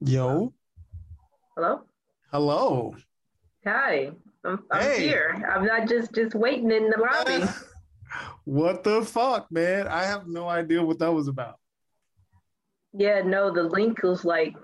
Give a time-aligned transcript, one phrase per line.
[0.00, 0.52] Yo.
[1.56, 1.80] Hello.
[2.30, 2.94] Hello.
[3.64, 4.10] Hi.
[4.44, 5.00] I'm, I'm Hey.
[5.00, 5.44] here.
[5.52, 7.44] I'm not just just waiting in the lobby.
[8.44, 9.88] what the fuck, man?
[9.88, 11.56] I have no idea what that was about.
[12.92, 13.22] yeah.
[13.22, 14.54] No, the link was like,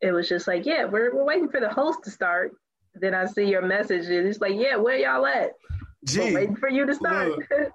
[0.00, 2.52] it was just like, yeah, we're we're waiting for the host to start.
[2.94, 5.52] Then I see your message, and it's like, yeah, where y'all at?
[6.16, 7.32] We're waiting for you to start.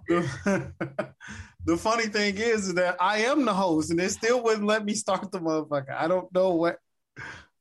[0.07, 0.23] look.
[1.65, 4.85] the, funny thing is, is that I am the host, and they still wouldn't let
[4.85, 5.93] me start the motherfucker.
[5.95, 6.77] I don't know what.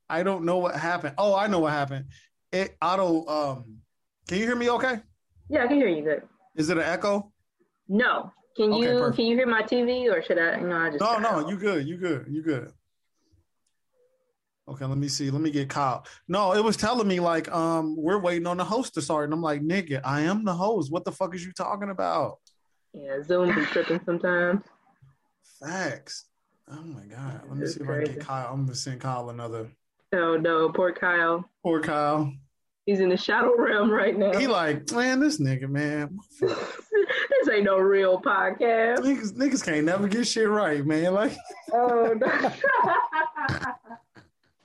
[0.08, 1.14] I don't know what happened.
[1.18, 2.06] Oh, I know what happened.
[2.50, 3.26] It auto.
[3.26, 3.76] Um,
[4.26, 4.70] can you hear me?
[4.70, 5.00] Okay.
[5.48, 6.22] yeah, I can hear you good.
[6.56, 7.32] Is it an echo?
[7.88, 9.16] No, can Okay, you perfect.
[9.16, 10.56] can you hear my TV or should I?
[10.60, 11.86] No, I just No, no, you good.
[11.86, 12.26] You good.
[12.28, 12.72] You good.
[14.68, 15.30] Okay, let me see.
[15.30, 16.04] Let me get Kyle.
[16.26, 19.32] No, it was telling me like, um, we're waiting on the host to start, and
[19.32, 20.92] I'm like, nigga, I am the host.
[20.92, 22.36] What the fuck is you talking about?
[22.92, 24.62] Yeah, Zoom be tripping sometimes.
[25.60, 26.26] Facts.
[26.70, 27.42] Oh my god.
[27.48, 28.52] Let me It's see if I can get Kyle.
[28.52, 29.68] I'm gonna send Kyle another.
[30.14, 31.44] Oh no, poor Kyle.
[31.62, 32.32] Poor Kyle.
[32.86, 34.38] He's in the shadow realm right now.
[34.38, 36.18] He like, man, this nigga, man.
[36.40, 39.00] this ain't no real podcast.
[39.00, 41.12] Niggas, niggas can't never get shit right, man.
[41.12, 41.36] Like,
[41.72, 42.52] Oh no.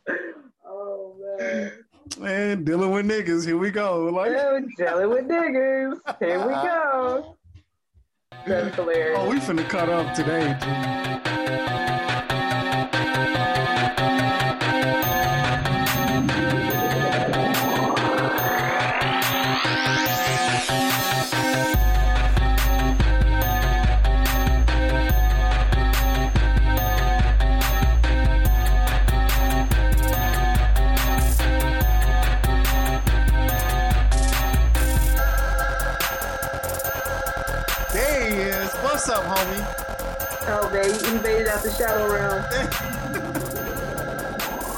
[0.65, 1.71] oh man.
[2.17, 3.45] man, dealing with niggas.
[3.45, 4.05] Here we go.
[4.05, 5.99] Like, Oh, dealing with niggas.
[6.19, 7.37] Here we go.
[8.45, 9.17] That's hilarious.
[9.19, 10.57] oh, we finna cut up today.
[10.59, 11.82] G.
[40.73, 41.03] homie?
[41.03, 42.43] Man, he made it out the shadow realm.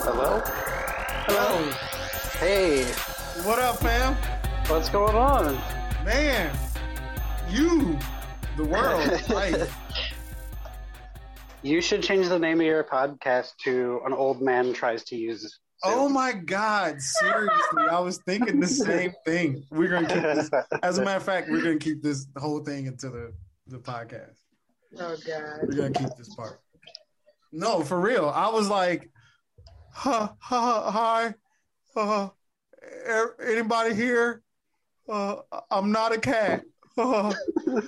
[0.04, 0.42] Hello?
[1.26, 1.72] Hello.
[2.40, 2.86] Hey,
[3.44, 4.16] What up, fam?
[4.68, 5.56] what's going on?
[6.04, 6.56] Man,
[7.50, 7.98] you,
[8.58, 9.68] the world, right?
[11.62, 15.60] You should change the name of your podcast to An Old Man Tries to Use.
[15.84, 19.64] Oh my God, seriously, I was thinking the same thing.
[19.72, 20.50] We're gonna keep this.
[20.82, 23.34] As a matter of fact, we're gonna keep this whole thing into the
[23.68, 24.45] the podcast.
[24.98, 25.60] Oh god.
[25.64, 26.62] We're gonna keep this part.
[27.52, 28.30] No, for real.
[28.30, 29.10] I was like,
[29.92, 31.34] huh, huh, hi,
[31.96, 32.30] uh,
[33.46, 34.42] anybody here?
[35.08, 35.38] Uh,
[35.72, 36.64] I'm not a cat.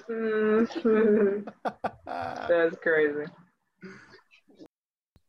[0.10, 1.48] Mhm.
[2.06, 3.26] That's crazy.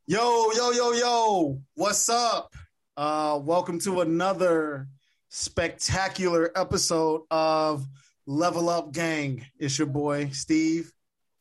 [0.07, 2.53] Yo, yo, yo, yo, what's up?
[2.97, 4.89] Uh, welcome to another
[5.29, 7.87] spectacular episode of
[8.27, 9.47] Level Up Gang.
[9.61, 10.93] It's your boy Steve,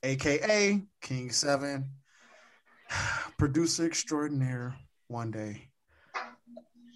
[0.07, 1.89] aka King Seven,
[3.37, 4.73] producer extraordinaire
[5.09, 5.67] one day.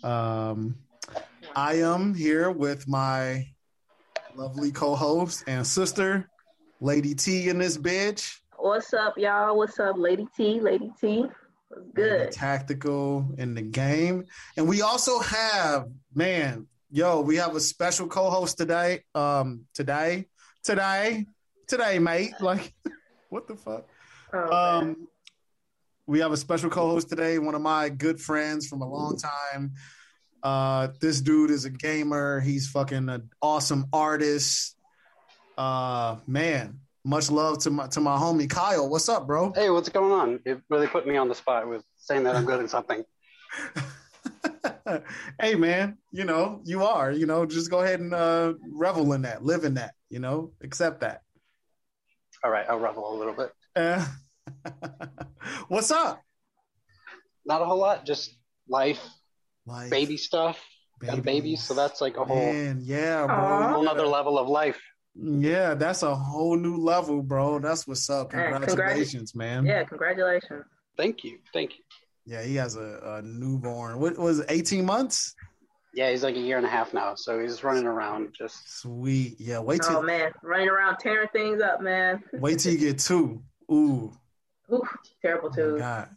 [0.02, 0.78] Um,
[1.54, 3.48] I am here with my
[4.34, 6.30] lovely co-host and sister,
[6.80, 8.38] Lady T in this bitch.
[8.58, 9.58] What's up, y'all?
[9.58, 10.62] What's up, Lady T?
[10.62, 11.26] Lady T.
[11.94, 12.32] Good?
[12.34, 14.26] tactical in the game.
[14.58, 19.04] And we also have, man, yo, we have a special co-host today.
[19.16, 20.26] Um, today,
[20.64, 21.26] today,
[21.68, 22.34] today, mate.
[22.42, 22.74] Like,
[23.32, 23.88] what the fuck?
[24.34, 24.52] Oh.
[24.52, 25.08] Um,
[26.06, 27.40] we have a special co-host today.
[27.40, 29.74] One of my good friends from a long time.
[30.44, 32.42] Uh, this dude is a gamer.
[32.42, 34.76] He's fucking an awesome artist.
[35.58, 38.90] Uh, man, much love to my to my homie Kyle.
[38.90, 39.54] What's up, bro?
[39.54, 40.40] Hey, what's going on?
[40.46, 43.06] It really put me on the spot with saying that I'm good at something.
[45.40, 49.22] hey man, you know, you are, you know, just go ahead and uh revel in
[49.22, 51.22] that, live in that, you know, accept that.
[52.44, 53.52] All right, I'll revel a little bit.
[53.76, 54.06] Uh,
[55.68, 56.22] what's up?
[57.46, 58.36] Not a whole lot, just
[58.68, 59.02] life,
[59.66, 60.60] Like baby stuff.
[61.00, 63.36] Got a baby, so that's like a whole, man, yeah, bro.
[63.36, 63.74] Aw.
[63.74, 64.80] whole nother level of life.
[65.16, 67.60] Yeah, that's a whole new level, bro.
[67.60, 68.34] That's what's up.
[68.34, 68.66] Yeah, congrats.
[68.74, 69.66] Congratulations, man.
[69.66, 70.66] yeah, congratulations.
[70.98, 71.84] Thank you, thank you.
[72.26, 74.00] Yeah, he has a, a newborn.
[74.00, 75.36] What was it, 18 months?
[75.94, 78.80] Yeah, he's like a year and a half now, so he's running around just.
[78.80, 79.36] Sweet.
[79.40, 82.24] Yeah, wait till Oh man, running around tearing things up, man.
[82.34, 83.44] wait till you get two.
[83.72, 84.12] Ooh.
[84.72, 84.84] Ooh,
[85.22, 85.78] terrible Oh.
[85.78, 86.10] God.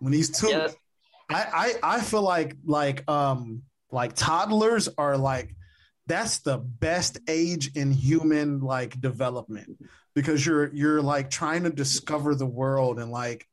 [0.00, 0.68] When he's two, Yeah,
[1.28, 5.54] I, I I feel like like um like toddlers are like
[6.06, 9.78] that's the best age in human like development
[10.14, 13.46] because you're you're like trying to discover the world and like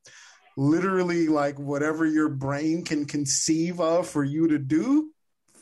[0.56, 5.12] literally like whatever your brain can conceive of for you to do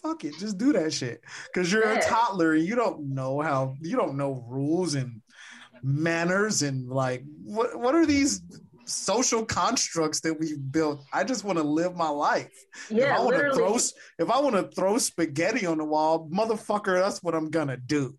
[0.06, 1.22] fuck it just do that shit
[1.52, 5.20] because you're a toddler and you don't know how you don't know rules and
[5.82, 8.42] manners and like what what are these
[8.88, 11.04] social constructs that we've built.
[11.12, 12.52] I just want to live my life.
[12.88, 16.28] Yeah, if I want to throw if I want to throw spaghetti on the wall,
[16.32, 18.16] motherfucker, that's what I'm gonna do.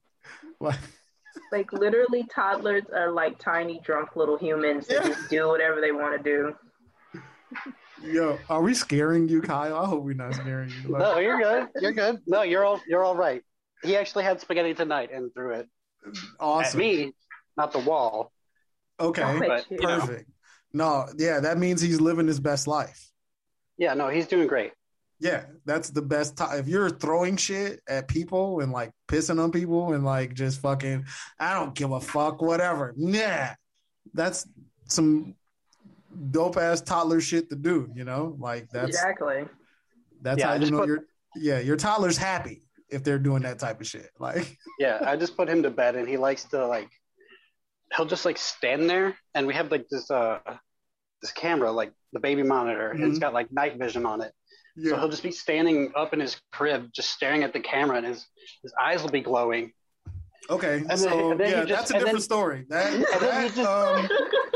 [0.59, 0.75] Like,
[1.53, 5.13] Like literally, toddlers are like tiny drunk little humans that Yeah.
[5.13, 6.55] just do whatever they want to do.
[8.03, 9.75] yo, are we scaring you, Kyle?
[9.75, 10.89] I hope we're not scaring you.
[10.89, 11.67] Like, No, you're good.
[11.81, 12.19] You're good.
[12.27, 13.43] No, you're all you're all right.
[13.83, 15.69] He actually had spaghetti tonight and threw it
[16.05, 16.79] at awesome.
[16.79, 17.13] me,
[17.55, 18.31] not the wall.
[18.99, 19.71] Okay, but, shit.
[19.71, 19.99] you know.
[19.99, 20.29] perfect.
[20.73, 23.11] No, yeah, that means he's living his best life.
[23.77, 24.71] Yeah, no, he's doing great.
[25.19, 26.59] Yeah, that's the best time.
[26.59, 31.05] If you're throwing shit at people and like pissing on people and like just fucking,
[31.39, 32.93] I don't give a fuck, whatever.
[32.95, 33.49] Nah,
[34.13, 34.47] that's
[34.85, 35.35] some
[36.31, 37.89] dope ass toddler shit to do.
[37.95, 39.45] You know, like that's exactly.
[40.21, 40.99] that's Yeah, how you know put- your
[41.35, 44.09] yeah your toddler's happy if they're doing that type of shit.
[44.19, 46.89] Like, Yeah, I just put him to bed and he likes to like
[47.95, 50.39] he'll just like stand there and we have like this uh
[51.21, 54.31] this camera, like the baby monitor, and it's got like night vision on it.
[54.83, 58.05] So he'll just be standing up in his crib, just staring at the camera, and
[58.05, 58.23] his
[58.61, 59.71] his eyes will be glowing.
[60.51, 62.65] okay, then- so and then yeah, just- that's a different then- story.
[62.69, 64.07] That, that just- um,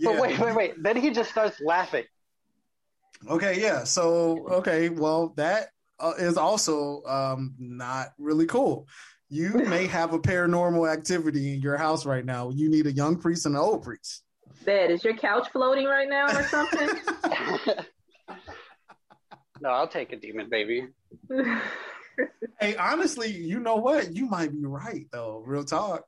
[0.00, 0.12] yeah.
[0.12, 0.82] But wait, wait, wait.
[0.82, 2.04] Then he just starts laughing.
[3.28, 3.84] Okay, yeah.
[3.84, 5.68] So, okay, well, that
[5.98, 8.86] uh, is also um, not really cool.
[9.28, 12.50] You may have a paranormal activity in your house right now.
[12.50, 14.22] You need a young priest and an old priest.
[14.64, 16.88] Bed, is your couch floating right now or something?
[19.60, 20.88] no, I'll take a demon baby.
[22.60, 24.14] hey, honestly, you know what?
[24.14, 25.42] You might be right though.
[25.46, 26.04] Real talk.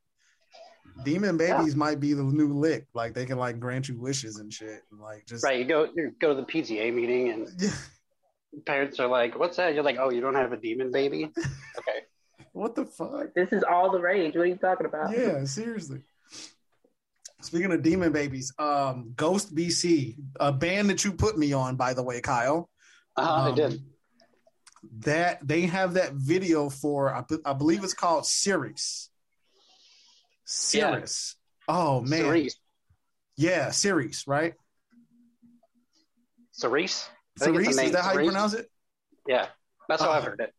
[1.04, 2.86] Demon babies might be the new lick.
[2.94, 4.82] Like they can like grant you wishes and shit.
[4.90, 7.70] And, like just Right, you go you go to the PTA meeting and Yeah.
[8.66, 11.30] parents are like, "What's that?" You're like, "Oh, you don't have a demon baby."
[11.78, 12.00] Okay.
[12.52, 13.32] What the fuck?
[13.34, 14.34] this is all the rage.
[14.34, 15.16] What are you talking about?
[15.16, 16.02] Yeah, seriously.
[17.42, 21.94] Speaking of demon babies, um, Ghost BC, a band that you put me on, by
[21.94, 22.68] the way, Kyle.
[23.16, 23.82] Uh-huh, I Um, did.
[25.00, 29.09] That they have that video for, I, I believe it's called Series.
[30.52, 31.36] Series.
[31.68, 32.54] Oh man, Cirice.
[33.36, 34.54] yeah, series, right?
[36.60, 37.08] Cirice.
[37.38, 38.66] Cirice, is that how you pronounce it?
[39.28, 39.46] Yeah,
[39.88, 40.52] that's how Uh, I've heard it.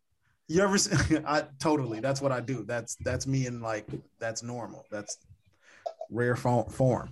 [0.47, 0.77] You ever?
[1.27, 1.99] I totally.
[1.99, 2.63] That's what I do.
[2.63, 3.85] That's that's me and like
[4.19, 4.85] that's normal.
[4.91, 5.17] That's
[6.09, 7.09] rare form.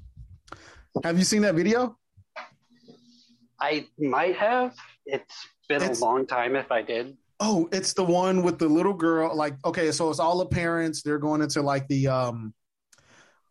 [1.03, 1.97] Have you seen that video?
[3.59, 4.73] I might have.
[5.05, 7.17] It's been It's- a long time if I did.
[7.41, 9.33] Oh, it's the one with the little girl.
[9.33, 11.01] Like, okay, so it's all the parents.
[11.03, 12.53] They're going into like the um,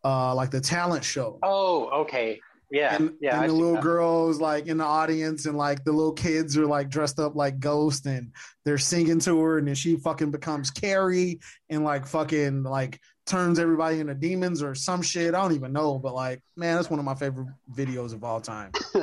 [0.03, 1.39] uh, like the talent show.
[1.43, 2.39] Oh, okay.
[2.71, 3.35] Yeah, and, yeah.
[3.35, 3.83] and I the little that.
[3.83, 7.59] girls like in the audience, and like the little kids are like dressed up like
[7.59, 8.31] ghosts, and
[8.63, 13.57] they're singing to her, and then she fucking becomes Carrie, and like fucking like turns
[13.57, 15.33] everybody into demons or some shit.
[15.33, 18.39] I don't even know, but like, man, that's one of my favorite videos of all
[18.39, 18.71] time.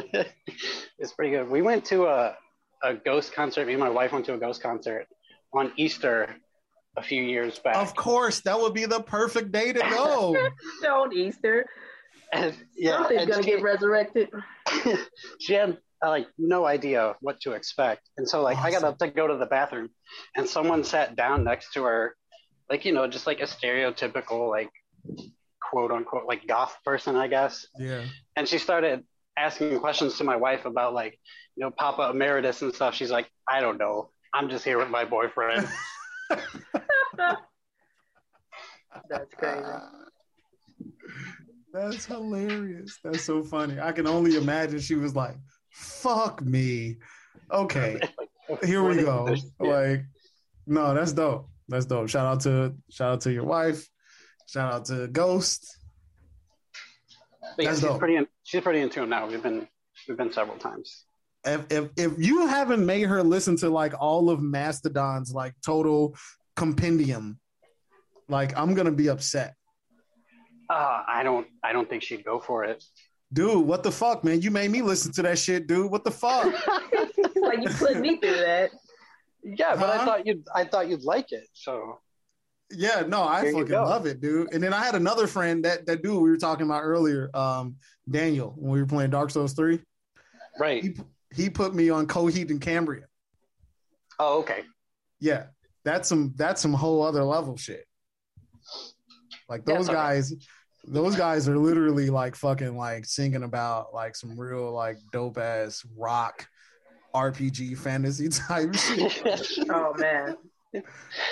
[0.99, 1.49] it's pretty good.
[1.49, 2.37] We went to a
[2.85, 3.67] a ghost concert.
[3.67, 5.09] Me and my wife went to a ghost concert
[5.53, 6.37] on Easter
[6.97, 7.77] a few years back.
[7.77, 10.37] Of course, that would be the perfect day to go.
[10.83, 11.67] Don't Easter.
[12.33, 14.29] And, yeah, Something's gonna get resurrected.
[15.41, 19.09] she had like no idea what to expect, and so like I got up to
[19.09, 19.91] go to the bathroom,
[20.37, 22.17] and someone sat down next to her,
[22.69, 24.71] like you know, just like a stereotypical like
[25.63, 27.67] quote unquote like goth person, I guess.
[27.79, 28.05] yeah.
[28.35, 29.05] and she started
[29.37, 31.19] asking questions to my wife about like
[31.57, 34.89] you know papa emeritus and stuff she's like i don't know i'm just here with
[34.89, 35.69] my boyfriend
[39.09, 39.63] That's crazy.
[41.73, 42.99] That's hilarious.
[43.05, 43.79] That's so funny.
[43.81, 45.37] I can only imagine she was like,
[45.71, 46.97] fuck me.
[47.51, 48.01] Okay,
[48.65, 49.35] here we go.
[49.61, 50.05] Like,
[50.67, 51.49] no, that's dope.
[51.69, 52.09] That's dope.
[52.09, 53.87] Shout out to shout out to your wife.
[54.49, 55.77] Shout out to Ghost.
[57.57, 57.99] But yeah, That's she's dope.
[57.99, 59.67] pretty in, she's pretty in tune now we've been
[60.09, 61.05] we've been several times
[61.47, 66.17] If if if you haven't made her listen to like all of Mastodon's like total
[66.57, 67.39] compendium,
[68.29, 69.55] like I'm gonna be upset.
[70.69, 72.83] uh, i don't i don't think she'd go for it
[73.33, 74.41] Dude, what the fuck, man?
[74.41, 75.91] You made me listen to that shit, dude.
[75.91, 76.45] What the fuck?
[77.37, 78.71] like you put me through that.
[79.43, 79.99] yeah but Huh?
[80.01, 81.99] i thought you'd i thought you'd like it so
[82.71, 84.53] Yeah, no, I There fucking love it, dude.
[84.53, 87.77] And then I had another friend that that dude we were talking about earlier, um,
[88.11, 89.79] Daniel, when we were playing Dark Souls three.
[90.59, 90.95] right He
[91.37, 93.05] he put me on Coheed and Cambria.
[94.19, 94.63] oh okay
[95.21, 95.45] Yeah,
[95.85, 97.87] that's some that's some whole other level shit.
[99.49, 100.35] Like those guys,
[100.85, 105.85] those guys are literally like fucking like singing about like some real like dope ass
[105.97, 106.47] rock
[107.15, 109.59] RPG fantasy type shit.
[109.71, 110.37] Oh man.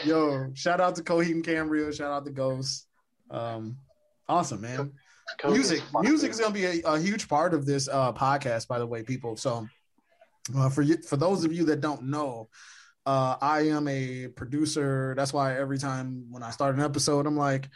[0.04, 1.92] Yo, shout out to Coheed and Cambria.
[1.92, 2.86] Shout out to Ghost.
[3.30, 3.76] Um,
[4.28, 4.92] awesome, man.
[5.44, 8.86] Music music is to be a, a huge part of this uh, podcast by the
[8.86, 9.66] way people so
[10.56, 12.48] uh, for you for those of you that don't know
[13.06, 15.14] uh, i am a producer.
[15.16, 17.68] That's why every time when i start an episode i'm like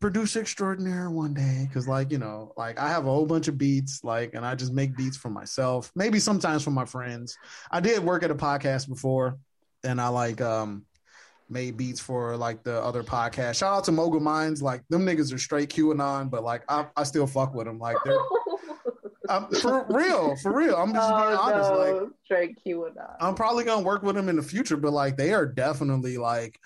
[0.00, 1.66] producer extraordinaire one day.
[1.66, 4.54] Because like you know like i have a whole bunch of beats like and i
[4.54, 7.36] just make beats for myself maybe sometimes for my friends.
[7.70, 9.38] I did work at a podcast before
[9.82, 10.84] and i like um
[11.50, 13.58] made beats for like the other podcast.
[13.58, 14.62] Shout out to mogul minds.
[14.62, 17.96] Like them niggas are straight qanon but like i, I still fuck with them like
[18.04, 18.18] they're
[19.28, 21.78] I'm, for real for real i'm just being oh, honest no.
[21.78, 23.16] like straight QAnon.
[23.20, 26.58] I'm probably gonna work with them in the future, but like they are definitely like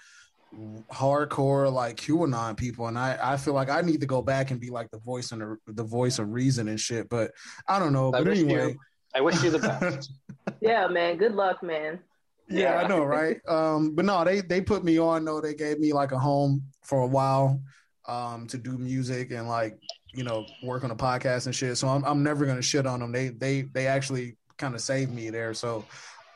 [0.91, 4.61] hardcore like QAnon people, and I I feel like I need to go back and
[4.61, 7.09] be like the voice and the, the voice of reason and shit.
[7.09, 7.33] But
[7.67, 8.09] I don't know.
[8.09, 8.79] I But anyway, you,
[9.15, 10.13] I wish you the best.
[10.61, 11.17] yeah, man.
[11.17, 12.01] Good luck, man.
[12.49, 13.39] yeah, I know, right?
[13.47, 15.25] Um, but no, they they put me on.
[15.25, 15.41] though.
[15.41, 17.61] they gave me like a home for a while,
[18.07, 19.79] um, to do music and like
[20.15, 21.77] you know work on a podcast and shit.
[21.77, 23.13] So I'm I'm never gonna shit on them.
[23.13, 25.55] They they they actually kind of saved me there.
[25.55, 25.85] So,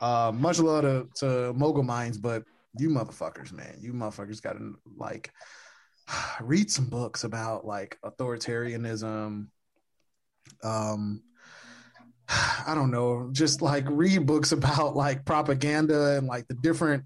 [0.01, 2.43] uh, much love to to Mogul Minds, but
[2.77, 5.31] you motherfuckers, man, you motherfuckers got to like
[6.41, 9.47] read some books about like authoritarianism.
[10.63, 11.23] Um,
[12.29, 17.05] I don't know, just like read books about like propaganda and like the different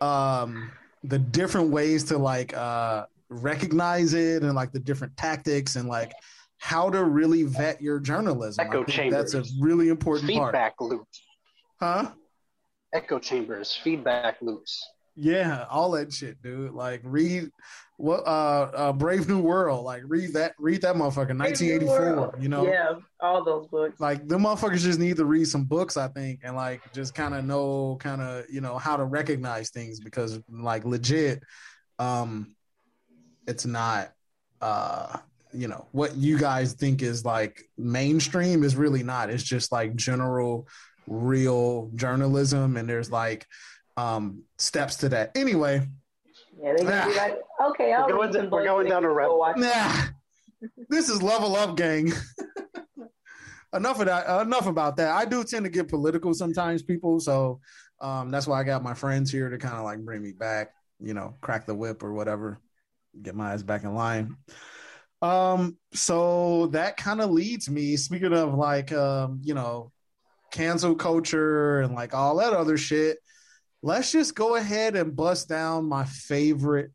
[0.00, 0.72] um
[1.04, 6.12] the different ways to like uh recognize it and like the different tactics and like
[6.58, 8.66] how to really vet your journalism.
[8.66, 9.56] Echo I that's a chambers.
[9.60, 10.52] really important part.
[10.54, 11.22] feedback loops.
[11.80, 12.10] Huh?
[12.92, 14.86] Echo chambers, feedback loops.
[15.16, 16.72] Yeah, all that shit, dude.
[16.72, 17.50] Like read
[17.98, 19.84] what uh, uh Brave New World.
[19.84, 22.66] Like read that read that motherfucker, nineteen eighty four, you know?
[22.66, 24.00] Yeah, all those books.
[24.00, 27.34] like the motherfuckers just need to read some books, I think, and like just kind
[27.34, 31.42] of know kind of, you know, how to recognize things because like legit,
[32.00, 32.53] um,
[33.46, 34.12] it's not
[34.60, 35.18] uh
[35.52, 39.30] you know what you guys think is like mainstream is really not.
[39.30, 40.66] It's just like general
[41.06, 43.46] real journalism and there's like
[43.96, 45.30] um steps to that.
[45.36, 45.86] Anyway,
[46.60, 47.38] Yeah, they're gonna be like,
[47.70, 51.22] okay, I'll We're going- some we're going down a go rabbit- watch- Nah, this is
[51.22, 52.12] level up, gang.
[53.74, 54.42] enough of that.
[54.42, 55.10] Enough about that.
[55.14, 57.20] I do tend to get political sometimes, people.
[57.20, 57.60] So
[58.00, 60.70] um, that's why I got my friends here to kind of like bring me back.
[61.00, 62.58] You know, crack the whip or whatever,
[63.22, 64.36] get my ass back in line.
[65.22, 67.96] Um, so that kind of leads me.
[67.96, 69.90] Speaking of like, um, you know,
[70.50, 73.18] cancel culture and like all that other shit.
[73.82, 76.90] Let's just go ahead and bust down my favorite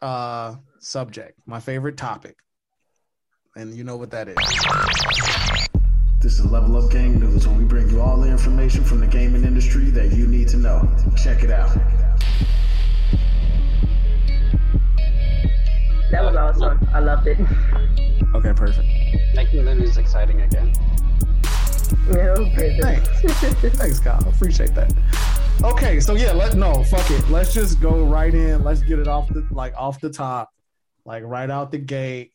[0.00, 2.36] uh subject, my favorite topic.
[3.56, 4.36] And you know what that is.
[6.20, 9.06] This is Level Up Gang News, where we bring you all the information from the
[9.06, 10.88] gaming industry that you need to know.
[11.16, 11.76] Check it out.
[16.10, 16.88] That was awesome.
[16.92, 17.38] I loved it.
[18.34, 18.88] Okay, perfect.
[19.34, 20.72] Making the news exciting again.
[22.08, 22.78] Yeah, okay.
[22.80, 23.08] Thanks.
[23.76, 24.26] Thanks, Kyle.
[24.28, 24.92] Appreciate that.
[25.62, 27.28] Okay, so yeah, let no fuck it.
[27.28, 28.62] Let's just go right in.
[28.62, 30.50] Let's get it off the like off the top,
[31.04, 32.32] like right out the gate.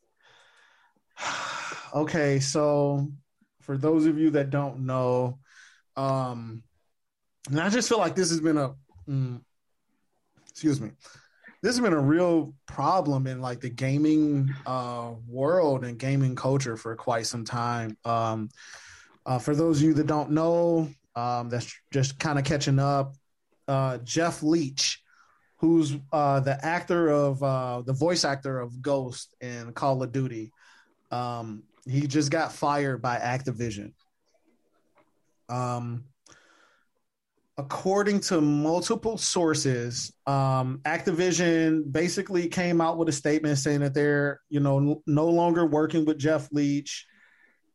[1.95, 3.07] okay, so
[3.61, 5.39] for those of you that don't know,
[5.95, 6.63] um,
[7.49, 8.73] and I just feel like this has been a,
[9.07, 9.41] mm,
[10.49, 10.91] excuse me,
[11.63, 16.75] this has been a real problem in like the gaming uh, world and gaming culture
[16.75, 17.97] for quite some time.
[18.03, 18.49] Um,
[19.25, 23.15] uh, for those of you that don't know, um, that's just kind of catching up.
[23.65, 25.01] Uh, Jeff Leach,
[25.55, 30.51] who's uh, the actor of uh, the voice actor of Ghost in Call of Duty,
[31.11, 33.93] um, he just got fired by Activision.
[35.47, 36.03] Um,
[37.57, 44.41] according to multiple sources, um, Activision basically came out with a statement saying that they're,
[44.49, 47.05] you know, no longer working with Jeff Leach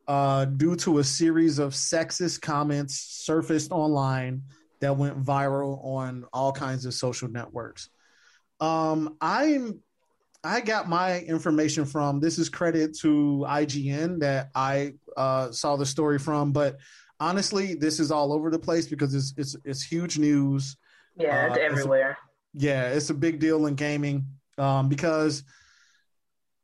[0.08, 4.42] uh, due to a series of sexist comments surfaced online
[4.80, 7.88] that went viral on all kinds of social networks.
[8.60, 9.80] Um, I'm
[10.44, 15.84] I got my information from this is credit to IGN that I uh, saw the
[15.84, 16.78] story from, but
[17.20, 20.76] honestly, this is all over the place because it's it's it's huge news.
[21.16, 22.18] Yeah, Uh, it's it's a- everywhere.
[22.54, 25.44] Yeah, it's a big deal in gaming um, because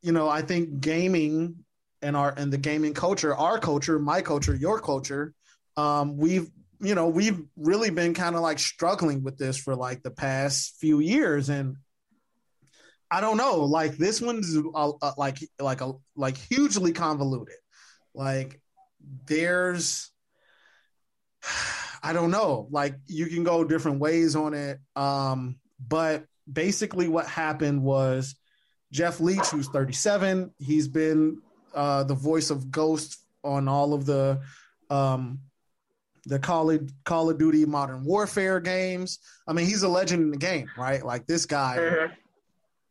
[0.02, 1.64] you know I think gaming
[2.02, 5.34] and our and the gaming culture, our culture, my culture, your culture,
[5.76, 10.02] um, we've you know we've really been kind of like struggling with this for like
[10.02, 11.76] the past few years and.
[13.10, 13.60] I don't know.
[13.60, 17.54] Like this one's uh, uh, like like a like hugely convoluted.
[18.12, 18.60] Like
[19.26, 20.10] there's
[22.02, 22.68] I don't know.
[22.70, 24.78] Like you can go different ways on it.
[24.94, 25.56] Um,
[25.88, 28.34] but basically what happened was
[28.92, 30.52] Jeff Leach, who's 37.
[30.58, 31.40] He's been
[31.74, 34.40] uh, the voice of Ghost on all of the
[34.90, 35.40] um,
[36.26, 39.18] the Call of, Call of Duty Modern Warfare games.
[39.46, 41.04] I mean, he's a legend in the game, right?
[41.04, 42.12] Like this guy Mhm.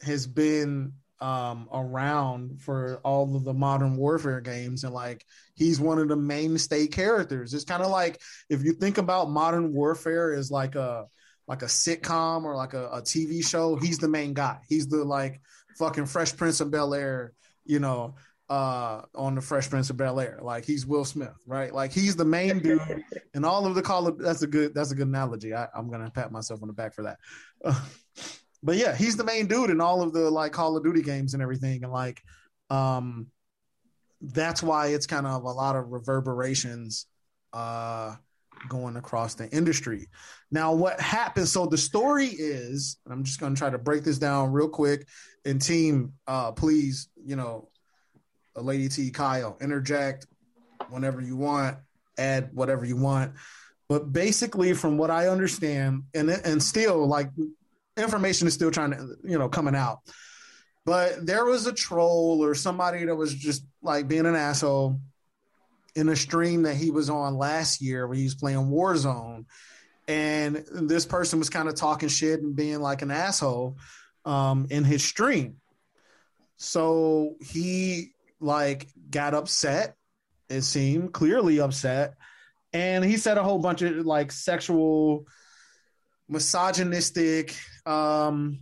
[0.04, 0.94] has been
[1.24, 5.26] um, around for all of the Modern Warfare games, and like
[5.56, 7.54] he's one of the mainstay characters.
[7.54, 11.06] It's kind of like if you think about Modern Warfare as like a
[11.48, 14.60] like a sitcom or like a, a TV show, he's the main guy.
[14.68, 15.40] He's the like
[15.78, 17.32] fucking Fresh Prince of Bel Air,
[17.64, 18.16] you know,
[18.50, 20.40] uh, on the Fresh Prince of Bel Air.
[20.42, 21.74] Like he's Will Smith, right?
[21.74, 22.82] Like he's the main dude
[23.34, 25.54] and all of the Call of that's a good that's a good analogy.
[25.54, 27.18] I, I'm gonna pat myself on the back for that.
[28.64, 31.34] but yeah, he's the main dude in all of the like Call of Duty games
[31.34, 32.22] and everything, and like
[32.70, 33.28] um
[34.22, 37.08] that's why it's kind of a lot of reverberations
[37.52, 38.16] uh
[38.70, 40.08] going across the industry.
[40.52, 41.52] Now, what happens?
[41.52, 45.08] So the story is, I'm just gonna try to break this down real quick.
[45.46, 47.70] And team, uh, please, you know,
[48.56, 50.28] Lady T, Kyle, interject
[50.90, 51.78] whenever you want,
[52.18, 53.34] add whatever you want.
[53.90, 57.30] But basically, from what I understand, and and still like
[57.98, 60.00] information is still trying to, you know, coming out.
[60.86, 65.00] But there was a troll or somebody that was just like being an asshole
[65.96, 69.46] in a stream that he was on last year where he was playing Warzone.
[70.08, 73.78] And this person was kind of talking shit and being like an asshole
[74.26, 75.58] um, in his stream.
[76.58, 79.96] So he like got upset,
[80.50, 82.16] it seemed clearly upset.
[82.74, 85.26] And he said a whole bunch of like sexual,
[86.28, 88.60] misogynistic, um,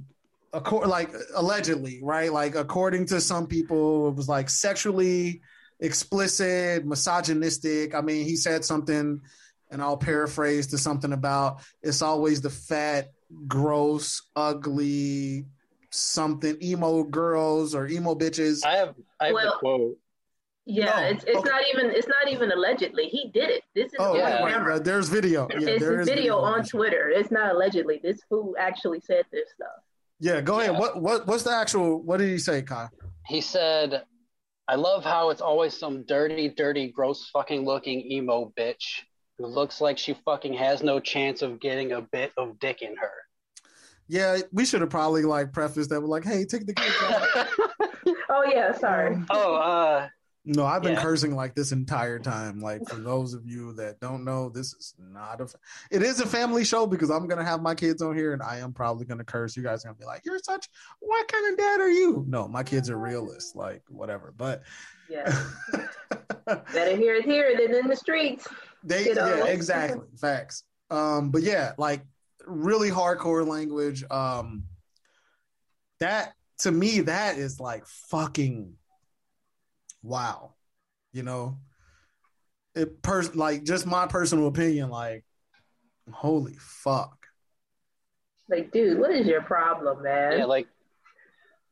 [0.53, 2.31] acco- like allegedly, right?
[2.31, 5.41] Like according to some people, it was like sexually
[5.79, 7.95] explicit, misogynistic.
[7.95, 9.21] I mean, he said something,
[9.69, 13.11] and I'll paraphrase to something about it's always the fat,
[13.47, 15.45] gross, ugly,
[15.89, 18.65] something emo girls or emo bitches.
[18.65, 19.97] I have I have Well- the quote.
[20.65, 21.49] Yeah, No, it's it's okay.
[21.49, 23.05] not even it's not even allegedly.
[23.07, 23.63] He did it.
[23.73, 24.43] This is Oh, yeah.
[24.43, 24.79] wait, camera.
[24.79, 25.47] there's video.
[25.51, 26.63] Yeah, it's there a is video on.
[26.63, 27.09] Twitter.
[27.09, 27.99] It's not allegedly.
[28.03, 29.67] This fool actually said this stuff.
[30.19, 30.77] Yeah, go ahead.
[30.77, 32.01] What what what's the actual?
[32.03, 32.91] What did he say, Kyle?
[33.27, 34.03] He said,
[34.67, 39.01] "I love how it's always some dirty, dirty, gross, fucking looking emo bitch
[39.39, 42.95] who looks like she fucking has no chance of getting a bit of dick in
[42.97, 43.11] her."
[44.07, 47.47] Yeah, we should have probably like prefaced that with like, "Hey, take the kids out."
[48.29, 49.17] Oh yeah, sorry.
[49.29, 50.07] oh, uh,
[50.43, 51.03] No, I've been Yeah.
[51.03, 52.59] cursing like this entire time.
[52.59, 55.47] Like for those of you that don't know, this is not a.
[55.91, 58.57] It is a family show because I'm gonna have my kids on here, and I
[58.57, 59.55] am probably gonna curse.
[59.55, 60.67] You guys are gonna be like, "You're such.
[60.99, 63.55] What kind of dad are you?" No, my kids are realists.
[63.55, 64.63] Like whatever, but
[65.09, 65.31] Yeah,
[66.73, 68.47] better hear it here than in the streets.
[68.83, 69.27] they You know?
[69.35, 70.63] yeah exactly facts.
[70.89, 72.01] Um, but yeah, like
[72.47, 74.03] really hardcore language.
[74.09, 74.63] Um,
[75.99, 78.73] that to me, that is like fucking
[80.03, 80.53] wow.
[81.13, 81.57] You know,
[82.75, 84.89] it person like just my personal opinion.
[84.89, 85.25] Like,
[86.11, 87.17] holy fuck.
[88.49, 90.39] Like, dude, what is your problem, man?
[90.39, 90.67] yeah, like,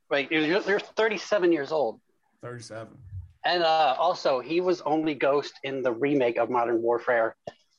[0.09, 1.99] like you're, you're 37 years old,
[2.41, 2.97] Thirty-seven.
[3.45, 7.35] and uh, also he was only Ghost in the remake of Modern Warfare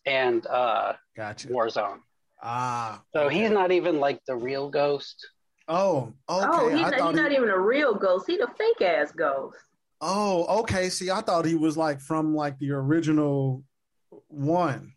[0.07, 1.49] and uh, Gotcha.
[1.49, 2.01] Warzone.
[2.43, 3.03] Ah.
[3.15, 3.39] So okay.
[3.41, 5.27] he's not even like the real Ghost.
[5.69, 6.47] Oh, okay.
[6.51, 8.25] oh, he's, I not, he's he- not even a real ghost.
[8.27, 9.57] He's a fake ass ghost.
[10.01, 10.89] Oh, okay.
[10.89, 13.63] See, I thought he was like from like the original
[14.29, 14.95] one.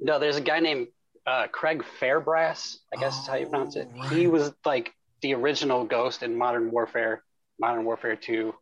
[0.00, 0.88] No, there's a guy named
[1.26, 2.76] uh, Craig Fairbrass.
[2.94, 3.88] I guess is how you pronounce it.
[3.98, 7.22] Oh, He was like the original Ghost in Modern Warfare,
[7.58, 8.54] Modern Warfare Two.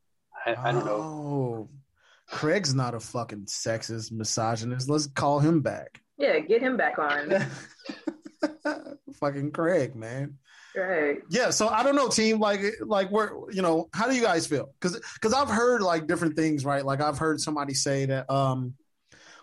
[0.46, 0.92] I, I don't know.
[0.92, 1.68] Oh,
[2.28, 4.88] Craig's not a fucking sexist, misogynist.
[4.88, 6.00] Let's call him back.
[6.18, 7.46] Yeah, get him back on.
[9.20, 10.38] fucking Craig, man.
[10.82, 11.18] Right.
[11.30, 12.38] Yeah, so I don't know, team.
[12.38, 14.72] Like, like, where you know, how do you guys feel?
[14.80, 16.84] Because, because I've heard like different things, right?
[16.84, 18.74] Like, I've heard somebody say that, um,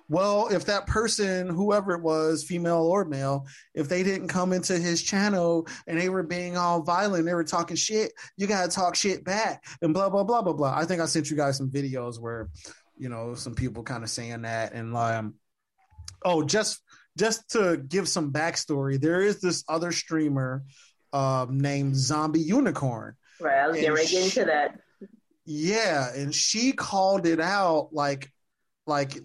[0.09, 4.77] well, if that person, whoever it was, female or male, if they didn't come into
[4.77, 8.95] his channel and they were being all violent, they were talking shit, you gotta talk
[8.95, 10.75] shit back and blah blah blah blah blah.
[10.75, 12.49] I think I sent you guys some videos where,
[12.97, 15.35] you know, some people kind of saying that and um,
[16.23, 16.81] oh, just
[17.17, 20.63] just to give some backstory, there is this other streamer
[21.13, 23.15] um, named Zombie Unicorn.
[23.39, 23.59] Right.
[23.59, 24.79] I was getting And ready to get sh- into that.
[25.45, 28.31] Yeah, and she called it out like
[28.87, 29.17] like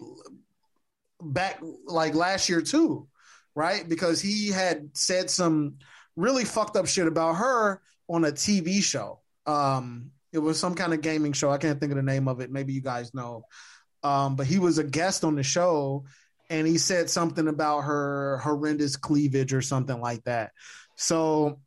[1.21, 3.07] back like last year too,
[3.55, 3.87] right?
[3.87, 5.75] Because he had said some
[6.15, 9.21] really fucked up shit about her on a TV show.
[9.45, 11.49] Um it was some kind of gaming show.
[11.49, 12.51] I can't think of the name of it.
[12.51, 13.45] Maybe you guys know.
[14.03, 16.05] Um but he was a guest on the show
[16.49, 20.51] and he said something about her horrendous cleavage or something like that.
[20.97, 21.59] So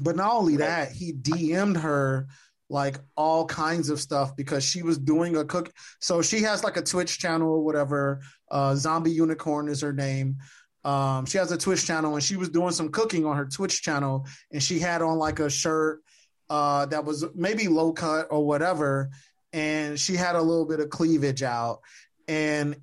[0.00, 2.26] But not only that, he DM'd her
[2.68, 5.72] like all kinds of stuff because she was doing a cook.
[6.00, 8.20] So she has like a Twitch channel or whatever.
[8.50, 10.36] Uh, Zombie Unicorn is her name.
[10.84, 13.82] Um, she has a Twitch channel and she was doing some cooking on her Twitch
[13.82, 16.00] channel and she had on like a shirt
[16.48, 19.10] uh, that was maybe low cut or whatever.
[19.52, 21.80] And she had a little bit of cleavage out.
[22.28, 22.76] And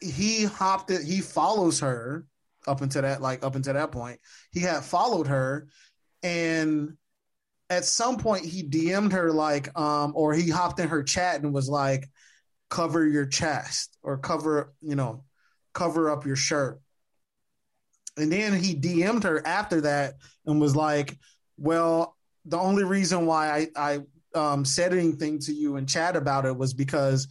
[0.00, 2.26] he hopped it, he follows her
[2.66, 4.20] up until that, like up until that point.
[4.52, 5.68] He had followed her
[6.26, 6.96] and
[7.70, 11.54] at some point he DM'd her like, um, or he hopped in her chat and
[11.54, 12.08] was like,
[12.68, 15.22] cover your chest or cover, you know,
[15.72, 16.80] cover up your shirt.
[18.16, 20.14] And then he DM'd her after that
[20.46, 21.16] and was like,
[21.58, 24.00] well, the only reason why I,
[24.34, 27.28] I um, said anything to you in chat about it was because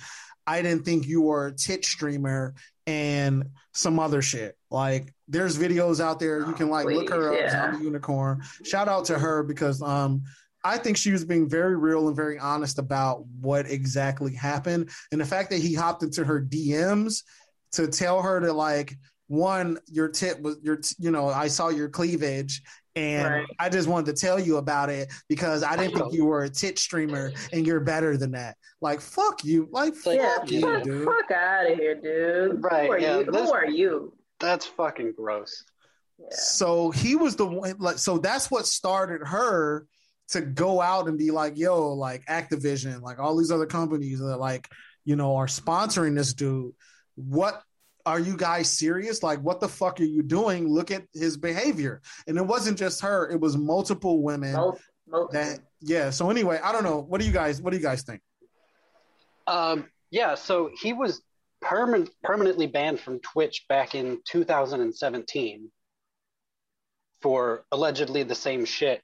[0.48, 2.54] I didn't think you were a tit streamer
[2.88, 4.58] and some other shit.
[4.70, 8.42] Like there's videos out there you can like Please, look her up, Zombie Unicorn.
[8.64, 10.24] Shout out to her because um
[10.64, 14.90] I think she was being very real and very honest about what exactly happened.
[15.12, 17.22] And the fact that he hopped into her DMs
[17.74, 21.90] to tell her to like one, your tip was your you know, I saw your
[21.90, 22.62] cleavage
[22.96, 23.46] and right.
[23.60, 26.50] I just wanted to tell you about it because I didn't think you were a
[26.50, 28.58] tit streamer and you're better than that.
[28.82, 29.68] Like fuck you.
[29.72, 31.06] Like fuck yeah, you, fuck, dude.
[31.06, 32.64] Fuck out of here, dude.
[32.64, 32.86] Right.
[32.86, 33.26] Who are yeah, you?
[33.26, 34.14] Who are you?
[34.40, 35.64] That's fucking gross.
[36.20, 36.28] Yeah.
[36.32, 39.86] So he was the one like so that's what started her
[40.30, 44.38] to go out and be like, yo, like Activision, like all these other companies that
[44.38, 44.68] like,
[45.04, 46.74] you know, are sponsoring this dude.
[47.16, 47.62] What
[48.06, 49.24] are you guys serious?
[49.24, 50.68] Like, what the fuck are you doing?
[50.68, 52.02] Look at his behavior.
[52.28, 54.54] And it wasn't just her, it was multiple women.
[54.54, 55.30] multiple.
[55.32, 56.10] That yeah.
[56.10, 57.00] So anyway, I don't know.
[57.00, 58.22] What do you guys what do you guys think?
[59.48, 61.22] Um yeah, so he was
[61.66, 65.72] permanent permanently banned from Twitch back in 2017
[67.22, 69.02] for allegedly the same shit.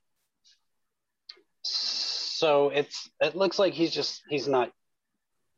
[1.63, 4.71] So it's it looks like he's just he's not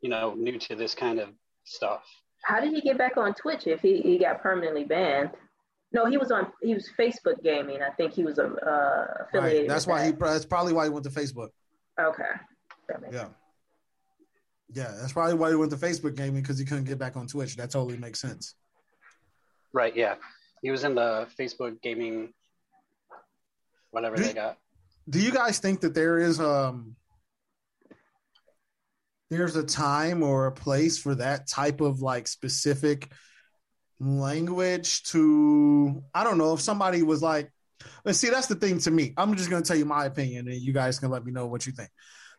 [0.00, 1.28] you know new to this kind of
[1.64, 2.02] stuff.
[2.42, 5.30] How did he get back on Twitch if he, he got permanently banned?
[5.92, 6.52] No, he was on.
[6.60, 7.80] He was Facebook gaming.
[7.80, 9.60] I think he was a uh, affiliated.
[9.60, 9.68] Right.
[9.68, 10.06] That's why that.
[10.06, 10.12] he.
[10.12, 11.50] That's probably why he went to Facebook.
[11.98, 12.24] Okay.
[13.12, 13.20] yeah.
[13.20, 13.34] Sense.
[14.72, 17.26] Yeah, that's probably why he went to Facebook gaming because he couldn't get back on
[17.26, 17.56] Twitch.
[17.56, 18.54] That totally makes sense.
[19.72, 19.94] Right.
[19.94, 20.14] Yeah,
[20.62, 22.32] he was in the Facebook gaming,
[23.90, 24.58] whatever do, they got.
[25.08, 26.96] Do you guys think that there is um
[29.30, 33.10] there's a time or a place for that type of like specific
[34.00, 37.50] language to I don't know if somebody was like
[38.04, 39.12] let's see that's the thing to me.
[39.16, 41.66] I'm just gonna tell you my opinion and you guys can let me know what
[41.66, 41.90] you think.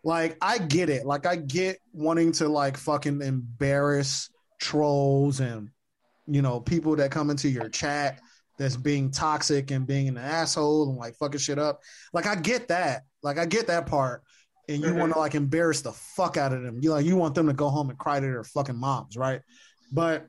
[0.05, 1.05] Like I get it.
[1.05, 4.29] Like I get wanting to like fucking embarrass
[4.61, 5.69] trolls and
[6.27, 8.21] you know people that come into your chat
[8.57, 11.81] that's being toxic and being an asshole and like fucking shit up.
[12.13, 13.01] Like I get that.
[13.23, 14.21] Like I get that part
[14.69, 14.99] and you mm-hmm.
[14.99, 16.77] want to like embarrass the fuck out of them.
[16.81, 19.41] You like you want them to go home and cry to their fucking moms, right?
[19.91, 20.27] But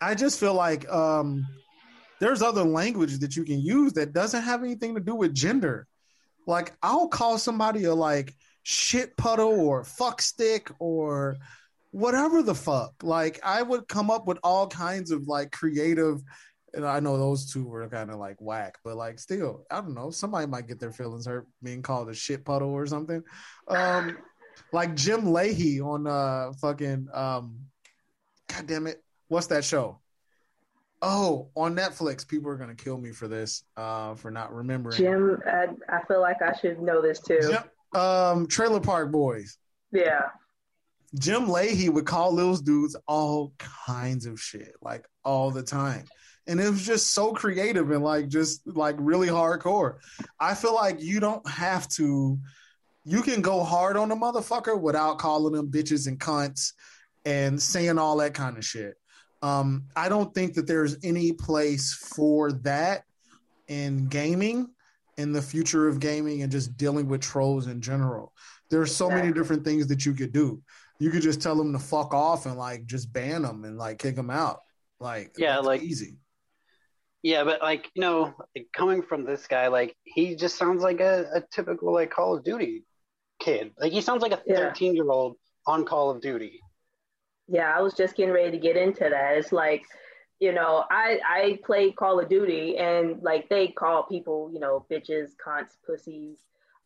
[0.00, 1.46] I just feel like um
[2.18, 5.86] there's other language that you can use that doesn't have anything to do with gender.
[6.46, 11.36] Like I'll call somebody a like shit puddle or fuck stick or
[11.90, 12.94] whatever the fuck.
[13.02, 16.22] Like I would come up with all kinds of like creative
[16.74, 19.94] and I know those two were kind of like whack, but like still, I don't
[19.94, 20.10] know.
[20.10, 23.22] Somebody might get their feelings hurt being called a shit puddle or something.
[23.68, 24.16] Um,
[24.72, 27.58] like Jim Lahey on uh fucking um,
[28.48, 30.00] god damn it, what's that show?
[31.02, 32.26] Oh, on Netflix.
[32.26, 34.96] People are gonna kill me for this, uh, for not remembering.
[34.96, 37.40] Jim, I, I feel like I should know this too.
[37.40, 39.56] Jim, um, Trailer Park Boys.
[39.92, 40.26] Yeah.
[41.18, 46.04] Jim Lahey would call those dudes all kinds of shit, like all the time
[46.50, 49.98] and it was just so creative and like just like really hardcore.
[50.38, 52.38] I feel like you don't have to.
[53.04, 56.72] You can go hard on a motherfucker without calling them bitches and cunts
[57.24, 58.94] and saying all that kind of shit.
[59.42, 63.04] Um, I don't think that there's any place for that
[63.68, 64.68] in gaming,
[65.16, 68.32] in the future of gaming, and just dealing with trolls in general.
[68.70, 70.62] There's so many different things that you could do.
[70.98, 73.98] You could just tell them to fuck off and like just ban them and like
[73.98, 74.60] kick them out.
[75.00, 76.18] Like yeah, like easy.
[77.22, 78.34] Yeah, but like you know,
[78.74, 82.44] coming from this guy, like he just sounds like a, a typical like Call of
[82.44, 82.84] Duty
[83.40, 83.72] kid.
[83.78, 85.02] Like he sounds like a thirteen yeah.
[85.02, 86.60] year old on Call of Duty.
[87.50, 89.36] Yeah, I was just getting ready to get into that.
[89.36, 89.82] It's like,
[90.38, 94.86] you know, I I play Call of Duty and like they call people, you know,
[94.90, 96.38] bitches, cunts, pussies,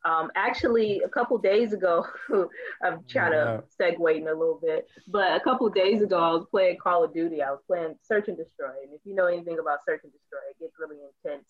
[0.04, 2.06] um, actually, a couple days ago,
[2.82, 3.60] I'm trying yeah.
[3.60, 7.04] to segue in a little bit, but a couple days ago, I was playing Call
[7.04, 7.42] of Duty.
[7.42, 10.40] I was playing Search and Destroy, and if you know anything about Search and Destroy,
[10.50, 11.46] it gets really intense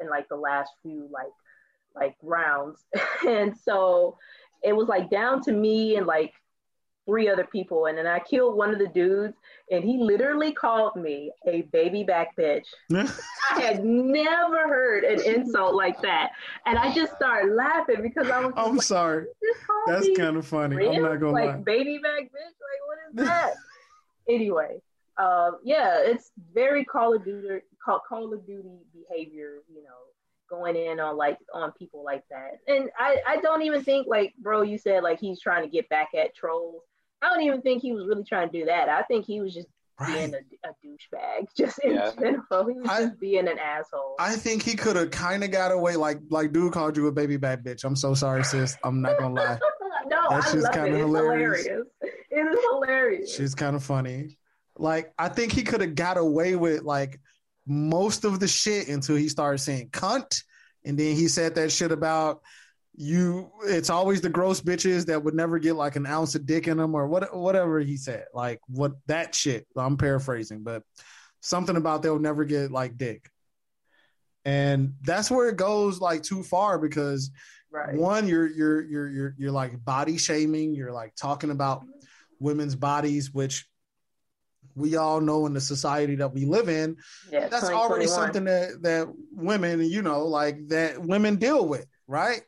[0.00, 1.32] in like the last few like
[1.96, 2.84] like rounds.
[3.26, 4.18] and so
[4.62, 6.32] it was like down to me and like
[7.06, 7.86] three other people.
[7.86, 9.36] And then I killed one of the dudes
[9.70, 12.66] and he literally called me a baby back bitch.
[12.92, 16.32] I had never heard an insult like that.
[16.66, 19.26] And I just started laughing because I was I'm like, sorry.
[19.86, 20.76] That's kind of funny.
[20.76, 20.92] real?
[20.92, 21.56] I'm not gonna like lie.
[21.56, 22.30] baby back bitch.
[22.34, 23.54] Like what is that?
[24.28, 24.80] anyway,
[25.18, 29.58] um, yeah, it's very Call of Duty Call, Call of Duty behavior.
[29.72, 29.90] You know,
[30.48, 32.58] going in on like on people like that.
[32.68, 35.88] And I I don't even think like bro, you said like he's trying to get
[35.88, 36.82] back at trolls.
[37.22, 38.88] I don't even think he was really trying to do that.
[38.88, 39.68] I think he was just
[40.06, 42.10] being a, a douchebag, just in Yeah.
[42.18, 42.66] general.
[42.68, 44.16] He was I- just being an asshole.
[44.18, 47.12] I think he could have kind of got away, like like dude called you a
[47.12, 47.84] baby back bitch.
[47.84, 48.76] I'm so sorry, sis.
[48.84, 49.58] I'm not gonna lie.
[50.08, 51.64] no, That's I just kinda It's hilarious.
[51.66, 51.86] hilarious.
[52.02, 53.34] It is hilarious.
[53.34, 54.38] She's kind of funny.
[54.78, 57.18] Like I think he could have got away with like
[57.66, 60.42] most of the shit until he started saying cunt,
[60.84, 62.42] and then he said that shit about
[62.96, 63.50] you.
[63.64, 66.78] It's always the gross bitches that would never get like an ounce of dick in
[66.78, 68.26] them or what whatever he said.
[68.34, 69.66] Like what that shit.
[69.76, 70.82] I'm paraphrasing, but
[71.40, 73.30] something about they'll never get like dick.
[74.44, 77.30] And that's where it goes like too far because
[77.70, 77.94] right.
[77.94, 81.84] one you're you're you're you're you're like body shaming you're like talking about
[82.38, 83.66] women's bodies which
[84.74, 86.96] we all know in the society that we live in
[87.32, 92.42] Yeah, that's already something that that women you know like that women deal with right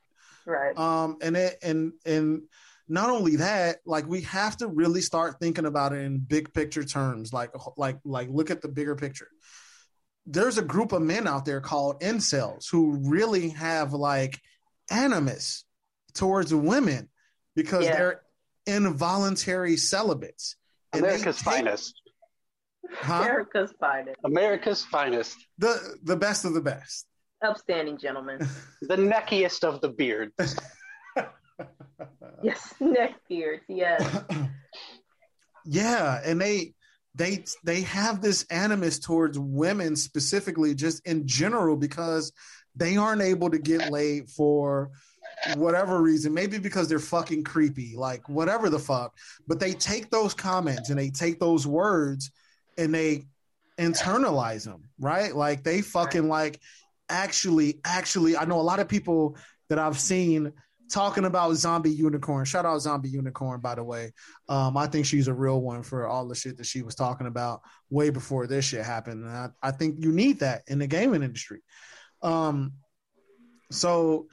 [0.49, 0.77] Right.
[0.79, 2.43] um and it and and
[2.89, 6.83] not only that like we have to really start thinking about it in big picture
[6.85, 9.29] terms like like like look at the bigger picture
[10.27, 14.41] there's a group of men out there called incels who really have like
[14.91, 15.65] animus
[16.15, 17.09] towards women
[17.55, 17.97] because Yeah.
[17.97, 18.23] they're
[18.67, 20.57] involuntary celibates
[20.95, 21.95] America's take- finest.
[22.93, 23.15] huh?
[23.23, 24.17] America's finest.
[24.25, 25.37] America's finest.
[25.59, 27.07] the the best of the best
[27.42, 28.46] Upstanding gentlemen.
[28.81, 30.33] The neckiest of the beard.
[32.42, 33.64] yes, neck beards.
[33.68, 34.24] Yes.
[35.68, 36.72] yeah and they
[37.14, 42.33] they they have this animus towards women specifically just in general because
[42.74, 44.90] they aren't able to get laid for
[45.57, 49.14] whatever reason maybe because they're fucking creepy like whatever the fuck
[49.46, 52.31] but they take those comments and they take those words
[52.79, 53.27] and they
[53.79, 56.61] internalize them right like they fucking like
[57.09, 59.37] actually actually i know a lot of people
[59.68, 60.53] that i've seen
[60.90, 64.12] talking about zombie unicorn shout out zombie unicorn by the way
[64.49, 67.27] um, I think she's a real one for all the shit that she was talking
[67.27, 69.25] about way before this shit happened.
[69.25, 71.61] And I, I think you need that in the gaming industry.
[72.23, 72.73] Um,
[73.71, 74.27] so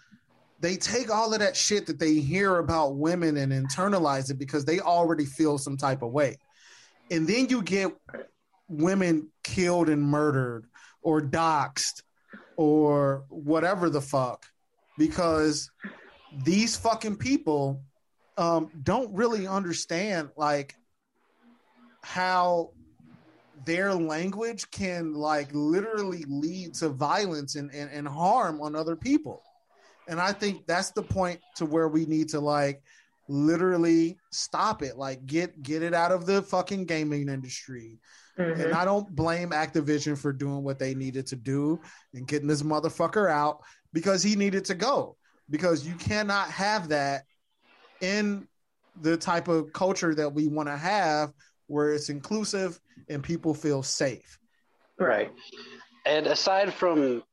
[0.61, 4.63] they take all of that shit that they hear about women and internalize it because
[4.63, 6.37] they already feel some type of way.
[7.11, 7.91] And then you get
[8.69, 10.65] women killed and murdered
[11.01, 12.01] or doxxed
[12.57, 14.45] or whatever the fuck
[14.97, 15.69] because
[16.43, 17.81] these fucking people
[18.37, 20.75] um, don't really understand like
[22.01, 22.71] how
[23.65, 29.41] their language can like literally lead to violence and, and, and harm on other people.
[30.07, 32.83] And i think that's the point to where we need to like
[33.27, 34.97] literally stop it.
[34.97, 37.99] Like get get it out of the fucking gaming industry
[38.37, 38.65] Mhm.
[38.65, 41.79] and I don't blame Activision for doing what they needed to do
[42.13, 43.61] and getting this motherfucker out
[43.93, 45.15] because he needed to go.
[45.49, 47.23] Because you cannot have that
[48.01, 48.47] in
[49.01, 51.31] the type of culture that we want to have
[51.67, 54.39] where it's inclusive and people feel safe.
[54.99, 55.31] Right.
[56.05, 57.23] And aside from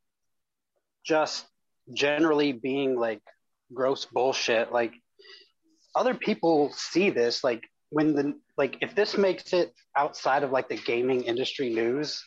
[1.04, 1.46] just
[1.94, 3.20] generally being like
[3.72, 4.92] gross bullshit, like
[5.94, 10.68] other people see this like when the like if this makes it outside of like
[10.68, 12.22] the gaming industry news,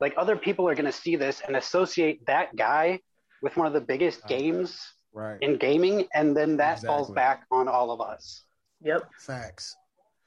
[0.00, 2.98] like other people are going to see this and associate that guy
[3.42, 4.38] with one of the biggest Right.
[4.38, 4.80] games
[5.12, 5.36] Right.
[5.42, 8.46] in gaming and then that falls back on all of us.
[8.80, 9.76] Yep, Facts.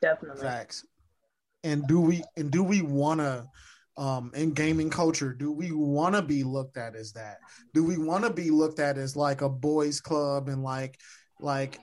[0.04, 0.44] definitely.
[0.44, 0.86] Facts.
[1.64, 3.48] And do we and do we want to
[3.98, 7.38] um in gaming culture do we want to be looked at as that?
[7.74, 11.00] Do we want to be looked at as like a boys club and like
[11.40, 11.80] like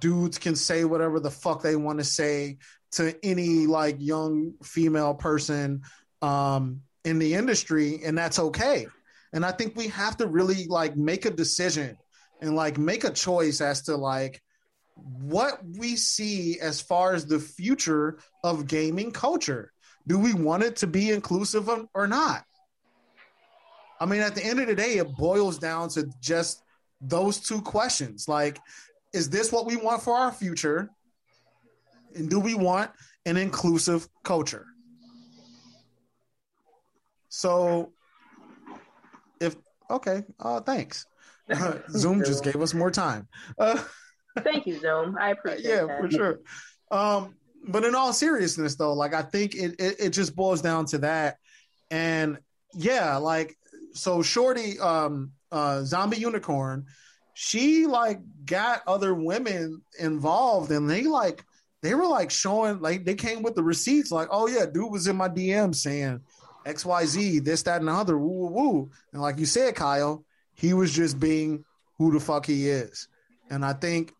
[0.00, 2.58] dudes can say whatever the fuck they want to say
[2.96, 5.82] to any like young female person
[6.22, 8.86] um in the industry and that's okay.
[9.32, 11.96] And I think we have to really like make a decision
[12.40, 14.40] and like make a choice as to like
[14.94, 19.72] what we see as far as the future of gaming culture.
[20.06, 22.44] Do we want it to be inclusive or- not?
[24.00, 26.62] I mean, at the end of the day, it boils down to just
[27.00, 28.28] those two questions.
[28.28, 28.58] Like,
[29.12, 30.90] is this what we want for our future?
[32.14, 32.90] And do we want
[33.26, 34.66] an inclusive culture?
[37.28, 37.92] So,
[39.40, 39.56] if
[39.90, 41.06] okay, uh, thanks.
[41.90, 43.28] Zoom just gave us more time.
[43.58, 43.82] Uh,
[44.40, 45.16] Thank you, Zoom.
[45.18, 45.68] I appreciate it.
[45.68, 46.00] yeah, that.
[46.00, 46.40] for sure.
[46.90, 47.34] Um,
[47.68, 50.98] but in all seriousness, though, like I think it, it it just boils down to
[50.98, 51.38] that,
[51.90, 52.38] and
[52.74, 53.56] yeah, like
[53.92, 56.86] so, Shorty, um, uh, Zombie Unicorn,
[57.34, 61.44] she like got other women involved, and they like
[61.84, 65.06] they were like showing like they came with the receipts, like, oh yeah, dude was
[65.06, 66.18] in my DM saying
[66.64, 69.74] X Y Z, this that and the other, woo woo woo, and like you said,
[69.74, 71.62] Kyle, he was just being
[71.98, 73.08] who the fuck he is,
[73.50, 74.14] and I think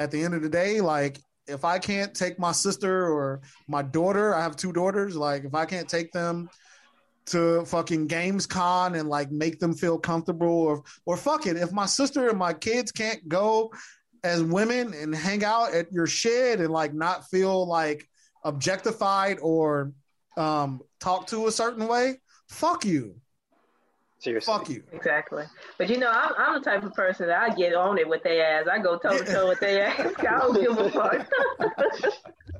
[0.00, 3.82] at the end of the day, like if I can't take my sister or my
[3.82, 6.50] daughter, I have two daughters, like if I can't take them
[7.26, 11.86] to fucking Gamescom and like make them feel comfortable or or fuck it, if my
[11.86, 13.70] sister and my kids can't go
[14.24, 18.06] as women and hang out at your shed and like not feel like
[18.44, 19.92] objectified or
[20.36, 23.16] um talk to a certain way, fuck you.
[24.18, 24.52] Seriously.
[24.52, 24.82] Fuck you.
[24.92, 25.44] Exactly.
[25.78, 28.22] But you know, I'm, I'm the type of person that I get on it with
[28.22, 28.68] their ass.
[28.70, 30.12] I go toe to toe with their ass.
[30.18, 31.26] I don't give a fuck.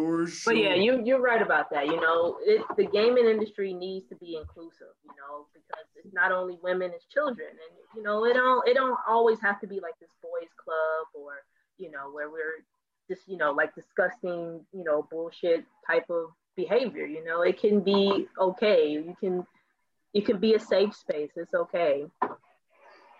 [0.00, 0.52] For sure.
[0.52, 1.86] But yeah, you you're right about that.
[1.86, 4.94] You know, it, the gaming industry needs to be inclusive.
[5.04, 8.74] You know, because it's not only women, it's children, and you know, it don't it
[8.74, 11.42] don't always have to be like this boys club or
[11.78, 12.64] you know where we're
[13.08, 17.06] just you know like disgusting you know bullshit type of behavior.
[17.06, 18.88] You know, it can be okay.
[18.88, 19.46] You can
[20.14, 21.30] it can be a safe space.
[21.36, 22.06] It's okay.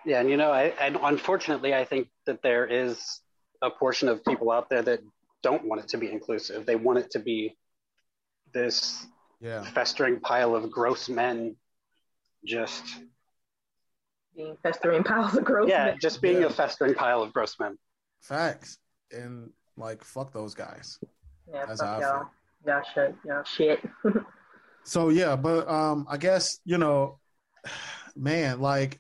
[0.05, 3.21] Yeah, and you know, I, and unfortunately, I think that there is
[3.63, 5.01] a portion of people out there that
[5.43, 6.67] don't want it to be inclusive.
[6.67, 7.57] They want it to be
[8.53, 9.07] this
[9.41, 9.63] yeah.
[9.63, 11.57] festering pile of gross men,
[12.45, 12.85] just
[14.37, 15.69] Being festering piles of gross.
[15.69, 15.99] yeah, men.
[16.01, 16.47] just being Yeah.
[16.47, 17.77] a festering pile of gross men.
[18.23, 18.79] Facts.
[19.13, 20.99] And like fuck those guys.
[21.53, 22.31] Yeah, That's fuck I y'all.
[22.67, 23.15] Y'all shit.
[23.25, 23.81] Y'all shit.
[24.85, 27.19] So yeah, but um I guess, you know,
[28.17, 28.99] man, like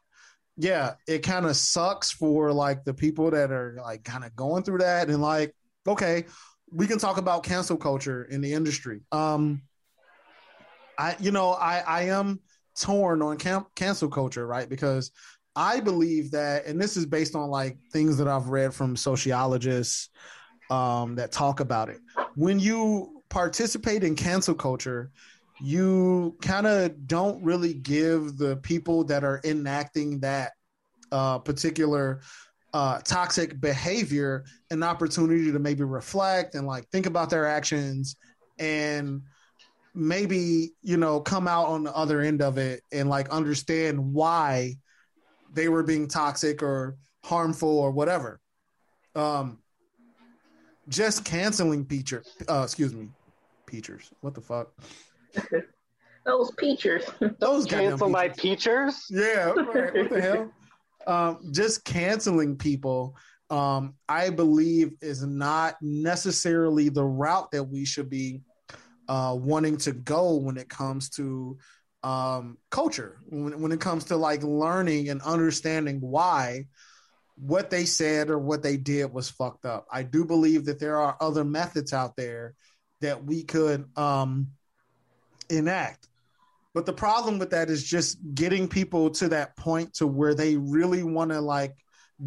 [0.57, 4.63] yeah, it kind of sucks for like the people that are like kind of going
[4.63, 5.55] through that and like
[5.87, 6.25] okay,
[6.73, 9.01] we can talk about cancel culture in the industry.
[9.13, 9.63] Um
[10.99, 12.41] I you know, I I am
[12.79, 13.37] torn on
[13.75, 14.69] cancel culture, right?
[14.69, 15.11] Because
[15.57, 20.11] I believe that and this is based on like things that I've read from sociologists
[20.71, 21.99] um that talk about it.
[22.37, 25.11] When you participate in cancel culture,
[25.61, 30.53] you kind of don't really give the people that are enacting that
[31.13, 32.21] uh, particular
[32.73, 38.17] uh, toxic behavior an opportunity to maybe reflect and like think about their actions
[38.59, 39.23] and
[39.95, 44.73] maybe you know come out on the other end of it and like understand why
[45.53, 48.41] they were being toxic or harmful or whatever
[49.17, 49.59] um
[50.89, 53.09] just canceling Peacher, uh excuse me
[53.67, 54.69] Peachers what the fuck
[56.27, 57.05] Those peachers.
[57.39, 59.07] those goddamn Cancel my Peachers.
[59.09, 59.27] peachers.
[59.27, 59.95] Yeah, right.
[59.95, 60.53] what the hell?
[61.07, 63.17] Um, just canceling people,
[63.49, 68.43] um, I believe, is not necessarily the route that we should be
[69.09, 71.59] uh, wanting to go when it comes to
[72.03, 73.19] um, culture.
[73.29, 76.67] When, when it comes to like learning and understanding why
[77.41, 79.87] what they said or what they did was fucked up.
[79.91, 82.55] I do believe that there are other methods out there
[83.01, 84.49] that we could um,
[85.49, 86.10] enact.
[86.73, 90.57] But the problem with that is just getting people to that point to where they
[90.57, 91.75] really want to like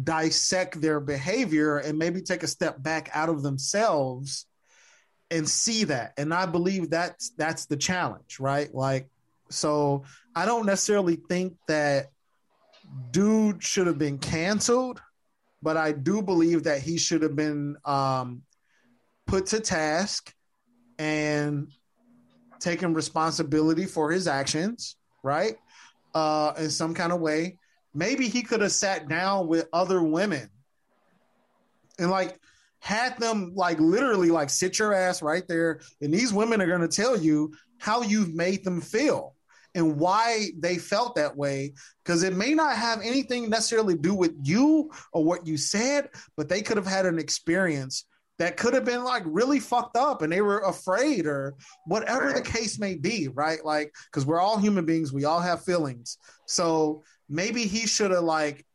[0.02, 4.46] dissect their behavior and maybe take a step back out of themselves
[5.30, 6.12] and see that.
[6.18, 8.72] And I believe that's that's the challenge, right?
[8.74, 9.08] Like
[9.50, 10.04] so
[10.34, 12.08] I don't necessarily think that
[13.10, 15.00] dude should have been canceled,
[15.62, 18.42] but I do believe that he should have been um
[19.26, 20.34] put to task
[20.98, 21.72] and
[22.64, 25.56] taking responsibility for his actions, right?
[26.14, 27.58] Uh, in some kind of way.
[27.94, 30.48] Maybe he could have sat down with other women
[31.98, 32.40] and like
[32.80, 35.80] had them like literally like sit your ass right there.
[36.00, 39.34] And these women are going to tell you how you've made them feel
[39.74, 41.74] and why they felt that way.
[42.02, 46.08] Because it may not have anything necessarily to do with you or what you said,
[46.36, 48.06] but they could have had an experience
[48.38, 51.54] that could have been like really fucked up and they were afraid or
[51.86, 53.64] whatever the case may be, right?
[53.64, 56.18] Like, because we're all human beings, we all have feelings.
[56.46, 58.66] So maybe he should have like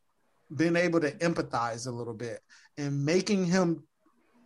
[0.55, 2.39] been able to empathize a little bit
[2.77, 3.83] and making him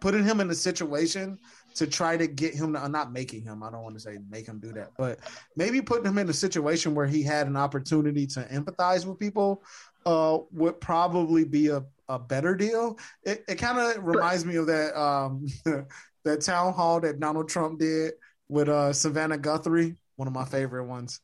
[0.03, 1.39] putting him in a situation
[1.76, 4.45] to try to get him to not making him, I don't want to say make
[4.45, 5.20] him do that, but
[5.55, 9.64] maybe putting him in a situation where he had an opportunity to empathize with people
[10.05, 12.97] uh, would probably be a, a better deal.
[13.23, 15.47] It, it kind of reminds me of that um,
[16.23, 18.13] that town hall that Donald Trump did
[18.47, 21.19] with uh, Savannah Guthrie, one of my favorite ones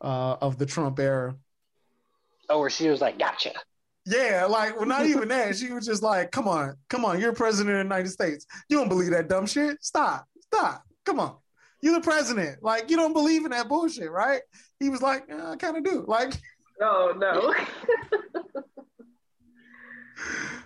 [0.00, 1.36] uh, of the Trump era.
[2.48, 3.52] Oh, where she was like, "Gotcha."
[4.06, 5.56] Yeah, like well, not even that.
[5.56, 8.46] She was just like, "Come on, come on, you're president of the United States.
[8.68, 9.78] You don't believe that dumb shit.
[9.82, 10.84] Stop, stop.
[11.04, 11.36] Come on,
[11.80, 12.62] you're the president.
[12.62, 14.42] Like you don't believe in that bullshit, right?"
[14.78, 16.34] He was like, yeah, "I kind of do." Like,
[16.80, 17.54] oh no.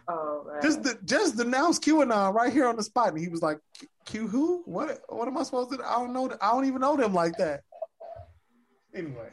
[0.08, 0.46] oh.
[0.62, 3.58] Just the, just denounce QAnon right here on the spot, and he was like,
[4.06, 4.62] "Q who?
[4.66, 5.00] What?
[5.08, 5.78] What am I supposed to?
[5.84, 6.30] I don't know.
[6.40, 7.60] I don't even know them like that."
[8.94, 9.28] Anyway.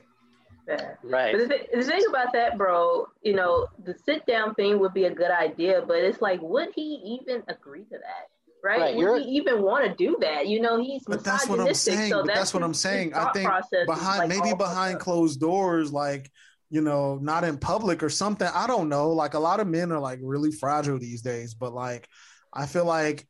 [0.67, 0.95] Yeah.
[1.03, 1.31] Right.
[1.33, 4.93] But the, th- the thing about that, bro, you know, the sit down thing would
[4.93, 8.27] be a good idea, but it's like, would he even agree to that?
[8.61, 8.79] Right?
[8.79, 10.47] Right, would you're- he even want to do that?
[10.47, 12.11] You know, he's But that's what I'm misogynistic, saying.
[12.11, 13.13] so but that's what his- I'm saying.
[13.13, 16.29] I thought think process behind like, maybe behind closed doors, like
[16.69, 18.47] you know, not in public or something.
[18.53, 19.11] I don't know.
[19.11, 22.07] Like a lot of men are like really fragile these days, but like
[22.53, 23.27] I feel like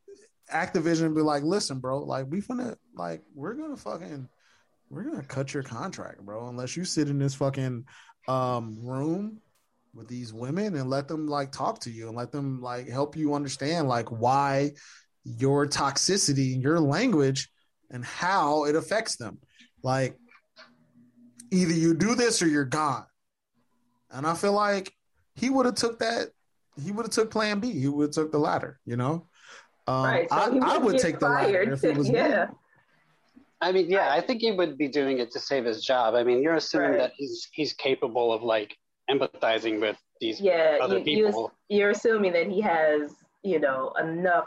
[0.51, 4.27] Activision be like, listen, bro, like we finna like we're gonna fucking
[4.89, 7.85] we're gonna cut your contract, bro, unless you sit in this fucking
[8.27, 9.39] um room
[9.93, 13.15] with these women and let them like talk to you and let them like help
[13.15, 14.71] you understand like why
[15.23, 17.49] your toxicity, your language,
[17.91, 19.39] and how it affects them.
[19.83, 20.17] Like
[21.51, 23.05] either you do this or you're gone.
[24.11, 24.93] And I feel like
[25.35, 26.29] he would have took that.
[26.83, 27.71] He would have took Plan B.
[27.71, 28.79] He would have took the latter.
[28.85, 29.27] You know,
[29.87, 31.69] um, Right, so I, I wouldn't would take the latter fired.
[31.73, 32.45] if it was yeah.
[32.45, 32.55] me.
[33.59, 36.13] I mean, yeah, I think he would be doing it to save his job.
[36.13, 36.99] I mean, you're assuming Right.
[36.99, 38.77] that he's he's capable of like
[39.09, 41.51] empathizing with these Yeah, other you, you, people.
[41.69, 44.45] you're assuming that he has, you know, enough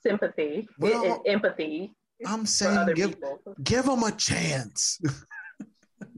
[0.00, 1.92] sympathy Well, and empathy
[2.24, 3.40] I'm for saying other give people.
[3.64, 5.00] give him a chance.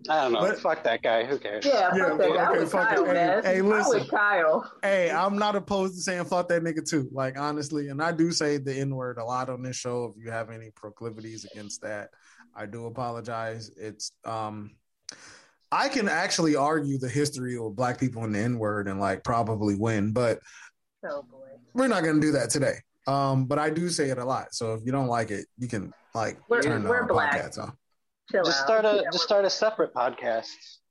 [0.09, 0.41] I don't know.
[0.41, 1.25] But- Fuck that guy.
[1.25, 1.65] Who cares?
[1.65, 2.25] Yeah, Yeah, that guy.
[2.51, 2.89] okay, I'm fuck.
[2.89, 3.43] Kyle, Hey, man.
[3.45, 4.01] hey, I'm listen.
[4.01, 4.73] with Kyle.
[4.83, 7.09] hey, I'm not opposed to saying fuck that nigga too.
[7.13, 10.13] Like honestly, and I do say the N word a lot on this show.
[10.17, 12.11] If you have any proclivities against that,
[12.55, 13.71] I do apologize.
[13.77, 14.73] It's um
[15.73, 19.25] I can actually argue the history of black people in the N word and like
[19.25, 20.39] probably win, but
[21.09, 21.39] Oh boy.
[21.73, 22.75] we're not gonna do that today.
[23.07, 24.55] Um, but I do say it a lot.
[24.55, 27.33] So if you don't like it, you can like We're- turn the we're black.
[27.33, 27.75] podcast off.
[28.31, 28.67] Chill Just out.
[28.67, 30.49] start a Yeah, just start a separate podcast.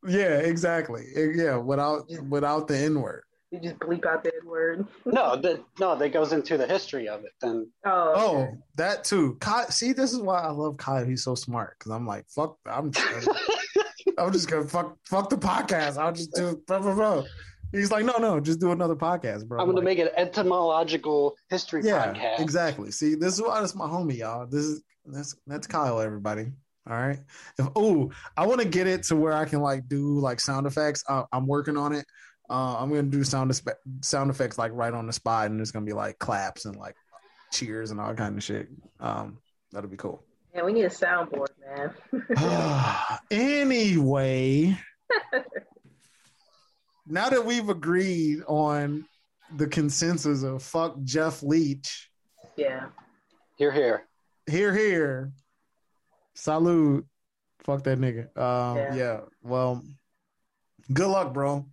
[0.08, 1.06] Yeah, exactly.
[1.16, 3.24] Yeah, without without the N word.
[3.52, 4.88] You just bleep out the N word.
[5.06, 7.32] No, that no, that goes into the history of it.
[7.42, 8.14] Then Oh.
[8.16, 9.38] Oh, that too.
[9.40, 11.06] Kyle, see, this is why I love Kyle.
[11.06, 12.58] He's so smart because I'm like, fuck.
[12.66, 13.40] I'm just gonna,
[14.18, 15.98] I'm just gonna fuck fuck the podcast.
[15.98, 17.24] I'll just do blah, blah, blah.
[17.72, 19.60] He's like, no, no, just do another podcast, bro.
[19.60, 22.40] I'm going to like, make an etymological history yeah, podcast.
[22.40, 22.92] exactly.
[22.92, 24.46] See, this is why that's my homie, y'all.
[24.46, 26.52] This is that's that's Kyle, everybody.
[26.90, 27.20] All right.
[27.58, 30.68] If oh, I want to get it to where I can like do like sound
[30.68, 31.04] effects.
[31.08, 32.06] I, I'm working on it.
[32.50, 35.72] Uh, I'm gonna do sound espe- sound effects like right on the spot, and it's
[35.72, 36.96] gonna be like claps and like
[37.52, 38.68] cheers and all kind of shit.
[39.00, 39.38] Um,
[39.72, 40.24] that'll be cool.
[40.54, 41.94] Yeah, we need a soundboard, man.
[43.32, 44.78] anyway,
[47.08, 49.06] now that we've agreed on
[49.56, 52.10] the consensus of fuck Jeff Leach,
[52.56, 52.88] yeah.
[53.58, 54.04] Here, here.
[54.50, 55.32] here, here,
[56.36, 57.06] salute,
[57.66, 58.36] fuck that nigga.
[58.38, 58.96] Um, Yeah.
[58.96, 59.20] yeah.
[59.42, 59.84] Well,
[60.92, 61.66] good luck, bro.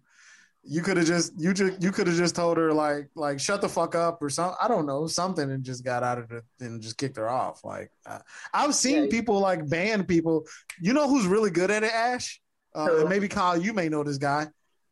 [0.62, 3.62] You could have just you just you could have just told her like like shut
[3.62, 4.56] the fuck up or something.
[4.62, 7.64] I don't know something and just got out of it and just kicked her off.
[7.64, 8.18] Like uh,
[8.52, 9.10] I've seen Yeah.
[9.10, 10.46] people like ban people.
[10.80, 12.40] You know who's really good at it, Ash?
[12.74, 14.48] Uh, maybe Kyle, you may know this guy.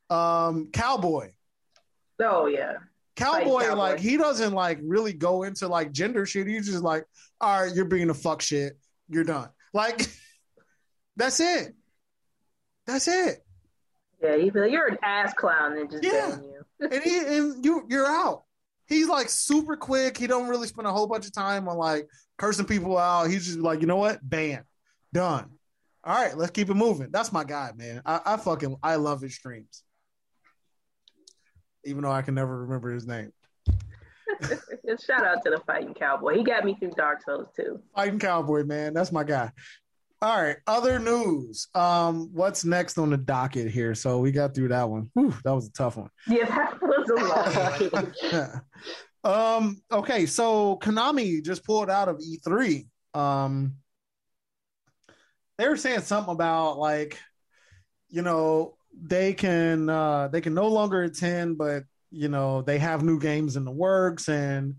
[0.08, 1.32] Um, Cowboy.
[2.18, 2.78] Oh yeah.
[3.14, 3.74] Cowboy, Cowboy.
[3.76, 6.46] like he doesn't like really go into like gender shit.
[6.46, 7.04] He's just like,
[7.42, 8.78] all right, you're being a fuck shit.
[9.10, 9.50] You're done.
[9.78, 10.08] Like,
[11.16, 11.72] that's it.
[12.84, 13.44] That's it.
[14.20, 16.36] Yeah, be like, You're an ass clown and just Yeah.
[16.40, 16.54] you.
[16.90, 18.44] And he and you you're out.
[18.86, 20.16] He's like super quick.
[20.16, 22.08] He don't really spend a whole bunch of time on like
[22.38, 23.28] cursing people out.
[23.30, 24.18] He's just like, you know what?
[24.22, 24.64] Ban.
[25.12, 25.50] Done.
[26.04, 27.08] All right, let's keep it moving.
[27.10, 28.02] That's my guy, man.
[28.06, 29.82] I, I fucking I love his streams.
[31.84, 33.32] Even though I can never remember his name.
[35.06, 36.36] Shout out to the fighting cowboy.
[36.36, 37.80] He got me through Dark Souls too.
[37.94, 38.94] Fighting Cowboy, man.
[38.94, 39.52] That's my guy.
[40.20, 40.56] All right.
[40.66, 41.68] Other news.
[41.74, 43.94] Um, what's next on the docket here?
[43.94, 45.10] So we got through that one.
[45.14, 46.10] Whew, that was a tough one.
[46.26, 48.62] Yeah, that was a long one.
[49.24, 52.86] um, okay, so Konami just pulled out of E3.
[53.14, 53.74] Um
[55.56, 57.18] they were saying something about like,
[58.08, 63.02] you know, they can uh they can no longer attend, but you know, they have
[63.02, 64.74] new games in the works and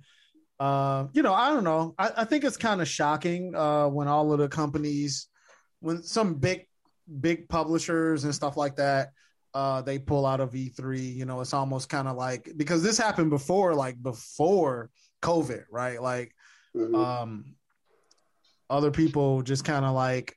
[0.59, 1.95] uh, you know, I don't know.
[1.97, 5.29] I, I think it's kind of shocking uh, when all of the companies,
[5.79, 6.67] when some big,
[7.21, 9.11] big publishers and stuff like that,
[9.53, 11.15] uh, they pull out of E3.
[11.15, 14.89] You know, it's almost kind of like because this happened before, like before
[15.21, 16.01] COVID, right?
[16.01, 16.35] Like,
[16.75, 16.95] Mhm.
[16.95, 17.55] um,
[18.69, 20.35] other people just kind of like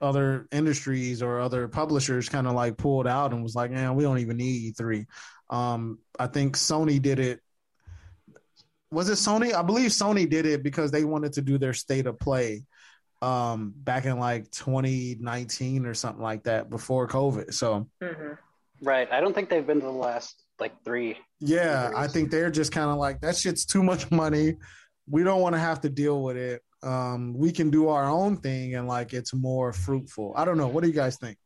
[0.00, 4.04] other industries or other publishers kind of like pulled out and was like, "Man, we
[4.04, 5.06] don't even need E3."
[5.50, 7.40] Um, I think Sony did it.
[8.90, 9.52] Was it Sony?
[9.52, 12.64] I believe Sony did it because they wanted to do their state of play
[13.22, 17.52] um, back in like 2019 or something like that before COVID.
[17.52, 18.32] So, hmm
[18.82, 19.10] Right.
[19.10, 21.16] I don't think they've been to the last like three.
[21.40, 24.56] yeah, I think they're just kind of like that shit's too much money.
[25.08, 26.60] We don't want to have to deal with it.
[26.82, 30.34] Um, we can do our own thing and like it's more fruitful.
[30.36, 30.68] I don't know.
[30.68, 31.38] What do you guys think?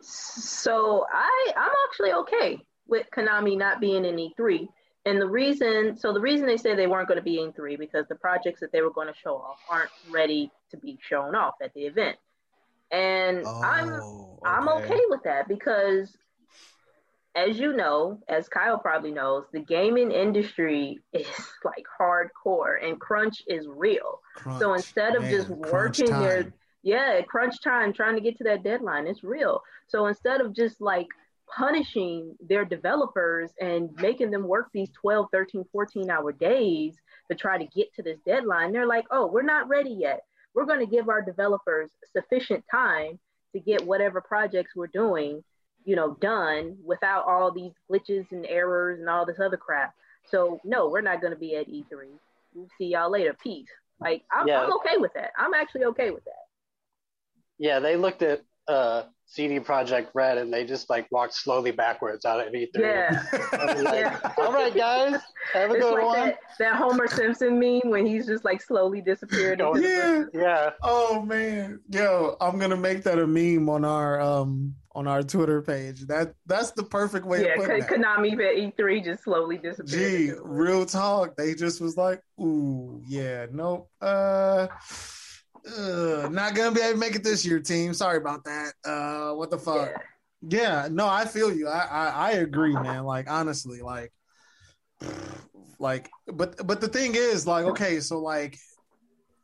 [0.00, 2.58] So I I'm actually okay
[2.88, 4.68] with Konami not being in E3.
[5.04, 7.78] And the reason, so the reason they say they weren't going to be in E3
[7.78, 11.34] because the projects that they were going to show off aren't ready to be shown
[11.34, 12.16] off at the event.
[12.90, 16.16] And I'm Oh, I'm okay with that because,
[17.34, 21.26] as you know, as Kyle probably knows, the gaming industry is
[21.64, 24.20] like hardcore and crunch is real.
[24.36, 28.44] Crunch, so instead of man, just working your yeah, crunch time trying to get to
[28.44, 29.60] that deadline, it's real.
[29.88, 31.08] So instead of just like
[31.54, 36.94] punishing their developers and making them work these 12, 13, 14 hour days
[37.30, 40.22] to try to get to this deadline, they're like, oh, we're not ready yet.
[40.54, 43.18] We're going to give our developers sufficient time
[43.52, 45.42] to get whatever projects we're doing,
[45.84, 49.94] you know, done without all these glitches and errors and all this other crap.
[50.30, 51.84] So no, we're not going to be at E3.
[52.54, 53.34] We'll see y'all later.
[53.42, 53.68] Peace.
[54.00, 54.62] Like I'm, Yeah.
[54.62, 55.30] I'm okay with that.
[55.38, 56.32] I'm actually okay with that.
[57.58, 62.24] Yeah, they looked at uh, CD Projekt Red and they just like walked slowly backwards
[62.24, 62.68] out of E3.
[62.76, 63.22] Yeah.
[63.82, 64.18] Like, Yeah.
[64.38, 65.20] all right, guys,
[65.52, 66.16] have a It's good like one.
[66.28, 69.60] that, that Homer Simpson meme when he's just like slowly disappeared.
[69.60, 70.24] Oh, Yeah.
[70.32, 75.22] Yeah, Oh man, yo, I'm gonna make that a meme on our um on our
[75.22, 76.06] Twitter page.
[76.06, 77.88] That that's the perfect way Yeah, to put K- that.
[77.90, 79.88] Konami at E3 just slowly disappeared.
[79.88, 81.36] Gee, real talk.
[81.36, 83.90] They just was like, ooh, yeah, nope.
[84.00, 84.68] Uh,
[85.66, 87.94] uh not gonna be able to make it this year, team.
[87.94, 88.72] Sorry about that.
[88.84, 89.90] Uh, what the fuck?
[89.90, 89.98] Yeah.
[90.48, 91.66] Yeah, no, I feel you.
[91.66, 93.04] I, I I agree, man.
[93.04, 94.12] Like honestly, like
[95.78, 98.58] like but but the thing is like okay, so like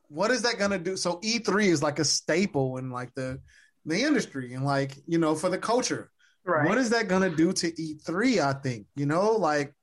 [0.09, 0.97] what is that gonna do?
[0.97, 3.41] So E3 is like a staple in like the
[3.87, 6.11] the industry and like, you know, for the culture.
[6.45, 6.69] Right.
[6.69, 8.87] What is that gonna do to E3, I think?
[8.95, 9.75] You know, like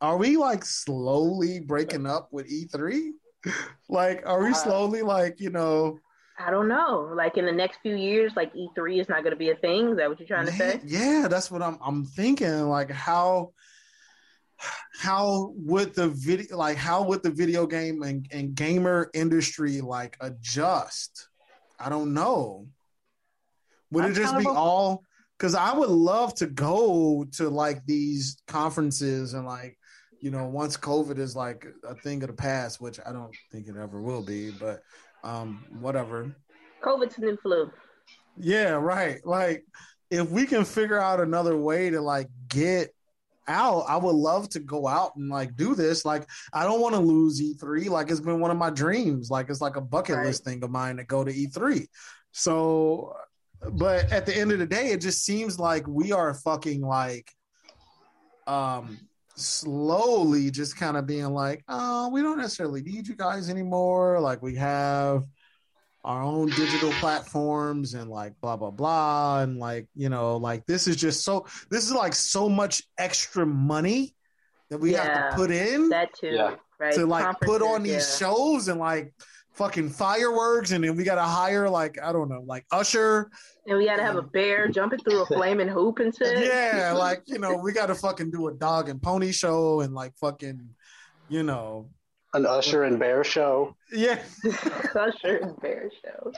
[0.00, 3.10] are we like slowly breaking up with E3?
[3.88, 5.98] like are we Uh, slowly like, you know,
[6.38, 7.12] I don't know.
[7.14, 9.90] Like in the next few years, like E3 is not going to be a thing.
[9.90, 10.80] Is that what you're trying to say?
[10.84, 12.68] Yeah, that's what I'm I'm thinking.
[12.68, 13.52] Like how
[14.98, 20.16] how would the video like how would the video game and, and gamer industry like
[20.20, 21.28] adjust?
[21.78, 22.68] I don't know.
[23.90, 25.04] Would it I'm just be of all
[25.38, 29.78] because I would love to go to like these conferences and like
[30.24, 33.68] you know once COVID is like a thing of the past, which I don't think
[33.68, 34.80] it ever will be, but
[35.22, 36.34] um whatever.
[36.82, 37.70] COVID's new flu.
[38.38, 39.18] Yeah, right.
[39.26, 39.66] Like
[40.10, 42.88] if we can figure out another way to like get
[43.46, 46.06] out, I would love to go out and like do this.
[46.06, 47.90] Like I don't want to lose E3.
[47.90, 49.30] Like it's been one of my dreams.
[49.30, 50.26] Like it's like a bucket Right.
[50.28, 51.86] list thing of mine to go to E3.
[52.32, 53.12] So
[53.72, 57.30] but at the end of the day, it just seems like we are fucking like
[58.46, 58.98] um
[59.36, 64.20] slowly just kind of being like, oh, we don't necessarily need you guys anymore.
[64.20, 65.24] Like we have
[66.04, 70.86] our own digital platforms and like blah blah blah and like you know like this
[70.86, 74.14] is just so this is like so much extra money
[74.68, 76.28] that we have to put in That too.
[76.28, 76.56] Yeah.
[76.78, 76.92] Right.
[76.94, 78.28] to like put on these yeah.
[78.28, 79.14] shows and like
[79.54, 83.30] fucking fireworks and then we gotta hire like I don't know like Usher
[83.66, 86.44] And we got to have a bear jumping through a flaming hoop and shit.
[86.46, 90.12] yeah like you know we gotta fucking do a dog and pony show and like
[90.18, 90.68] fucking
[91.28, 91.88] you know
[92.34, 93.76] an Usher and Bear show.
[93.92, 94.18] yeah
[94.94, 96.32] Usher and bear show.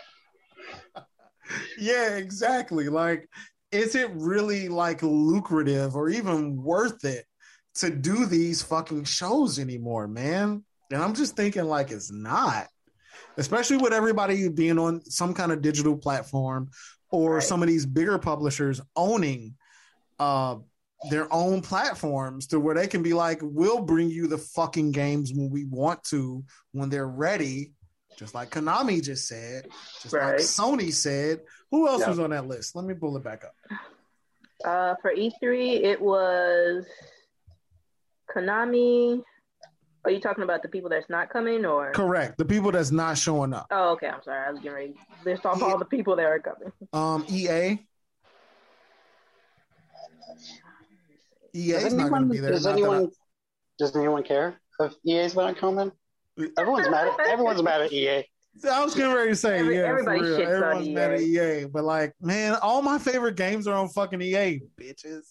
[1.78, 2.88] yeah, exactly.
[2.88, 3.28] Like,
[3.72, 7.24] is it really like lucrative or even worth it
[7.76, 10.64] to do these fucking shows anymore, man?
[10.92, 12.68] And I'm just thinking like it's not.
[13.38, 16.70] Especially with everybody being on some kind of digital platform
[17.10, 17.42] or Right.
[17.42, 19.54] some of these bigger publishers owning
[20.18, 20.56] uh
[21.10, 25.30] their own platforms to where they can be like, we'll bring you the fucking games
[25.34, 27.72] when we want to, when they're ready.
[28.16, 29.66] Just like Konami just said,
[30.02, 31.42] just like Sony said.
[31.70, 32.08] Who else Yeah.
[32.08, 32.74] was on that list?
[32.74, 33.54] Let me pull it back up.
[34.64, 36.86] Uh, for E3, it was
[38.34, 39.22] Konami.
[40.06, 41.90] Are you talking about the people that's not coming, or?
[41.90, 42.38] Correct.
[42.38, 43.66] The people that's not showing up.
[43.72, 44.06] Oh, okay.
[44.06, 44.46] I'm sorry.
[44.46, 46.70] I was getting ready to list off all the people that are coming.
[46.92, 47.80] Um, EA.
[51.52, 52.50] EA Does is not going anyone, to be there.
[52.52, 53.10] does Not that anyone,
[53.80, 55.90] does anyone care if EA's not coming?
[56.56, 57.08] Everyone's mad.
[57.08, 58.24] At, everyone's mad at E EA.
[58.70, 60.40] I was getting ready to say, Every- yeah, everybody for real.
[60.42, 61.62] everyone's mad at EA.
[61.62, 65.22] EA, but like, man, all my favorite games are on fucking EA, bitches.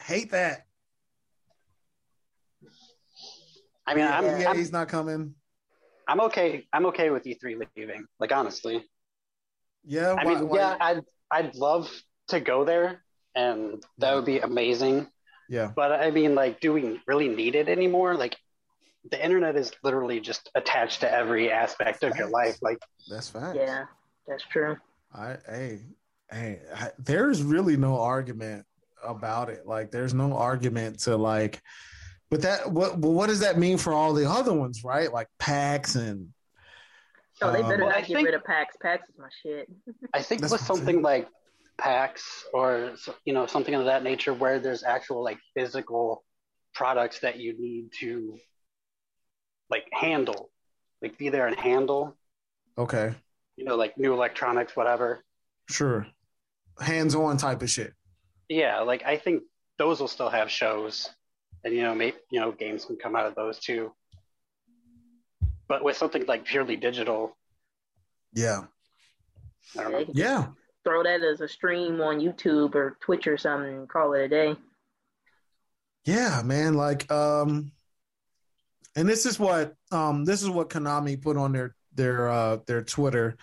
[0.00, 0.62] Hate that.
[3.88, 4.50] I mean, I'm, Yeah.
[4.50, 5.34] I'm EA's not coming.
[6.06, 6.66] I'm okay.
[6.72, 8.06] I'm okay with E3 leaving.
[8.20, 8.84] Like honestly,
[9.84, 11.90] Yeah, I why- mean, why- yeah, I'd I'd love
[12.28, 13.02] to go there,
[13.34, 15.08] and that would be amazing.
[15.48, 18.14] yeah, But I mean, like, do we really need it anymore?
[18.14, 18.36] Like,
[19.10, 22.58] the internet is literally just attached to every aspect of your life.
[22.62, 22.78] Like,
[23.10, 23.54] that's fine.
[23.56, 23.86] Yeah,
[24.26, 24.76] that's true.
[25.14, 25.80] I hey
[26.30, 28.66] hey, I, there's really no argument
[29.02, 29.66] about it.
[29.66, 31.62] Like, there's no argument to like,
[32.30, 35.12] but that what but what does that mean for all the other ones, right?
[35.12, 36.28] Like PAX and
[37.40, 38.76] Oh, they Um, better Well, I not get think- rid of PAX.
[38.82, 39.68] PAX is my shit.
[40.14, 41.28] I think That's with something like
[41.78, 46.24] PAX or you know something of that nature, where there's actual like physical
[46.74, 48.38] products that you need to
[49.70, 50.50] like handle,
[51.02, 52.16] like be there and handle,
[52.76, 53.14] okay,
[53.56, 55.22] you know, like new electronics, whatever.
[55.70, 56.06] sure,
[56.80, 57.94] hands on type of shit.
[58.48, 59.44] Yeah, like I think
[59.78, 61.08] those will still have shows,
[61.64, 63.92] and you know, maybe you know, games can come out of those too.
[65.68, 67.36] But with something like purely digital,
[68.32, 68.62] Yeah,
[69.78, 70.04] I don't know.
[70.14, 70.46] yeah,
[70.84, 74.28] Throw that as a stream on YouTube or Twitch or something and call it a
[74.28, 74.56] day.
[76.04, 76.74] yeah, man.
[76.74, 77.72] Like, um,
[78.96, 82.82] and this is what um this is what Konami put on their their uh their
[82.82, 83.36] Twitter.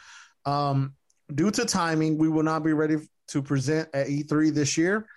[0.45, 0.95] Um,
[1.34, 2.97] due to timing, we will not be ready
[3.30, 5.07] to present at E3 this year.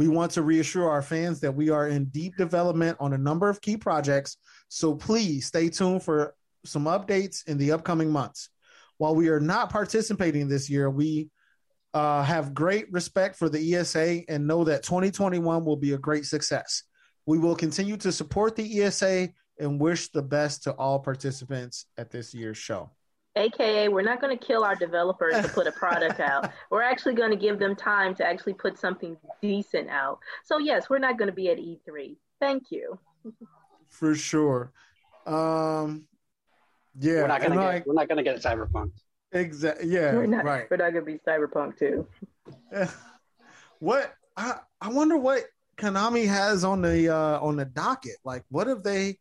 [0.00, 3.50] We want to reassure our fans that we are in deep development on a number
[3.50, 4.38] of key projects,
[4.68, 6.34] so please stay tuned for
[6.64, 8.48] some updates in the upcoming months.
[8.96, 11.28] While we are not participating this year, we
[11.92, 16.24] uh, have great respect for the ESA and know that 2021 will be a great
[16.24, 16.84] success.
[17.26, 19.28] We will continue to support the ESA
[19.58, 22.90] and wish the best to all participants at this year's show.
[23.36, 26.50] AKA, we're not going to kill our developers to put a product out.
[26.70, 30.18] We're actually going to give them time to actually put something decent out.
[30.44, 32.16] So, yes, we're not going to be at E3.
[32.40, 32.98] Thank you.
[33.88, 34.72] For sure.
[35.26, 36.06] Um,
[36.98, 38.92] yeah, we're not gonna get like, we're not gonna get cyberpunk.
[39.32, 39.88] exactly.
[39.88, 40.66] Yeah, we're not, right.
[40.70, 42.06] We're not going to be Cyberpunk too.
[43.78, 45.44] what I I wonder what
[45.76, 48.16] Konami has on the uh on the docket.
[48.24, 49.18] Like, what have they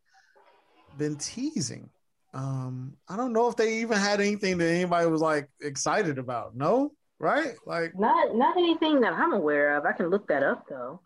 [0.98, 1.90] been teasing?
[2.34, 6.56] Um, I don't know if they even had anything that anybody was like excited about.
[6.56, 7.56] No, right?
[7.66, 9.86] Like, Not not anything that I'm aware of.
[9.86, 11.00] I can look that up though.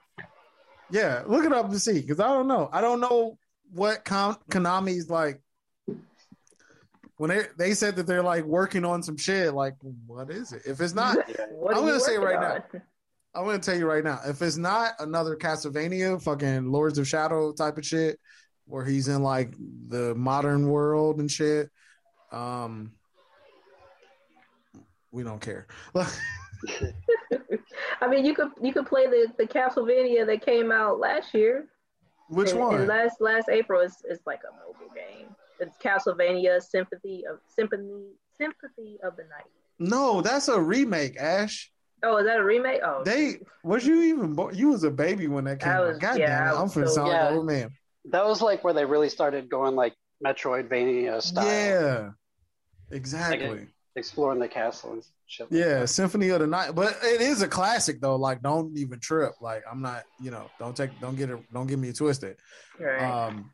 [0.92, 2.70] yeah, look it up and see because I don't know.
[2.74, 3.38] I don't know
[3.72, 5.40] what Kon- Konami's like.
[7.18, 9.76] When they they said that they're like working on some shit, like
[10.08, 10.64] what is it?
[10.66, 12.82] If it's not, I'm gonna say right on?
[13.36, 17.54] I'm gonna tell you right now, if it's not another Castlevania, fucking Lords of Shadow
[17.54, 18.20] type of shit,
[18.66, 19.54] where he's in like
[19.88, 21.70] the modern world and shit,
[22.32, 22.92] um,
[25.12, 25.68] we don't care.
[28.02, 31.66] I mean, you could you could play the the Castlevania that came out last year.
[32.30, 32.82] Which in, one?
[32.82, 35.28] In last last April is is like a mobile game.
[35.60, 37.90] It's Castlevania Sympathy of Sympathy
[38.38, 39.46] Sympathy of the Night.
[39.80, 41.18] no, that's a remake.
[41.20, 41.70] Ash,
[42.02, 42.82] Oh, is that a remake?
[42.84, 44.34] Oh, they was you even?
[44.34, 45.88] Bo- you was a baby when that came I out.
[45.88, 47.30] was- God yeah, damn it, I I'm was finna so- sound Yeah.
[47.32, 47.70] old man.
[48.12, 49.94] That was like where they really started going like
[50.26, 52.10] Metroidvania style, Yeah,
[52.92, 53.68] exactly.
[53.96, 55.52] exploring the castle and shit.
[55.52, 55.88] like Yeah, that.
[55.88, 58.16] Symphony of the Night, but it is a classic though.
[58.16, 59.34] Like, don't even trip.
[59.42, 62.38] Like, I'm not, you know, don't take, don't get it, don't get me twisted.
[62.80, 63.02] right.
[63.28, 63.52] Um,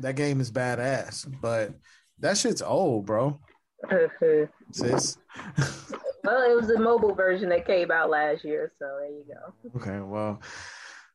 [0.00, 1.74] that game is badass, but
[2.20, 3.40] that shit's old, bro.
[4.72, 5.18] Sis.
[6.24, 9.80] well, it was the mobile version that came out last year, so there you go.
[9.80, 10.40] okay, well,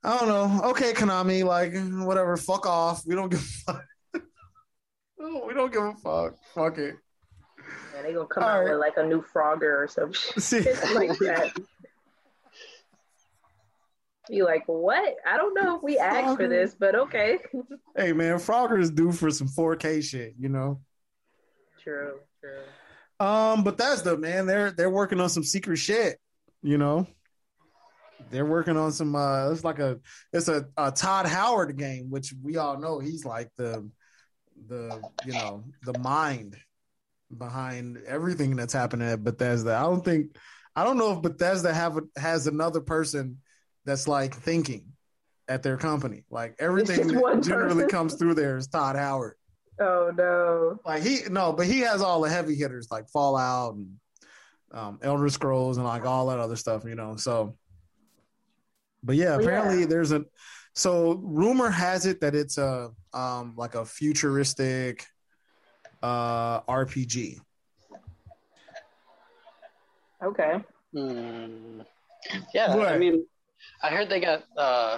[0.03, 0.69] I don't know.
[0.71, 1.73] Okay, Konami, like
[2.05, 2.35] whatever.
[2.35, 3.03] Fuck off.
[3.05, 3.85] We don't give a fuck.
[5.21, 6.35] oh, we don't give a fuck.
[6.53, 6.95] Fuck it.
[7.95, 8.71] And they're gonna come All out right.
[8.71, 11.53] with like a new Frogger or some shit like that.
[14.29, 15.15] You like what?
[15.25, 17.39] I don't know if we asked for this, but okay.
[17.95, 20.35] hey man, Frogger is due for some 4K shit.
[20.37, 20.81] You know.
[21.81, 23.25] true, true.
[23.25, 24.47] Um, but that's the man.
[24.47, 26.19] They're they're working on some secret shit.
[26.61, 27.07] You know,
[28.33, 29.15] they're working on some.
[29.15, 29.99] uh It's like a
[30.31, 33.89] it's a, a Todd Howard game, which we all know he's like the
[34.67, 36.57] the you know the mind
[37.35, 39.75] behind everything that's happening at Bethesda.
[39.75, 40.35] I don't think
[40.75, 43.37] I don't know if Bethesda have a, has another person
[43.85, 44.85] that's like thinking
[45.47, 46.23] at their company.
[46.29, 47.89] Like everything that generally person.
[47.89, 49.35] comes through there is Todd Howard.
[49.79, 50.79] Oh no.
[50.85, 53.95] Like he no, but he has all the heavy hitters like Fallout and
[54.71, 57.15] um, Elder Scrolls and like all that other stuff, you know.
[57.15, 57.55] So,
[59.03, 59.85] but yeah, Well, apparently yeah.
[59.87, 60.23] there's a.
[60.75, 65.05] So rumor has it that it's a um like a futuristic
[66.01, 67.37] uh RPG.
[70.23, 70.53] Okay.
[70.93, 71.81] Hmm.
[72.53, 72.87] Yeah, What?
[72.87, 73.25] I mean,
[73.83, 74.97] I heard they got uh,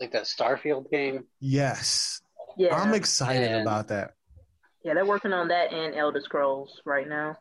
[0.00, 1.24] like that Starfield game.
[1.40, 2.20] Yes.
[2.56, 2.74] Yeah.
[2.74, 4.12] I'm excited And- about that.
[4.82, 7.36] yeah, they're working on that and Elder Scrolls right now.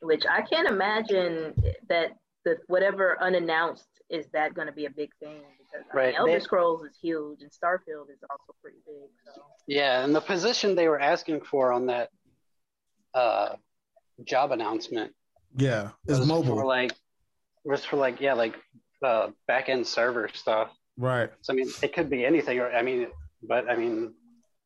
[0.00, 1.54] Which I can't imagine
[1.88, 2.12] that
[2.46, 6.32] the whatever unannounced is that going to be a big thing because I mean, Elder
[6.32, 9.10] they- Scrolls is huge and Starfield is also pretty big.
[9.34, 12.08] So Yeah, and the position they were asking for on that
[13.14, 13.56] uh,
[14.24, 15.12] job announcement
[15.56, 15.90] Yeah.
[16.06, 16.56] It's was mobile.
[16.56, 16.92] for like
[17.64, 18.54] was for like yeah like
[19.02, 20.70] uh, back end server stuff.
[20.96, 21.30] right.
[21.42, 22.58] So I mean, it could be anything.
[22.60, 23.08] Or I mean,
[23.42, 24.14] but I mean,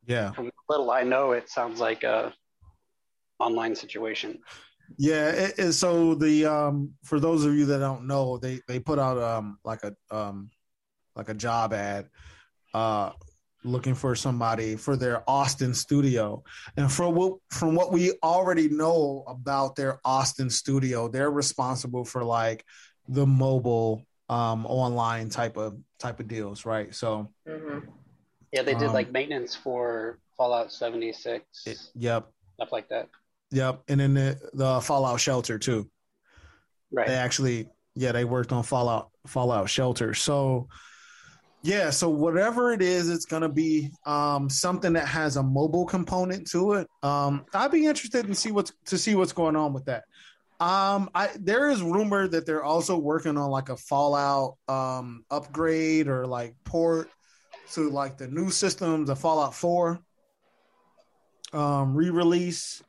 [0.06, 0.32] Yeah.
[0.32, 2.32] from little I know, it sounds like a
[3.38, 4.38] online situation.
[4.96, 8.78] Yeah, it, it, so the um for those of you that don't know, they they
[8.80, 10.50] put out um like a um
[11.16, 12.08] like a job ad
[12.74, 13.12] uh
[13.62, 16.42] looking for somebody for their Austin studio.
[16.76, 22.24] And from what from what we already know about their Austin studio, they're responsible for
[22.24, 22.64] like
[23.08, 26.94] the mobile um online type of type of deals, right?
[26.94, 27.78] So hmm
[28.52, 33.08] Yeah, they did Um, like maintenance for Fallout 76, it, yep, stuff like that.
[33.50, 33.82] Yep.
[33.88, 35.90] And then the, the Fallout shelter too.
[36.92, 37.06] Right.
[37.06, 40.68] they actually yeah they worked on fallout fallout shelter so
[41.62, 45.84] yeah so whatever it is it's going to be um something that has a mobile
[45.84, 49.72] component to it um i'd be interested in see what's to see what's going on
[49.72, 50.04] with that
[50.60, 56.08] um i there is rumor that they're also working on like a fallout um upgrade
[56.08, 57.08] or like port
[57.72, 59.98] to like the new systems the fallout 4
[61.52, 62.82] um re-release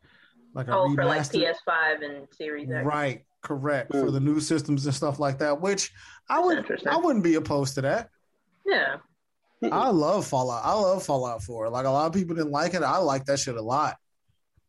[0.54, 2.86] like a Oh, for like PS5 and Series X.
[2.86, 3.92] Right, correct.
[3.92, 4.14] For Mm.
[4.14, 5.92] the new systems and stuff like that, which
[6.30, 8.10] I would I wouldn't be opposed to that.
[8.66, 8.98] Yeah.
[9.72, 10.66] I love Fallout.
[10.66, 11.70] I love Fallout 4.
[11.70, 12.82] Like a lot of people didn't like it.
[12.82, 13.98] I like that shit a lot.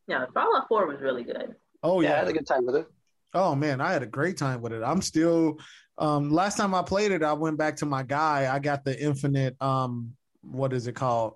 [0.06, 0.26] Yeah.
[0.34, 1.54] Fallout 4 was really good.
[1.82, 2.86] Oh yeah, I had a good time with it.
[3.34, 4.82] Oh man, I had a great time with it.
[4.82, 5.58] I'm still
[5.98, 8.52] um last time I played it, I went back to my guy.
[8.54, 11.34] I got the infinite um what is it called?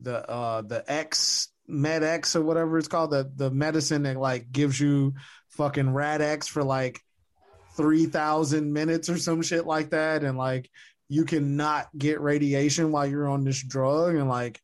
[0.00, 4.50] The uh the X Med X or whatever it's called, the the medicine that like
[4.50, 5.14] gives you
[5.48, 7.00] fucking Rad X for like
[7.76, 10.70] three thousand minutes or some shit like that, and like
[11.08, 14.60] you cannot get radiation while you're on this drug, and like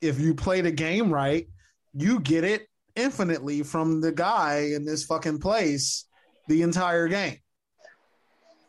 [0.00, 1.46] if you play the game right,
[1.92, 2.66] you get it
[2.96, 6.04] infinitely from the guy in this fucking place
[6.48, 7.38] the entire game.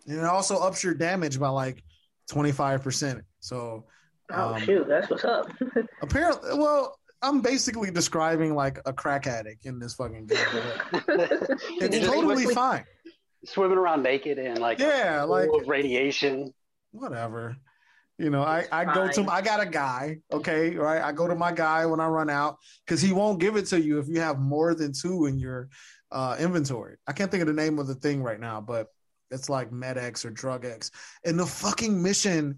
[0.07, 1.83] And it also ups your damage by like
[2.31, 3.21] 25%.
[3.39, 3.85] So
[4.31, 4.87] Oh, Um, shoot.
[4.87, 5.51] That's what's up.
[6.01, 10.37] apparently, well, I'm basically describing like a crack addict in this fucking game.
[11.81, 12.85] It's totally fine.
[13.45, 16.53] Swimming around naked and like Yeah, like radiation.
[16.91, 17.57] whatever.
[18.17, 21.01] You know, I, I go to I got a guy, okay, right?
[21.01, 23.81] I go to my guy when I run out because he won't give it to
[23.81, 25.67] you if you have more than two in your
[26.11, 26.95] uh, inventory.
[27.07, 28.87] I can't think of the name of the thing right now, but
[29.31, 30.91] it's like MedX or DrugX,
[31.25, 32.57] And the fucking mission.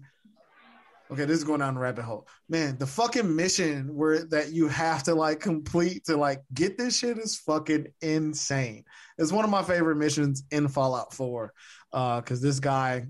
[1.10, 2.28] Okay, this is going down the rabbit hole.
[2.50, 6.98] Man, the fucking mission where that you have to like complete to like get this
[6.98, 8.84] shit is fucking insane.
[9.16, 11.52] It's one of my favorite missions in Fallout 4.
[11.92, 13.06] Uh, because this guy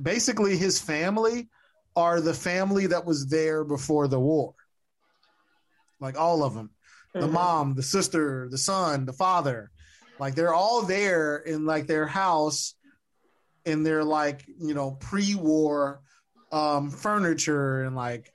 [0.00, 1.48] basically his family
[1.96, 4.54] are the family that was there before the war.
[6.00, 6.70] Like all of them.
[7.12, 7.32] The Mhm.
[7.32, 9.70] mom, the sister, the son, the father.
[10.20, 12.74] Like they're all there in like their house
[13.64, 16.02] in their like, you know, pre-war
[16.52, 18.32] um furniture and like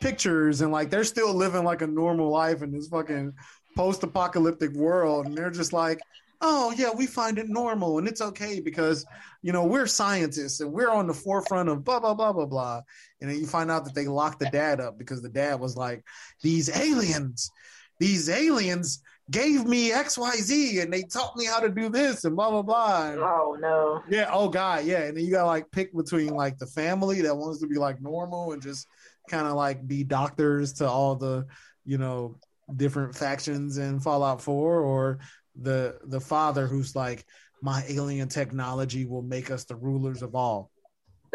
[0.00, 3.32] pictures and like they're still living like a normal life in this fucking
[3.76, 5.98] post-apocalyptic world and they're just like
[6.42, 9.06] oh yeah we find it normal and it's okay because
[9.42, 12.80] you know we're scientists and we're on the forefront of blah blah blah blah blah.
[13.20, 15.76] And then you find out that they locked the dad up because the dad was
[15.76, 16.04] like
[16.42, 17.50] these aliens
[17.98, 22.50] these aliens gave me xyz and they taught me how to do this and blah
[22.50, 24.02] blah blah Oh, no.
[24.08, 24.30] yeah.
[24.32, 24.84] Oh God.
[24.84, 25.02] Yeah.
[25.02, 28.00] And then you gotta like pick between like the family that wants to be like
[28.00, 28.86] normal and just
[29.28, 31.44] kind of like be doctors to all the
[31.84, 32.36] you know
[32.76, 35.18] different factions in Fallout Four, or
[35.60, 37.24] the the father who's like
[37.62, 40.70] my alien technology will make us the rulers of all.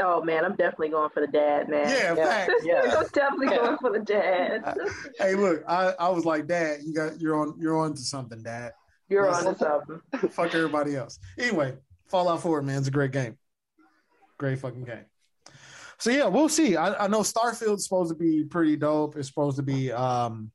[0.01, 0.43] Oh, man.
[0.43, 1.87] I'm definitely going for the dad, man.
[1.87, 2.15] Yeah.
[2.15, 2.25] Yeah.
[2.25, 2.51] Fact.
[2.63, 2.81] Yeah.
[2.97, 3.57] I'm definitely Yeah.
[3.57, 4.77] going for the dad.
[5.17, 5.63] Hey, look.
[5.67, 8.73] I I was like, Dad, you got you're on you're on to something, Dad.
[9.09, 9.47] You're Listen.
[9.47, 10.29] on to something.
[10.31, 11.19] Fuck everybody else.
[11.37, 11.77] Anyway,
[12.07, 13.37] Fallout 4, man, it's a great game.
[14.37, 15.05] Great fucking game.
[15.97, 16.75] So yeah, we'll see.
[16.77, 19.15] I, I know Starfield's supposed to be pretty dope.
[19.17, 20.51] It's supposed to be um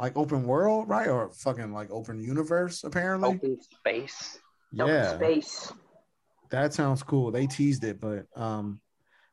[0.00, 1.08] like open world, right?
[1.08, 3.28] Or fucking like open universe, apparently.
[3.30, 4.38] Open space.
[4.78, 5.14] Open yeah.
[5.16, 5.72] Space.
[6.52, 7.32] That sounds cool.
[7.32, 8.80] They teased it, but um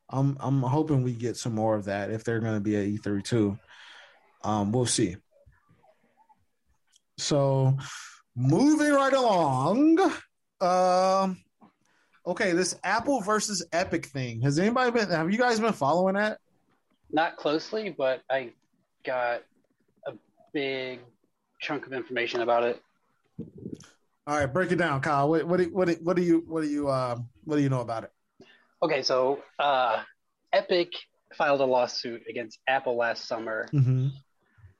[0.10, 2.88] I'm I'm hoping we get some more of that if they're going to be at
[2.88, 3.60] E3 too.
[4.44, 5.18] Um, we'll see.
[7.18, 7.78] So,
[8.36, 10.00] moving right along.
[10.62, 11.38] Um,
[12.26, 14.42] okay, this Apple versus Epic thing.
[14.42, 15.10] Has anybody been?
[15.10, 16.40] Have you guys been following that?
[17.12, 18.52] Not closely, but I
[19.06, 19.44] got
[20.08, 20.14] a
[20.54, 21.00] big
[21.60, 22.82] chunk of information about it.
[24.30, 25.28] All right, break it down, Kyle.
[25.28, 27.82] What what do, what what do you what do you uh, what do you know
[27.82, 28.12] about it?
[28.84, 30.04] Okay, so uh,
[30.54, 30.92] Epic
[31.34, 34.10] filed a lawsuit against Apple last summer Mm-hmm.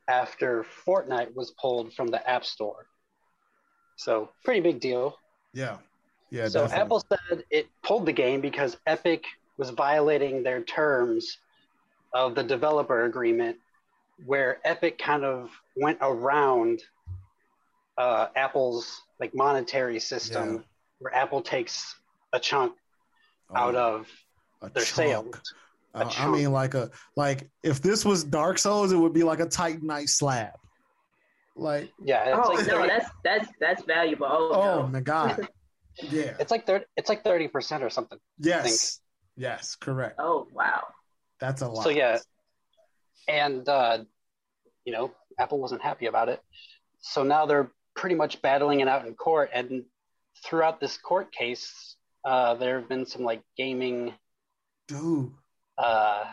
[0.08, 2.86] after Fortnite was pulled from the App Store.
[3.96, 5.18] So, pretty big deal.
[5.52, 5.78] Yeah,
[6.30, 6.48] yeah.
[6.48, 6.84] so, definitely.
[6.84, 9.24] Apple said it pulled the game because Epic
[9.58, 11.40] was violating their terms
[12.14, 13.58] of the developer agreement,
[14.28, 16.84] where Epic kind of went around
[17.98, 20.62] uh, Apple's like monetary system, Yeah.
[21.00, 21.96] where Apple takes
[22.34, 22.74] a chunk
[23.52, 24.08] Oh, out of
[24.62, 25.36] a their chunk.
[25.36, 25.54] sales.
[25.96, 29.40] Uh, I mean, like a like if this was Dark Souls, it would be like
[29.40, 30.54] a Titanite slab.
[31.56, 34.28] Like, Yeah, it's oh like no, 30, that's that's that's valuable.
[34.30, 34.88] Oh, oh no.
[34.88, 35.50] my god,
[36.04, 38.20] yeah, it's like thirty, it's like thirty percent or something.
[38.38, 39.02] yes,
[39.36, 40.16] yes, correct.
[40.20, 40.84] Oh wow.
[41.40, 41.84] That's a lot.
[41.84, 42.20] So yeah,
[43.28, 44.00] and uh,
[44.86, 46.42] you know, Apple wasn't happy about it,
[47.02, 49.50] so now they're pretty much battling it out in court.
[49.54, 49.84] And
[50.46, 54.14] throughout this court case, uh, there have been some like gaming
[54.88, 55.32] dude,
[55.78, 56.24] uh,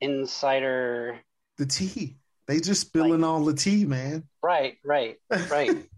[0.00, 1.20] insider.
[1.56, 2.16] the tea.
[2.48, 4.24] They just spilling all the tea, man.
[4.42, 5.16] Right, right,
[5.50, 5.88] right.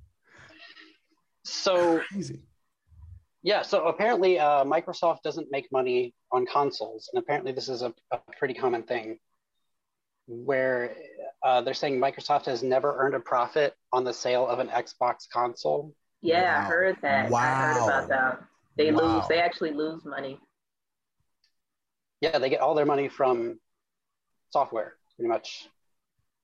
[1.45, 2.43] so Crazy.
[3.43, 7.93] yeah, so apparently uh, Microsoft doesn't make money on consoles, and apparently this is a,
[8.13, 9.19] a pretty common thing,
[10.27, 10.97] where
[11.43, 15.29] uh, they're saying Microsoft has never earned a profit on the sale of an Xbox
[15.33, 15.95] console.
[16.23, 17.27] Yeah, I heard that.
[17.27, 17.85] I heard Wow.
[17.85, 18.45] about that.
[18.77, 19.17] They Wow.
[19.17, 19.29] lose.
[19.29, 20.41] They actually lose money.
[22.21, 23.61] Yeah, they get all their money from
[24.51, 25.69] software, pretty much,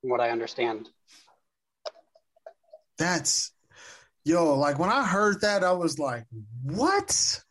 [0.00, 0.88] from what I understand.
[2.98, 3.52] That's
[4.24, 6.26] yo, like when I heard that, I was like,
[6.62, 7.42] what?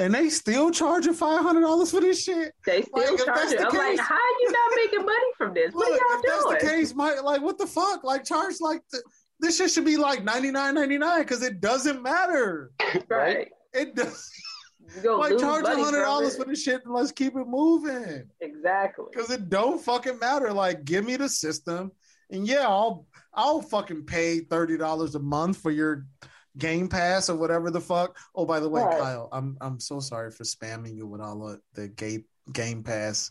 [0.00, 2.52] And they still charging five hundred dollars for this shit?
[2.64, 3.58] They still Like, if charge that's it.
[3.58, 5.72] the I'm like, case- how are you not making money from this?
[5.74, 6.72] What Look, are if that's y'all the doing?
[6.78, 8.02] case, my like what the fuck?
[8.02, 9.02] Like charge like the,
[9.40, 12.72] this shit should be like ninety nine ninety nine because it doesn't matter.
[13.08, 13.48] right.
[13.74, 14.28] It does
[15.04, 16.38] You like charge money hundred dollars it.
[16.38, 18.24] for this shit and let's keep it moving.
[18.40, 19.04] Exactly.
[19.12, 20.52] Because it don't fucking matter.
[20.52, 21.92] Like, give me the system,
[22.30, 26.06] and yeah, I'll I'll fucking pay thirty dollars a month for your
[26.58, 28.18] Game Pass or whatever the fuck.
[28.34, 28.98] Oh, by the way, Right.
[28.98, 33.30] Kyle, I'm I'm so sorry for spamming you with all of the Game Game Pass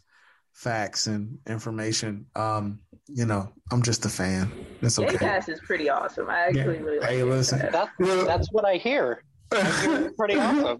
[0.53, 2.25] facts and information.
[2.35, 4.51] Um, you know, I'm just a fan.
[4.81, 5.17] It's Game okay.
[5.17, 6.29] Pass is pretty awesome.
[6.29, 6.65] I actually Yeah.
[6.81, 7.59] really like Hey, listen.
[7.59, 7.71] Pass.
[7.71, 9.23] That, Look, that's what I hear.
[9.51, 10.79] I hear it's pretty awesome.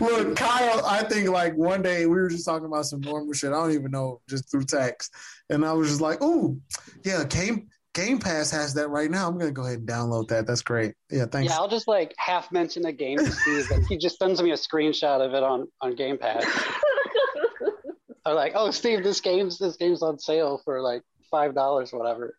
[0.00, 3.50] Look, Kyle, I think like one day we were just talking about some normal shit.
[3.50, 5.14] I don't even know, just through text.
[5.50, 6.58] And I was just like, oh,
[7.04, 9.28] yeah, Game Game Pass has that right now.
[9.28, 10.46] I'm gonna go ahead and download that.
[10.46, 10.94] That's great.
[11.10, 11.52] Yeah, thanks.
[11.52, 14.52] Yeah, I'll just like half mention a game to Steve, and he just sends me
[14.52, 16.44] a screenshot of it on on Game Pass.
[18.24, 22.34] I'm like, oh, Steve, this game's this game's on sale for like five dollars, whatever.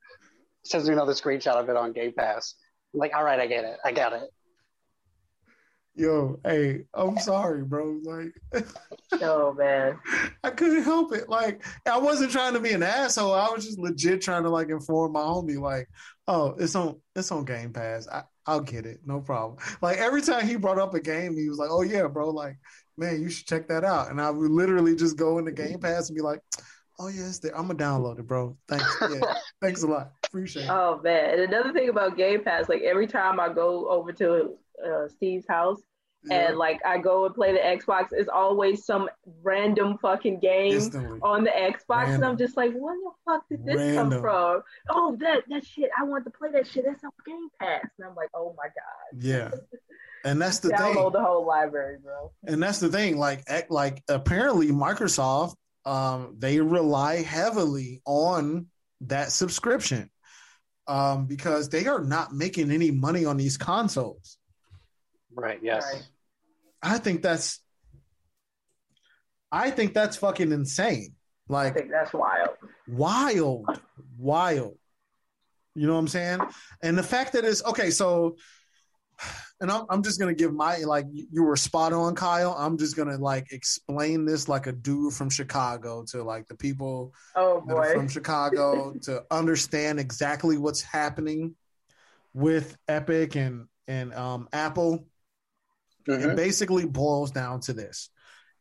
[0.64, 2.56] Sends me another screenshot of it on Game Pass.
[2.94, 4.30] I'm like, all right, I get it, I got it.
[5.96, 8.00] Yo, hey, I'm sorry, bro.
[8.04, 8.34] Like
[9.22, 10.00] oh man.
[10.44, 11.30] I couldn't help it.
[11.30, 13.34] Like I wasn't trying to be an asshole.
[13.34, 15.88] I was just legit trying to like inform my homie, like,
[16.28, 18.08] oh, it's on it's on Game Pass.
[18.08, 19.60] I, I'll get it, no problem.
[19.82, 22.58] Like every time he brought up a game, he was like, Oh yeah, bro, like,
[22.98, 24.10] man, you should check that out.
[24.10, 26.42] And I would literally just go into Game Pass and be like,
[27.00, 27.56] Oh yeah, it's there.
[27.56, 28.58] I'm gonna download it, bro.
[28.68, 28.98] Thanks.
[29.02, 29.34] Yeah.
[29.62, 30.12] Thanks a lot.
[30.28, 30.70] Appreciate it.
[30.70, 31.34] Oh man.
[31.34, 35.48] And another thing about Game Pass, like every time I go over to uh, Steve's
[35.48, 35.80] house
[36.26, 36.48] Yeah.
[36.50, 39.10] and like I go and play the Xbox, it's always some
[39.42, 41.20] random fucking game Instantly.
[41.22, 44.10] on the Xbox, and I'm just like, where the fuck did this Random.
[44.12, 44.64] come from?
[44.90, 45.90] Oh, that that shit!
[46.00, 46.86] I want to play that shit.
[46.86, 49.52] That's on Game Pass, and I'm like, oh my god, Yeah.
[50.26, 50.78] And that's the thing.
[50.78, 52.32] download the whole library, bro.
[52.48, 58.68] and that's the thing like like apparently microsoft um they rely heavily on
[59.02, 60.10] that subscription
[60.88, 64.38] um because they are not making any money on these consoles
[65.36, 65.60] Right?
[65.62, 65.86] Yes.
[65.94, 66.04] Right.
[66.82, 67.60] i think that's
[69.52, 71.14] i think that's fucking insane
[71.50, 72.50] I like think that's wild.
[72.88, 73.66] wild
[74.18, 74.78] wild
[75.76, 76.40] you know what i'm saying
[76.82, 78.38] and the fact that it's okay so
[79.62, 82.78] and I'm, I'm just gonna give my like you you were spot on kyle i'm
[82.78, 87.62] just gonna like explain this like a dude from chicago to like the people Oh
[87.62, 87.94] boy.
[87.94, 91.56] from chicago to understand exactly what's happening
[92.34, 95.06] with epic and and um apple
[96.08, 96.32] Mhm.
[96.32, 98.10] it basically boils down to this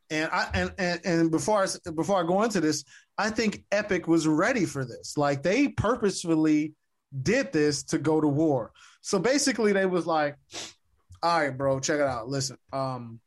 [0.09, 2.83] And I and, and and before I before I go into this,
[3.17, 5.17] I think Epic was ready for this.
[5.17, 6.73] Like they purposefully
[7.21, 8.71] did this to go to war.
[9.01, 10.35] So basically, they was like,
[11.21, 12.27] "All right, bro, check it out.
[12.27, 13.19] Listen, um,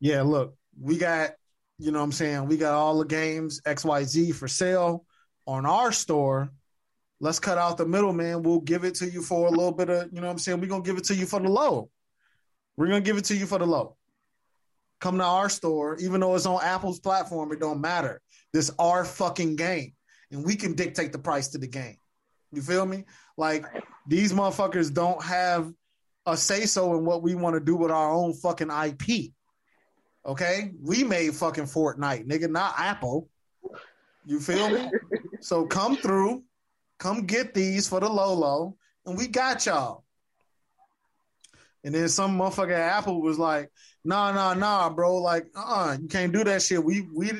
[0.00, 1.30] yeah, look, we got,
[1.78, 5.04] you know, what I'm saying, we got all the games X Y Z for sale
[5.46, 6.50] on our store."
[7.18, 8.42] Let's cut out the middleman.
[8.42, 10.60] We'll give it to you for a little bit of, you know what I'm saying?
[10.60, 11.88] We're to give it to you for the low.
[12.76, 13.96] We're to give it to you for the low.
[15.00, 18.20] Come to our store, even though it's on Apple's platform, it don't matter.
[18.52, 19.92] This our fucking game.
[20.30, 21.96] And we can dictate the price to the game.
[22.52, 23.04] You feel me?
[23.36, 23.64] Like
[24.06, 25.72] these motherfuckers don't have
[26.24, 29.32] a say so in what we want to do with our own fucking IP.
[30.24, 30.72] Okay?
[30.82, 33.28] We made fucking Fortnite, nigga, not Apple.
[34.24, 34.90] You feel me?
[35.40, 36.42] so come through
[36.98, 40.04] Come get these for the Lolo, and we got y'all.
[41.86, 43.70] And then some motherfucker at Apple was like,
[44.04, 45.18] nah, nah, nah, bro.
[45.18, 46.82] Like, uh, you can't do that shit.
[46.82, 47.30] We we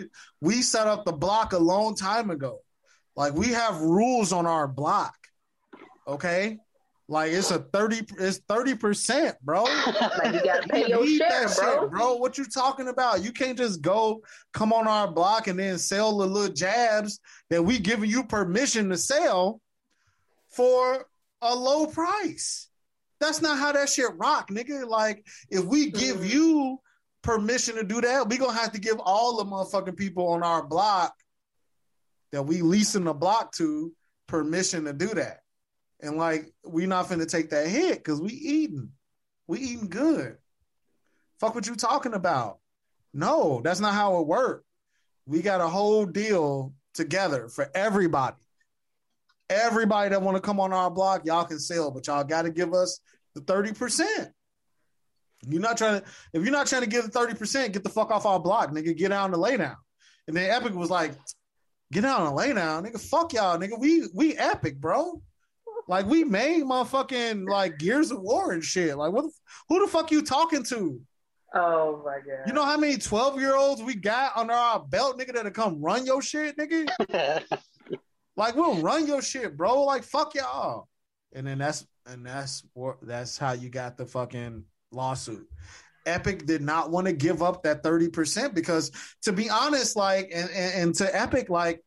[0.41, 2.61] we set up the block a long time ago.
[3.17, 5.17] Like, we have rules on our block.
[6.07, 6.59] Okay.
[7.09, 9.63] Like it's a 30 it's 30%, bro.
[10.23, 11.83] like you gotta pay your share, bro.
[11.83, 12.15] Shit, bro.
[12.17, 13.23] What you talking about?
[13.23, 14.23] You can't just go
[14.53, 17.21] come on our block and then sell the little jabs
[17.51, 19.61] that we giving you permission to sell
[20.51, 21.07] for
[21.43, 22.69] a low price.
[23.21, 24.87] That's not how that shit rock, nigga.
[24.87, 26.27] Like if we give mm-hmm.
[26.27, 26.81] you
[27.23, 30.67] permission to do that, we gonna have to give all the motherfucking people on our
[30.67, 31.15] block
[32.33, 33.93] that we leasing the block to
[34.27, 35.41] permission to do that.
[36.01, 38.91] And like, we not finna take that hit because we eating.
[39.47, 40.37] We eating good.
[41.41, 42.59] Fuck what you talking about.
[43.15, 44.67] No, that's not how it worked.
[45.27, 48.37] We got a whole deal together for everybody.
[49.49, 52.51] Everybody that want to come on our block, y'all can sell, but y'all got to
[52.51, 53.01] give us
[53.35, 54.31] the 30%.
[55.49, 58.11] You're not trying to, if you're not trying to give the 30%, get the fuck
[58.11, 58.97] off our block, nigga.
[58.97, 59.77] Get down to lay down.
[60.27, 61.13] And then Epic was like,
[61.93, 63.01] get down and lay down, nigga.
[63.01, 63.79] Fuck y'all, nigga.
[63.79, 65.23] We we epic, bro.
[65.89, 68.97] Like we made my fucking like Gears of War and shit.
[68.97, 69.27] Like what?
[69.69, 71.01] Who the fuck you talking to?
[71.55, 72.47] Oh my god!
[72.47, 75.81] You know how many twelve year olds we got under our belt, nigga, that'll come
[75.81, 76.89] run your shit, nigga.
[78.37, 79.83] like we'll run your shit, bro.
[79.85, 80.89] Like fuck y'all.
[81.33, 85.49] And then that's and that's what that's how you got the fucking lawsuit.
[86.07, 90.49] Epic did not want to give up that 30% because to be honest, like and,
[90.51, 91.83] and, and to Epic, like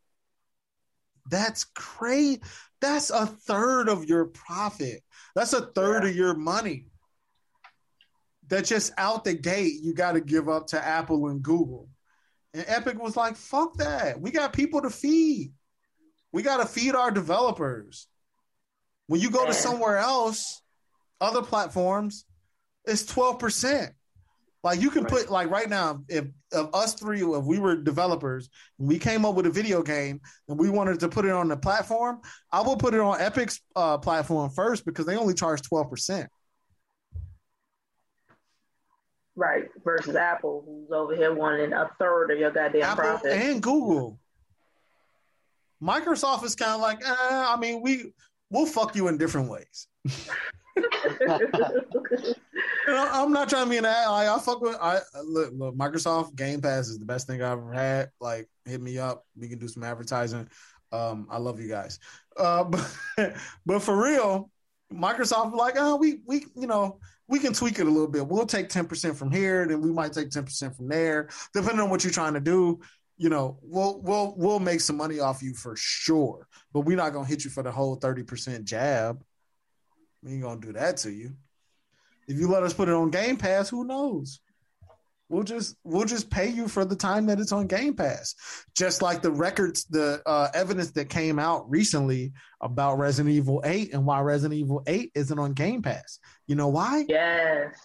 [1.30, 2.42] that's crazy.
[2.82, 5.02] That's a third of your profit.
[5.36, 6.10] That's a third yeah.
[6.10, 6.86] of your money.
[8.48, 11.88] That just out the gate, you got to give up to Apple and Google.
[12.54, 14.20] And Epic was like, fuck that.
[14.20, 15.54] We got people to feed.
[16.32, 18.08] We got to feed our developers.
[19.08, 20.62] When you go to somewhere else,
[21.20, 22.26] other platforms,
[22.86, 23.90] it's 12%.
[24.64, 25.12] Like you can right.
[25.12, 29.36] put like right now, if of us three, if we were developers, we came up
[29.36, 30.20] with a video game
[30.50, 32.20] and we wanted to put it on the platform,
[32.52, 36.30] I would put it on Epic's uh, platform first because they only charge twelve percent.
[39.38, 43.64] Right, versus Apple, who's over here wanting a third of your goddamn Apple profit, and
[43.64, 44.20] Google.
[45.82, 48.12] Microsoft is kind of like, eh, I mean, we
[48.50, 49.88] we'll fuck you in different ways.
[52.88, 53.84] I'm not trying to be an.
[53.84, 54.78] Like, I fuck with.
[54.82, 55.76] I look, look.
[55.76, 58.10] Microsoft Game Pass is the best thing I've ever had.
[58.20, 59.26] Like, hit me up.
[59.36, 60.48] We can do some advertising.
[60.92, 62.00] Um, I love you guys.
[62.38, 62.64] Uh,
[63.18, 64.50] but, but for real,
[64.94, 68.28] Microsoft like, oh, we we you know we can tweak it a little bit.
[68.28, 71.82] We'll take ten percent from here, then we might take ten percent from there, depending
[71.82, 72.80] on what you're trying to do.
[73.20, 77.14] You know, we'll we'll we'll make some money off you for sure, but we're not
[77.14, 79.22] gonna hit you for the whole thirty percent jab.
[80.24, 81.34] We ain't gonna do that to you.
[82.28, 84.40] If you let us put it on Game Pass, who knows?
[85.28, 88.36] We'll just we'll just pay you for the time that it's on Game Pass.
[88.76, 93.94] Just like the records, the uh, evidence that came out recently about Resident Evil 8
[93.94, 96.20] and why Resident Evil 8 isn't on Game Pass.
[96.48, 97.06] You know why?
[97.08, 97.76] Yes.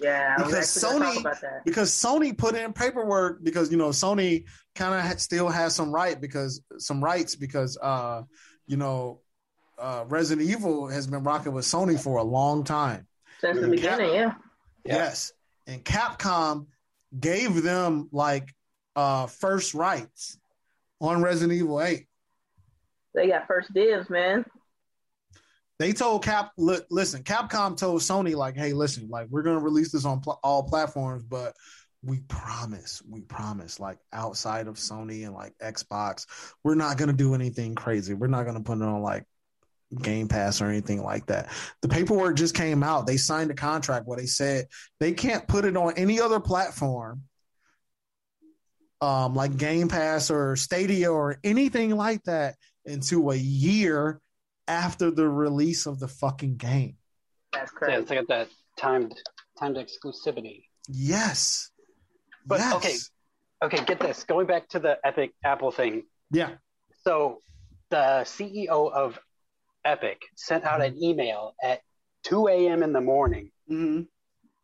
[0.00, 4.44] Yeah, because Sony because Sony put in paperwork because you know Sony
[4.74, 8.22] kind of ha- still has some right because some rights because uh
[8.66, 9.20] you know
[9.78, 13.06] uh Resident Evil has been rocking with Sony for a long time.
[13.40, 14.40] Since the beginning, Cap-
[14.84, 14.94] yeah.
[14.96, 15.32] Yes.
[15.66, 16.66] And Capcom
[17.18, 18.54] gave them like
[18.96, 20.38] uh first rights
[21.00, 22.06] on Resident Evil 8.
[23.14, 24.44] They got first dibs, man.
[25.78, 29.92] They told Cap, listen, Capcom told Sony, like, hey, listen, like, we're going to release
[29.92, 31.54] this on pl- all platforms, but
[32.02, 36.26] we promise, we promise, like, outside of Sony and like Xbox,
[36.64, 38.14] we're not going to do anything crazy.
[38.14, 39.24] We're not going to put it on like
[40.02, 41.50] Game Pass or anything like that.
[41.82, 43.06] The paperwork just came out.
[43.06, 44.66] They signed a contract where they said
[44.98, 47.22] they can't put it on any other platform
[49.00, 54.20] um, like Game Pass or Stadia or anything like that into a year
[54.68, 56.96] after the release of the fucking game.
[57.52, 58.00] That's Yeah, crazy.
[58.02, 59.14] it's like that timed
[59.58, 60.64] timed exclusivity.
[60.88, 61.70] Yes.
[62.46, 62.74] But, yes.
[62.74, 62.96] okay.
[63.76, 64.24] Okay, get this.
[64.24, 66.04] Going back to the Epic Apple thing.
[66.30, 66.50] Yeah.
[67.04, 67.40] So
[67.90, 69.18] the CEO of
[69.84, 71.80] Epic sent out an email at
[72.24, 72.82] 2 a.m.
[72.82, 74.02] in the morning hmm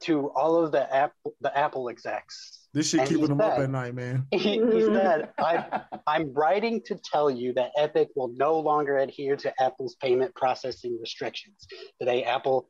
[0.03, 2.59] to all of the Apple the Apple execs.
[2.75, 4.27] This shit And keeping he's them up at night, man.
[4.31, 4.95] He, he mm-hmm.
[4.95, 9.95] said, I, I'm writing to tell you that Epic will no longer adhere to Apple's
[9.97, 11.67] payment processing restrictions.
[12.01, 12.69] Today, Apple,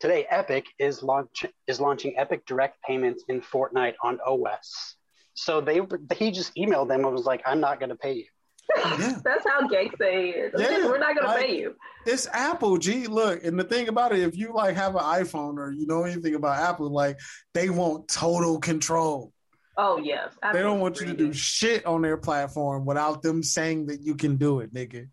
[0.00, 4.94] today Epic is launch is launching Epic Direct Payments in Fortnite on iOS.
[5.34, 5.80] So they
[6.14, 8.26] he just emailed them and was like, "I'm not going to pay you."
[8.76, 9.18] Yeah.
[9.24, 10.52] That's how Gangsta is.
[10.58, 11.74] Yeah, We're not gonna like- pay you.
[12.06, 13.06] It's Apple, G.
[13.06, 16.04] Look, and the thing about it, if you like have an iPhone or you know
[16.04, 17.18] anything about Apple, like
[17.54, 19.32] they want total control.
[19.76, 20.32] Oh yes.
[20.52, 24.14] They don't want you to do shit on their platform without them saying that you
[24.16, 25.08] can do it, nigga.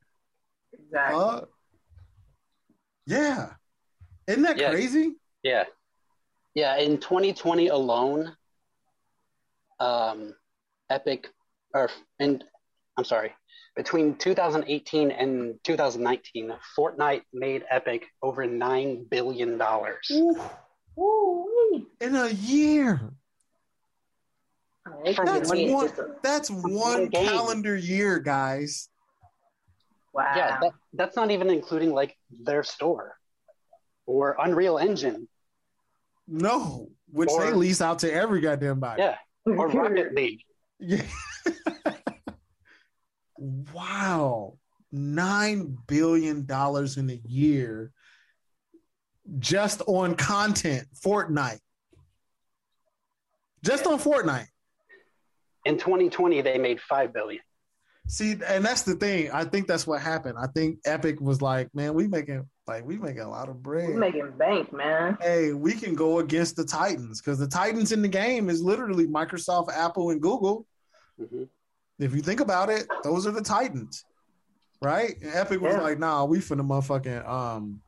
[0.73, 1.19] Exactly.
[1.19, 1.41] Uh,
[3.07, 3.51] yeah.
[4.27, 4.71] Isn't that Yeah.
[4.71, 5.15] crazy?
[5.43, 5.63] Yeah,
[6.53, 6.77] yeah.
[6.77, 8.35] In 2020 alone,
[9.79, 10.35] um,
[10.89, 11.27] Epic,
[11.73, 11.89] or
[12.19, 12.43] in,
[13.01, 13.33] I'm sorry,
[13.75, 20.05] between 2018 and 2019, Fortnite made Epic over nine billion dollars.
[20.11, 23.01] In a year.
[25.03, 25.91] That's one- a-
[26.21, 27.25] That's one game.
[27.25, 28.87] calendar year, guys.
[30.13, 30.31] Wow.
[30.35, 33.15] Yeah, that, that's not even including like their store
[34.05, 35.27] or Unreal Engine.
[36.27, 39.01] No, which they lease out to every goddamn body.
[39.01, 39.15] Yeah,
[39.47, 40.41] or Rocket League.
[40.79, 41.01] Yeah.
[43.41, 44.57] wow.
[44.91, 47.91] Nine billion dollars in a year
[49.39, 51.59] just on content, Fortnite.
[53.63, 54.47] Just on Fortnite.
[55.65, 57.41] In 2020, they made five billion.
[58.07, 59.29] See, and that's the thing.
[59.31, 60.37] I think that's what happened.
[60.37, 63.89] I think Epic was like, man, we making like we making a lot of bread.
[63.89, 65.17] We're making bank, man.
[65.21, 69.07] hey, we can go against the Titans because the Titans in the game is literally
[69.07, 70.65] Microsoft, Apple, and Google.
[71.19, 71.47] Mhm.
[72.01, 74.05] If you think about it, those are the Titans,
[74.81, 75.15] right?
[75.21, 75.81] And Epic was Yeah.
[75.81, 77.81] like, "Nah, we finna motherfucking um,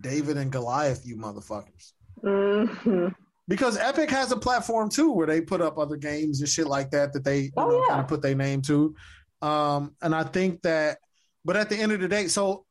[0.00, 1.92] David and Goliath, you motherfuckers."
[2.22, 3.08] hmm
[3.48, 6.90] Because Epic has a platform too where they put up other games and shit like
[6.90, 7.86] that that they you Oh, know yeah.
[7.88, 8.94] kind of put their name to.
[9.42, 10.98] Um, and I think that,
[11.44, 12.64] but at the end of the day, so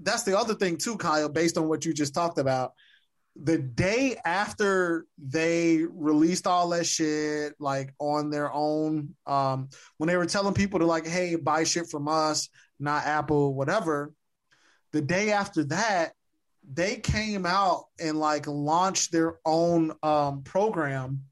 [0.00, 1.28] that's the other thing too, Kyle.
[1.28, 2.72] Based on what you just talked about,
[3.36, 9.68] the day after they released all that shit, like on their own, um,
[9.98, 14.12] when they were telling people to like, hey, buy shit from us, not Apple, whatever.
[14.92, 16.12] The day after that,
[16.72, 21.24] they came out and like launched their own um, program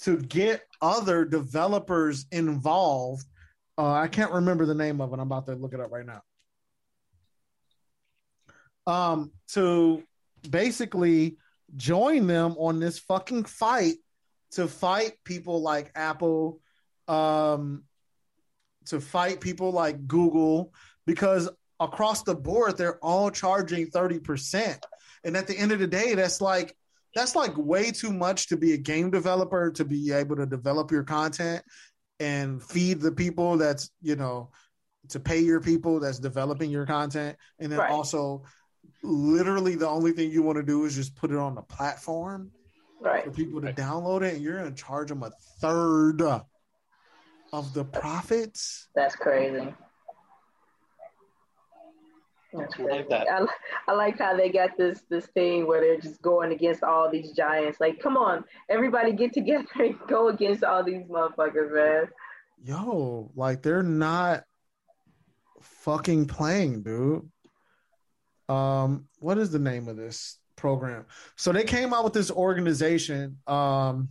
[0.00, 3.26] to get other developers involved.
[3.76, 5.14] Uh, I can't remember the name of it.
[5.14, 6.22] I'm about to look it up right now.
[8.86, 10.02] Um, to
[10.50, 11.36] basically
[11.76, 13.94] join them on this fucking fight
[14.52, 16.60] to fight people like Apple,
[17.08, 17.84] um,
[18.86, 20.72] to fight people like Google,
[21.06, 21.48] because
[21.80, 24.78] across the board they're all charging 30%.
[25.24, 26.76] And at the end of the day, that's like
[27.14, 30.90] that's like way too much to be a game developer to be able to develop
[30.90, 31.62] your content
[32.18, 34.50] and feed the people that's, you know,
[35.08, 37.36] to pay your people that's developing your content.
[37.60, 37.90] And then Right.
[37.90, 38.44] also
[39.02, 42.50] literally the only thing you want to do is just put it on the platform
[43.00, 43.24] Right.
[43.24, 43.76] for people to Right.
[43.76, 45.30] download it, and you're going to charge them a
[45.60, 48.88] third of the profits.
[48.94, 49.74] That's crazy.
[52.52, 53.08] That's I like crazy.
[53.10, 53.28] that.
[53.30, 53.46] I,
[53.88, 57.32] I like how they got this this thing where they're just going against all these
[57.32, 57.80] giants.
[57.80, 62.08] Like, come on, everybody get together and go against all these motherfuckers, man.
[62.64, 64.44] Yo, like they're not
[65.60, 67.28] fucking playing, dude.
[68.48, 71.06] Um, what is the name of this program?
[71.36, 73.38] So they came out with this organization.
[73.46, 74.10] Um,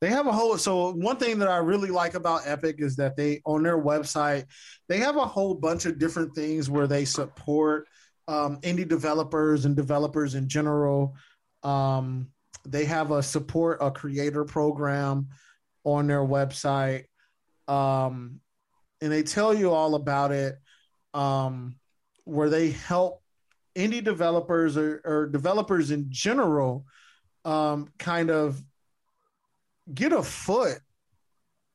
[0.00, 3.16] they have a whole so one thing that I really like about Epic is that
[3.16, 4.46] they on their website
[4.88, 7.86] they have a whole bunch of different things where they support
[8.26, 11.14] um, indie developers and developers in general.
[11.62, 12.28] Um,
[12.66, 15.28] they have a support a creator program
[15.84, 17.04] on their website,
[17.68, 18.40] um,
[19.00, 20.56] and they tell you all about it.
[21.14, 21.76] Um,
[22.24, 23.22] where they help
[23.74, 26.84] indie developers or, or developers in general
[27.44, 28.62] um, kind of
[29.92, 30.78] get a foot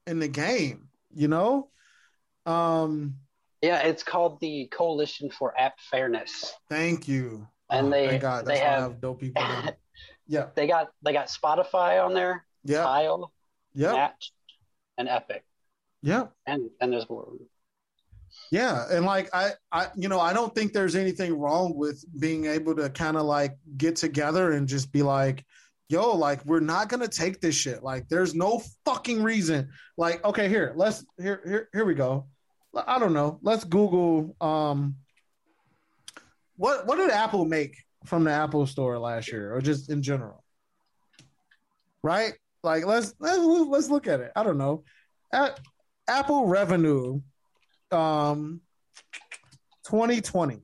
[0.05, 1.69] in the game, you know?
[2.45, 3.15] Um,
[3.61, 7.47] Yeah, it's called the Coalition for App Fairness, thank you.
[7.69, 9.43] and Oh, they God, that's they have dope people.
[10.29, 13.31] Yeah, they got they got Spotify on there, yeah, Tile,
[13.75, 13.93] Yep.
[13.93, 14.33] Match,
[14.97, 15.45] and Epic.
[16.01, 17.31] Yeah, And and there's more.
[18.51, 22.45] Yeah, and like I, I, you know, I don't think there's anything wrong with being
[22.45, 25.45] able to kind of like get together and just be like,
[25.89, 27.83] "Yo, like we're not gonna take this shit.
[27.83, 29.69] Like, there's no fucking reason.
[29.97, 32.27] Like, okay, here, let's here, here, here we go.
[32.75, 33.39] I don't know.
[33.41, 34.35] Let's Google.
[34.39, 34.95] Um,
[36.55, 37.75] what what did Apple make
[38.05, 40.43] from the Apple Store last year, or just in general?
[42.01, 42.33] Right?
[42.63, 44.31] Like, let's let's let's look at it.
[44.35, 44.83] I don't know.
[45.33, 45.59] At,
[46.07, 47.21] Apple revenue
[47.91, 48.61] um
[49.85, 50.61] 2020.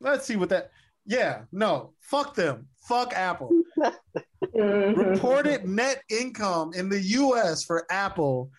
[0.00, 0.70] Let's see what that
[1.06, 2.68] yeah, no, fuck them.
[2.86, 3.50] Fuck Apple.
[4.54, 8.50] Reported net income in the US for Apple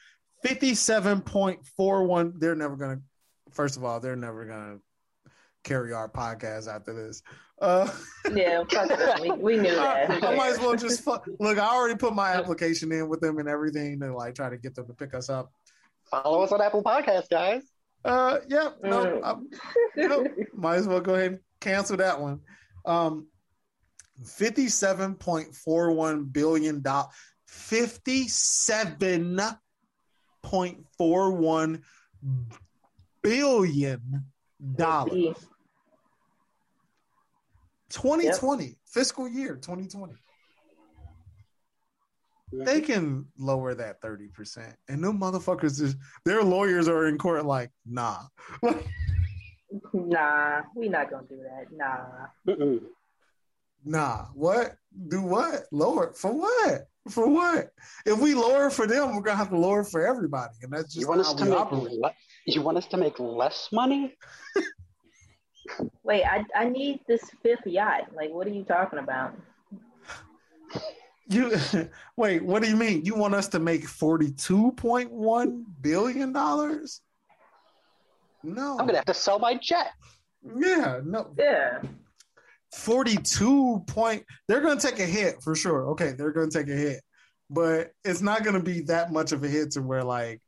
[0.45, 2.39] 57.41.
[2.39, 3.01] They're never gonna
[3.51, 4.77] first of all, they're never gonna
[5.63, 7.21] carry our podcast after this.
[7.61, 7.89] Uh,
[8.33, 8.63] yeah,
[9.21, 10.09] we, we, knew that.
[10.09, 11.27] I, I, might as well just fuck.
[11.39, 14.57] Look, I already put my application in with them and everything to like try to
[14.57, 15.51] get them to pick us up.
[16.11, 17.63] Follow us on Apple Podcast, guys.
[18.05, 19.43] Uh, yeah, no, mm.
[19.97, 22.39] no, might as well go ahead and cancel that one.
[22.85, 23.27] Um,
[24.25, 27.13] fifty-seven point four one billion dollars.
[27.47, 29.39] Fifty-seven
[30.43, 31.83] point four one
[33.21, 34.25] billion
[34.75, 35.35] dollars.
[37.89, 38.73] 2020 yep.
[38.85, 40.13] fiscal year 2020
[42.51, 45.95] they can lower that 30% and no motherfuckers is
[46.25, 48.21] their lawyers are in court like nah.
[49.93, 51.71] Nah we not gonna do that.
[51.71, 52.27] Nah.
[52.47, 52.81] Mm-mm.
[53.85, 54.75] nah what?
[55.09, 55.65] Do what?
[55.71, 56.87] Lower for what?
[57.09, 57.69] For what?
[58.03, 61.01] If we lower for them we're gonna have to lower for everybody and that's just
[61.01, 62.15] you want us to make le-
[62.47, 64.15] you want us to make less money?
[66.03, 68.13] Wait, I I need this fifth yacht.
[68.15, 69.35] Like, what are you talking about?
[71.29, 71.55] You
[72.17, 72.43] wait.
[72.43, 73.05] What do you mean?
[73.05, 77.01] You want us to make forty two point one billion dollars?
[78.43, 79.91] No, I'm gonna have to sell my jet.
[80.43, 81.33] Yeah, no.
[81.37, 81.81] Yeah.
[82.75, 86.69] 42 point they're going to take a hit for sure okay they're going to take
[86.69, 87.01] a hit
[87.49, 90.39] but it's not going to be that much of a hit to where like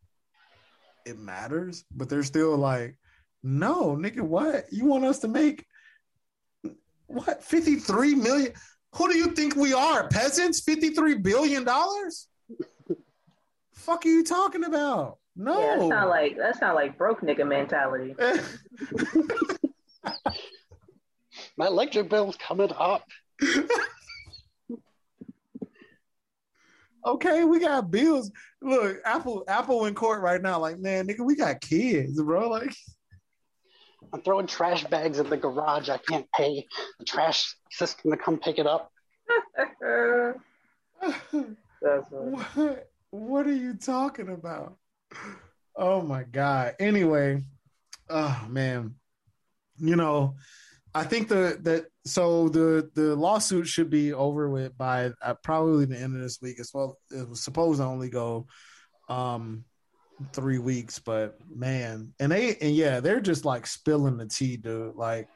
[1.03, 2.95] it matters but they're still like
[3.43, 4.65] no, nigga, what?
[4.71, 5.65] You want us to make
[7.07, 8.53] what 53 million?
[8.95, 10.07] Who do you think we are?
[10.09, 10.61] Peasants?
[10.61, 12.27] 53 billion dollars?
[13.73, 15.17] Fuck are you talking about?
[15.35, 15.59] No.
[15.59, 18.15] Yeah, that's not like that's not like broke nigga mentality.
[21.57, 23.07] My electric bill's coming up.
[27.05, 28.31] okay, we got bills.
[28.61, 30.59] Look, Apple Apple in court right now.
[30.59, 32.49] Like, man, nigga, we got kids, bro.
[32.49, 32.75] Like
[34.13, 35.89] I'm throwing trash bags in the garage.
[35.89, 36.67] I can't pay
[36.99, 38.91] the trash system to come pick it up.
[41.81, 44.77] what, what are you talking about?
[45.75, 46.75] Oh my god.
[46.79, 47.43] Anyway,
[48.09, 48.95] oh man.
[49.77, 50.35] You know,
[50.93, 55.85] I think the that so the the lawsuit should be over with by uh, probably
[55.85, 56.97] the end of this week as well.
[57.09, 58.47] It was supposed to only go
[59.09, 59.65] um
[60.33, 64.95] three weeks, but man, and they and yeah, they're just like spilling the tea, dude.
[64.95, 65.27] Like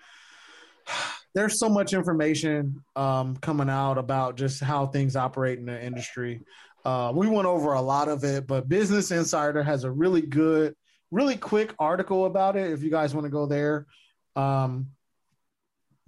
[1.34, 6.42] there's so much information um, coming out about just how things operate in the industry.
[6.84, 10.76] Uh, we went over a lot of it, but Business Insider has a really good,
[11.10, 12.72] really quick article about it.
[12.72, 13.88] If you guys want to go there,
[14.36, 14.88] um,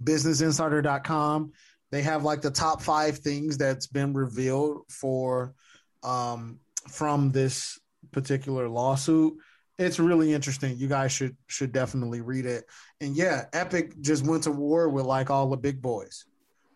[0.02, 1.52] businessinsider.com.
[1.90, 5.54] They have like the top five things that's been revealed for
[6.02, 7.78] um, from this
[8.12, 9.34] particular lawsuit.
[9.78, 10.76] It's really interesting.
[10.76, 12.64] You guys should should definitely read it.
[13.00, 16.24] And yeah, Epic just went to war with like all the big boys.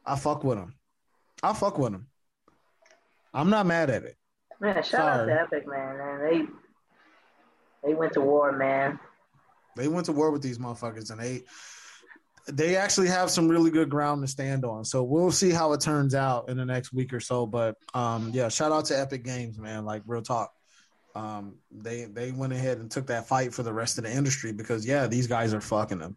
[0.07, 0.75] I fuck with them.
[1.43, 2.07] I fuck with them.
[3.35, 4.17] I'm not mad at it.
[4.61, 5.23] Man, shout Sorry.
[5.23, 5.99] out to Epic, man.
[5.99, 6.21] man.
[6.21, 9.01] They they went to war, man.
[9.77, 11.43] They went to war with these motherfuckers, and they
[12.49, 14.85] they actually have some really good ground to stand on.
[14.85, 17.47] So we'll see how it turns out in the next week or so.
[17.47, 19.85] But um, yeah, shout out to Epic Games, man.
[19.85, 20.53] Like real talk
[21.15, 24.53] um, they they went ahead and took that fight for the rest of the industry
[24.53, 26.17] because yeah, these guys are fucking them.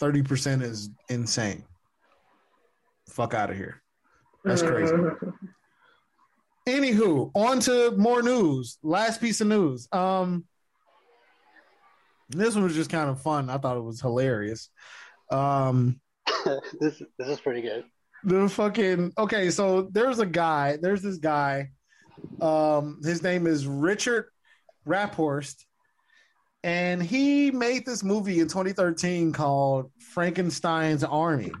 [0.00, 1.64] Thirty percent is insane.
[3.08, 3.82] Fuck out of here.
[4.44, 4.94] That's crazy.
[6.68, 8.78] Anywho, on to more news.
[8.82, 9.86] Last piece of news.
[9.92, 10.44] Um,
[12.30, 13.50] this one was just kind of fun.
[13.50, 14.70] I thought it was hilarious.
[15.30, 16.00] Um,
[16.80, 17.84] this this is pretty good.
[18.24, 19.50] The fucking okay.
[19.50, 20.78] So there's a guy.
[20.80, 21.70] There's this guy
[22.40, 24.26] um, his name is Richard
[24.86, 25.64] Raaphorst,
[26.62, 31.52] and he made this movie in 2013 called Frankenstein's Army.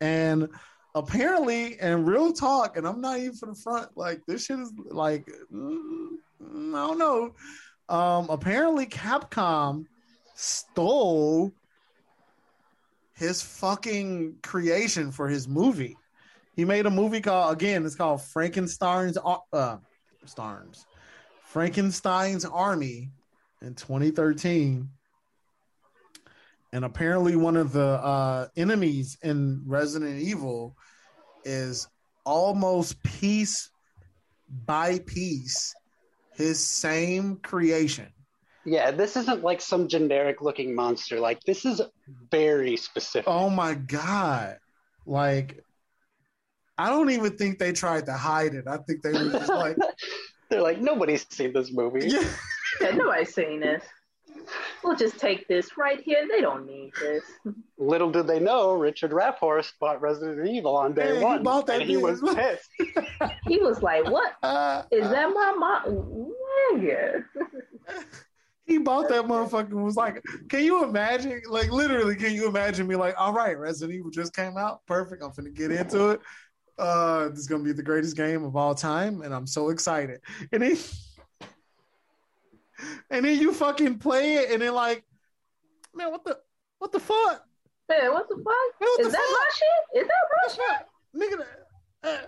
[0.00, 0.48] And
[0.94, 3.88] apparently, and real talk, and I'm not even for the front.
[3.96, 6.08] Like this shit is like mm,
[6.40, 7.34] I don't know.
[7.88, 9.84] Um, apparently, Capcom
[10.34, 11.52] stole
[13.14, 15.96] his fucking creation for his movie.
[16.58, 17.86] He made a movie called again.
[17.86, 19.76] It's called Frankenstein's uh,
[20.26, 20.86] Starnes,
[21.44, 23.12] Frankenstein's Army
[23.62, 24.88] in 2013.
[26.72, 30.74] And apparently, one of the uh, enemies in Resident Evil
[31.44, 31.86] is
[32.26, 33.70] almost piece
[34.66, 35.72] by piece
[36.34, 38.08] his same creation.
[38.64, 41.20] Yeah, this isn't like some generic looking monster.
[41.20, 41.80] Like this is
[42.32, 43.28] very specific.
[43.28, 44.58] Oh my god.
[45.06, 45.62] Like
[46.78, 48.66] I don't even think they tried to hide it.
[48.66, 49.76] I think they were just like
[50.50, 52.08] They're like nobody's seen this movie.
[52.08, 52.24] Yeah.
[52.80, 53.84] yeah, nobody's seen this.
[54.82, 56.26] We'll just take this right here.
[56.30, 57.22] They don't need this.
[57.76, 61.66] Little did they know, Richard Raaphorst bought Resident Evil on day Yeah, he one, bought
[61.66, 62.70] that and he was pissed.
[63.46, 66.32] He was like, "What Uh, is that, my mom?"
[66.72, 67.24] Nigga.
[68.66, 71.42] he bought that motherfucker and was like, Can you imagine?
[71.48, 74.86] Like literally, can you imagine me like, all right, Resident Evil just came out.
[74.86, 75.22] Perfect.
[75.22, 76.20] I'm finna get into it.
[76.78, 80.20] Uh this is gonna be the greatest game of all time, and I'm so excited.
[80.52, 80.76] And then
[83.10, 85.04] and then you fucking play it and then like,
[85.94, 86.38] man, what the
[86.78, 87.44] what the fuck?
[87.88, 88.44] Man, what the fuck?
[88.44, 89.30] Man, what Is the that fuck?
[89.30, 90.02] my shit?
[90.02, 90.86] Is that my shit?
[91.16, 91.44] Nigga,
[92.04, 92.26] uh,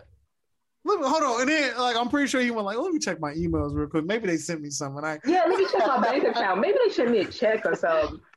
[0.85, 1.43] look, hold on.
[1.43, 3.87] And then, like, I'm pretty sure he went like, let me check my emails real
[3.87, 4.07] quick.
[4.07, 5.05] Maybe they sent me something.
[5.05, 6.61] I Yeah, let me check my bank account.
[6.61, 8.21] Maybe they sent me a check or something.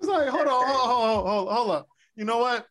[0.00, 1.88] was like, hold on, hold, hold, hold, hold up.
[2.16, 2.66] You know what?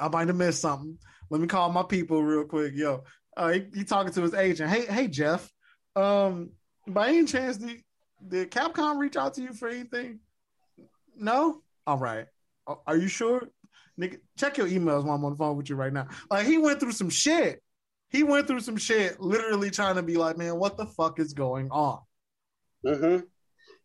[0.00, 0.96] I might have missed something.
[1.30, 2.74] Let me call my people real quick.
[2.74, 3.04] Yo,
[3.36, 4.70] uh, he, he talking to his agent.
[4.70, 5.50] Hey, hey, Jeff.
[5.94, 6.50] Um,
[6.86, 7.82] by any chance, did,
[8.26, 10.20] did Capcom reach out to you for anything?
[11.16, 11.62] No.
[11.86, 12.26] All right.
[12.86, 13.48] Are- you sure?
[14.00, 16.08] Nigga, check your emails while I'm on the phone with you right now.
[16.30, 17.62] Like he went through some shit.
[18.08, 21.32] He went through some shit, literally trying to be like, man, what the fuck is
[21.32, 22.00] going on?
[22.84, 23.18] hmm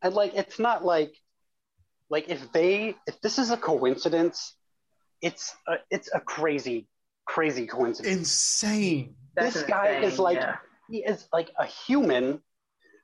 [0.01, 1.13] And like, it's not like,
[2.09, 4.55] like if they, if this is a coincidence,
[5.25, 6.87] it's a, it's a crazy,
[7.25, 8.17] crazy coincidence.
[8.17, 9.15] Insane.
[9.35, 10.55] That's This guy insane, is like- yeah.
[10.89, 12.41] he is like a human,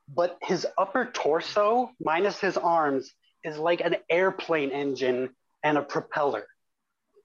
[0.07, 3.11] but his upper torso minus his arms
[3.43, 5.29] is like an airplane engine
[5.63, 6.45] and a propeller.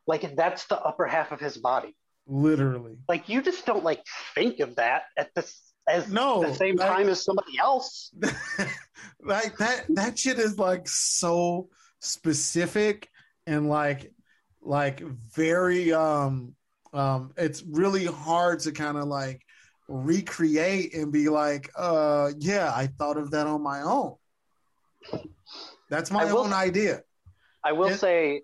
[0.06, 1.94] Like that's the upper half of his body.
[2.26, 2.96] Literally.
[3.08, 4.02] Like you just don't like
[4.34, 8.12] think of that at this as No, the same like- time as somebody else.
[9.22, 11.68] like that that shit is like so
[12.00, 13.08] specific
[13.46, 14.12] and like
[14.66, 16.54] like very um
[16.92, 19.40] um it's really hard to kind of like
[19.88, 24.14] recreate and be like uh yeah i thought of that on my own
[25.88, 27.02] that's my will- own idea
[27.64, 27.96] I will Yeah.
[27.96, 28.42] say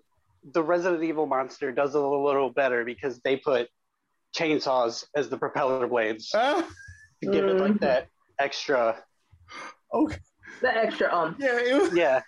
[0.51, 3.69] the Resident Evil monster does it a little better because they put
[4.35, 6.67] chainsaws as the propeller blades Ah,
[7.23, 8.07] to give it like that
[8.39, 9.01] extra.
[9.93, 10.17] okay
[10.61, 11.37] The extra um.
[11.39, 12.21] yeah it was, Yeah,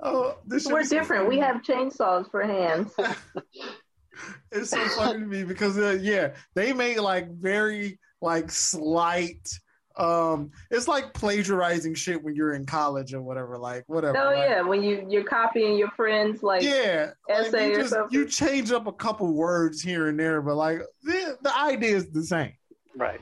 [0.00, 1.28] oh this We're was so different.
[1.28, 2.92] We have chainsaws for hands.
[4.52, 9.48] it's so funny to me because uh, yeah, they made like very like slight.
[9.96, 13.58] Um, it's like plagiarizing shit when you're in college or whatever.
[13.58, 14.16] Like whatever.
[14.18, 17.10] Oh like, yeah, when you you're copying your friends like yeah.
[17.28, 18.18] Like, essay you or just something.
[18.18, 22.10] you change up a couple words here and there, but like the, the idea is
[22.10, 22.52] the same.
[22.96, 23.20] right.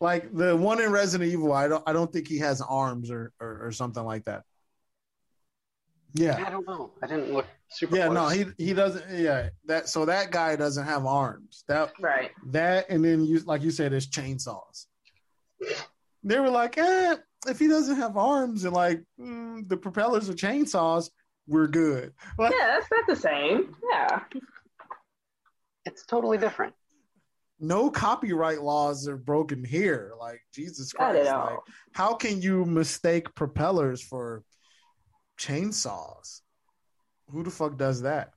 [0.00, 3.32] Like the one in Resident Evil, I don't I don't think he has arms or
[3.40, 4.44] or, or something like that.
[6.14, 6.42] Yeah.
[6.46, 6.92] I don't know.
[7.02, 7.96] I didn't look super.
[7.96, 9.04] Yeah, no, he he doesn't.
[9.10, 11.64] Yeah, that so that guy doesn't have arms.
[11.68, 12.30] That right.
[12.46, 14.86] That and then you like you said, it's chainsaws.
[16.24, 17.16] They were like, eh,
[17.46, 21.10] if he doesn't have arms and like mm, the propellers are chainsaws,
[21.46, 22.12] we're good.
[22.38, 23.74] Like, Yeah, that's not the same.
[23.90, 24.20] Yeah.
[25.84, 26.74] It's totally different.
[27.60, 30.12] no copyright laws are broken here.
[30.18, 31.58] Like Jesus Christ, like
[31.92, 34.42] how can you mistake propellers for
[35.38, 36.40] chainsaws?
[37.30, 38.32] Who the fuck does that?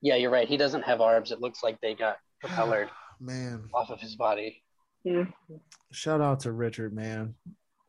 [0.00, 0.48] Yeah, you're right.
[0.48, 1.30] He doesn't have arms.
[1.30, 2.88] It looks like they got propellered
[3.20, 4.62] Man, off of his body.
[5.06, 5.32] Mm.
[5.92, 7.34] Shout out to Richard, man.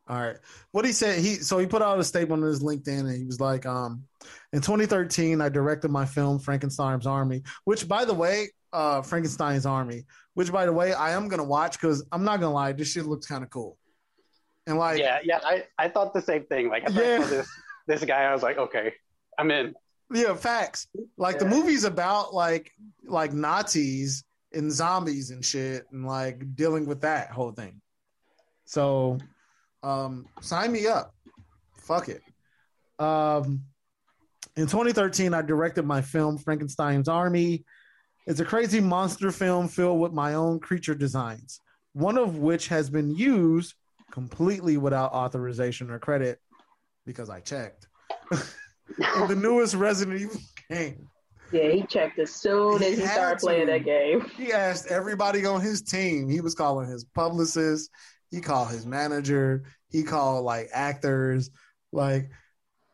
[0.08, 0.36] All right.
[0.72, 3.24] What he said, he so he put out a statement on his LinkedIn and he
[3.24, 4.02] was like, um,
[4.52, 10.04] in 2013, I directed my film Frankenstein's Army, which by the way, uh Frankenstein's Army,
[10.34, 13.06] which by the way, I am gonna watch because I'm not gonna lie, this shit
[13.06, 13.78] looks kind of cool.
[14.66, 15.40] And like yeah, yeah.
[15.42, 16.68] I, I thought the same thing.
[16.68, 17.18] Like I Yeah.
[17.24, 17.48] this
[17.86, 18.94] this guy, I was like, okay,
[19.38, 19.74] I'm in.
[20.12, 20.88] Yeah, facts.
[21.16, 22.70] Like the movie's about like
[23.04, 27.80] like Nazis and zombies and shit and like dealing with that whole thing.
[28.66, 29.18] So
[29.82, 31.14] um sign me up.
[31.76, 32.22] Fuck it.
[32.98, 33.62] Um
[34.56, 37.64] In 2013, I directed my film Frankenstein's Army.
[38.26, 41.58] It's a crazy monster film filled with my own creature designs,
[41.94, 43.74] one of which has been used
[44.12, 46.38] completely without authorization or credit
[47.04, 47.88] because I checked.
[48.30, 50.40] the newest Resident Evil
[50.70, 51.08] game.
[51.50, 53.46] Yeah, he checked as soon He as he had started to.
[53.46, 54.20] playing that game.
[54.36, 56.28] He asked everybody on his team.
[56.28, 57.90] He was calling his publicist.
[58.30, 59.64] He called his manager.
[59.90, 61.50] He called like actors.
[61.92, 62.30] Like,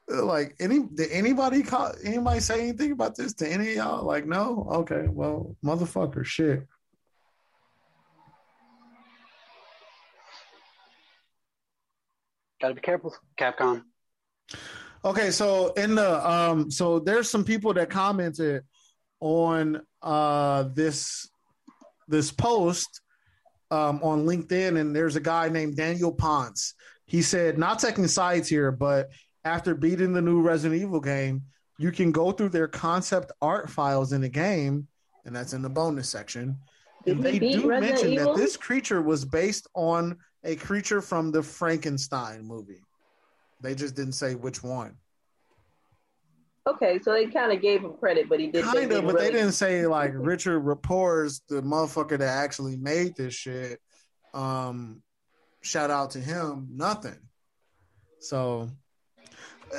[0.09, 4.05] like any did anybody call anybody say anything about this to any of y'all?
[4.05, 4.67] Like, no.
[4.71, 6.67] Okay, well, motherfucker, shit.
[12.61, 13.83] Gotta be careful, Capcom.
[15.05, 18.63] Okay, so in the um, so there's some people that commented
[19.21, 21.29] on uh this
[22.09, 23.01] this post
[23.71, 26.75] um on LinkedIn, and there's a guy named Daniel Ponce.
[27.07, 29.09] He said, not taking sides here, but
[29.45, 31.43] after beating the new Resident Evil game,
[31.79, 34.87] you can go through their concept art files in the game,
[35.25, 36.59] and that's in the bonus section.
[37.07, 38.35] Did And they do Resident mention Evil?
[38.35, 42.83] that this creature was based on a creature from the Frankenstein movie.
[43.61, 44.97] They just didn't say which one.
[46.69, 48.63] Okay, so they kind of gave him credit, but he did.
[48.63, 53.17] kind of, didn't but they didn't say like Richard Raaphorst the motherfucker that actually made
[53.17, 53.81] this shit.
[54.35, 55.03] Um,
[55.63, 56.69] shout out to him.
[56.71, 57.19] Nothing.
[58.21, 58.69] So,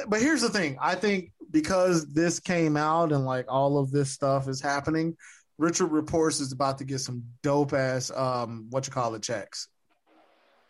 [0.07, 0.77] but here's the thing.
[0.81, 5.15] I think because this came out and like all of this stuff is happening,
[5.59, 9.67] Richard Raaphorst is about to get some dope ass um what you call it checks.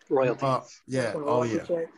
[0.10, 0.44] Royalties.
[0.44, 1.14] Uh, yeah.
[1.16, 1.64] Oh yeah.
[1.64, 1.92] checks.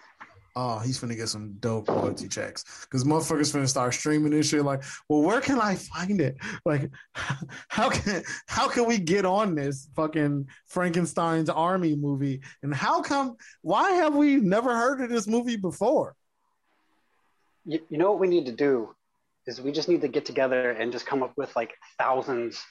[0.53, 4.65] Oh, he's finna get some dope royalty checks because motherfuckers finna start streaming this shit.
[4.65, 6.35] Like, well, where can I find it?
[6.65, 6.91] Like,
[7.69, 12.41] how can how can we get on this fucking Frankenstein's Army movie?
[12.63, 13.37] And how come?
[13.61, 16.15] Why have we never heard of this movie before?
[17.65, 18.95] you, you know what we need to do
[19.47, 22.61] is we just need to get together and just come up with like thousands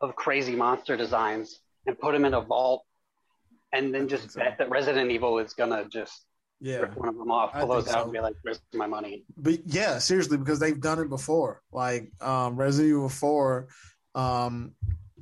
[0.00, 2.84] of crazy monster designs and put them in a vault
[3.72, 4.40] and then just so.
[4.40, 6.24] bet that Resident Evil is gonna just
[6.60, 8.02] Yeah, rip one of them off, I pull those out, so.
[8.04, 11.62] and be like, "Where's my money?" but yeah, seriously, because they've done it before.
[11.72, 13.68] Like um Resident Evil Four,
[14.14, 14.74] um,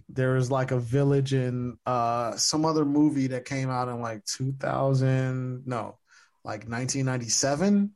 [0.09, 4.24] there was like a village in uh some other movie that came out in like
[4.24, 5.98] 2000, no,
[6.44, 7.93] like 1997.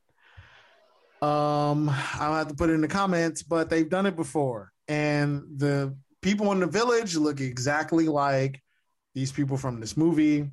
[1.22, 5.42] Um, I'll have to put it in the comments, but they've done it before, and
[5.56, 8.62] the people in the village look exactly like
[9.14, 10.50] these people from this movie.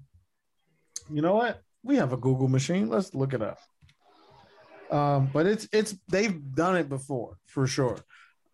[1.09, 1.61] You know what?
[1.83, 2.89] We have a Google machine.
[2.89, 3.59] Let's look it up.
[4.89, 7.97] Um, but it's it's they've done it before for sure.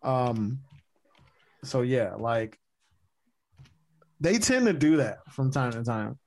[0.02, 0.60] Um,
[1.62, 2.58] so yeah, like
[4.20, 6.18] they tend to do that from time to time.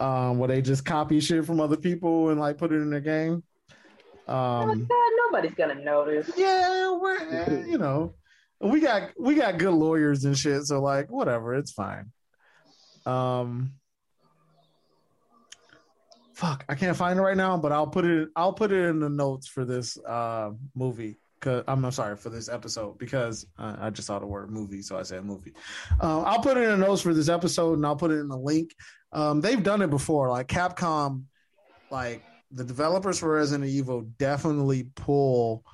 [0.00, 3.00] Um, where they just copy shit from other people and like put it in their
[3.00, 3.42] game.
[4.28, 6.30] Oh Um, God, nobody's gonna notice.
[6.36, 8.14] yeah, we're eh, you know,
[8.60, 12.12] we got we got good lawyers and shit, so like whatever, it's fine.
[13.08, 13.72] Um
[16.34, 19.00] fuck, I can't find it right now, but I'll put it I'll put it in
[19.00, 21.18] the notes for this uh movie.
[21.40, 24.98] Cause I'm, I'm sorry for this episode because I just saw the word movie, so
[24.98, 25.54] I said movie.
[26.02, 28.26] Uh, I'll put it in the notes for this episode, and I'll put it in
[28.26, 28.74] the link.
[29.12, 31.26] Um, they've done it before, like Capcom,
[31.92, 35.64] like the developers for Resident Evil definitely pull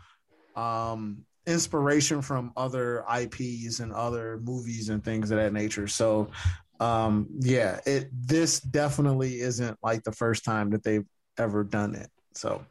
[0.57, 5.87] um, inspiration from other IPs and other movies and things of that nature.
[5.87, 6.31] So,
[6.81, 11.07] um, yeah, it this definitely isn't like the first time that they've
[11.39, 12.09] ever done it.
[12.35, 12.65] So,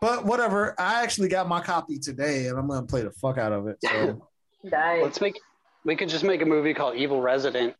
[0.00, 0.74] but whatever.
[0.78, 3.78] I actually got my copy today, and I'm gonna play the fuck out of it.
[3.84, 4.28] So,
[4.64, 5.02] Nice.
[5.02, 5.40] Let's make.
[5.84, 7.74] We could just make a movie called Evil Resident.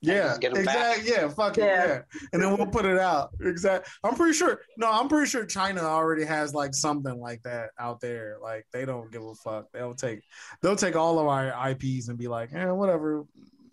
[0.00, 0.56] yeah, just back.
[0.56, 1.10] exactly.
[1.10, 1.64] Yeah, fuck it.
[1.64, 1.86] Yeah.
[1.86, 2.00] Yeah,
[2.32, 3.30] and then we'll put it out.
[3.40, 3.90] Exactly.
[4.02, 4.60] I'm pretty sure.
[4.78, 8.38] No, I'm pretty sure China already has like something like that out there.
[8.40, 9.66] Like they don't give a fuck.
[9.72, 10.20] They'll take
[10.62, 13.24] they'll take all of our IPs and be like, yeah, whatever.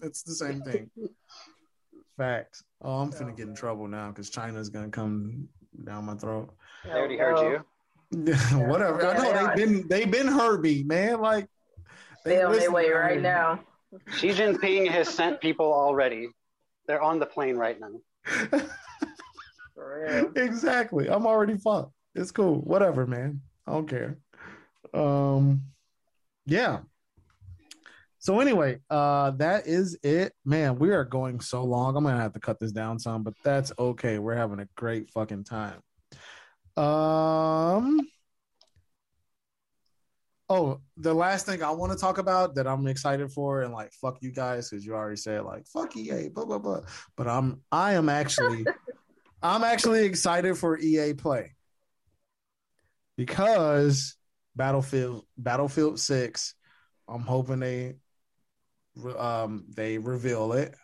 [0.01, 0.89] It's the same thing.
[2.17, 2.63] Facts.
[2.81, 5.47] Oh, I'm finna get in trouble now because China's gonna come
[5.85, 6.53] down my throat.
[6.85, 7.65] I already heard you.
[8.57, 9.05] whatever.
[9.05, 11.21] I know they they've been they've been Herbie, man.
[11.21, 11.47] Like
[12.25, 13.21] They on their way right Herbie.
[13.21, 13.59] now.
[14.17, 16.29] Xi Jinping has sent people already.
[16.87, 18.61] They're on the plane right now.
[20.35, 21.09] Exactly.
[21.09, 21.93] I'm already fucked.
[22.13, 22.59] It's cool.
[22.61, 23.41] Whatever, man.
[23.65, 24.17] I don't care.
[24.93, 25.61] Um
[26.45, 26.79] yeah.
[28.19, 30.33] So anyway, uh that is it.
[30.45, 31.95] Man, we are going so long.
[31.95, 34.19] I'm gonna have to cut this down some, but that's okay.
[34.19, 35.81] We're having a great fucking time.
[36.77, 38.01] Um
[40.51, 43.91] Oh, the last thing I want to talk about that I'm excited for, and like
[43.93, 46.81] fuck you guys, because you already said like fuck EA, blah blah blah.
[47.15, 48.65] But I'm I am actually
[49.43, 51.53] I'm actually excited for EA Play
[53.15, 54.15] because
[54.55, 56.55] Battlefield Battlefield Six.
[57.07, 57.95] I'm hoping they
[59.17, 60.75] um they reveal it,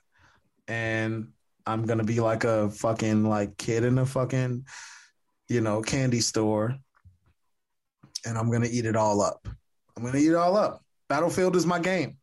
[0.67, 1.29] and
[1.65, 4.65] I'm gonna be like a fucking like kid in a fucking
[5.49, 6.75] you know candy store,
[8.25, 9.47] and I'm gonna eat it all up.
[9.95, 10.83] I'm gonna eat it all up.
[11.07, 12.17] Battlefield is my game.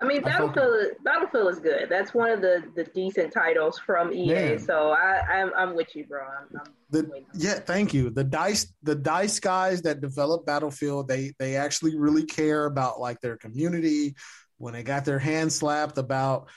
[0.00, 1.88] I mean, I Battlefield Battlefield is good.
[1.88, 4.52] That's one of the, the decent titles from EA.
[4.52, 4.56] Yeah.
[4.58, 6.20] So I I'm, I'm with you, bro.
[6.20, 8.10] I'm, I'm The, yeah, thank you.
[8.10, 13.20] The Dice, the Dice guys that develop Battlefield, they they actually really care about like
[13.20, 14.14] their community.
[14.58, 16.48] When they got their hand slapped about,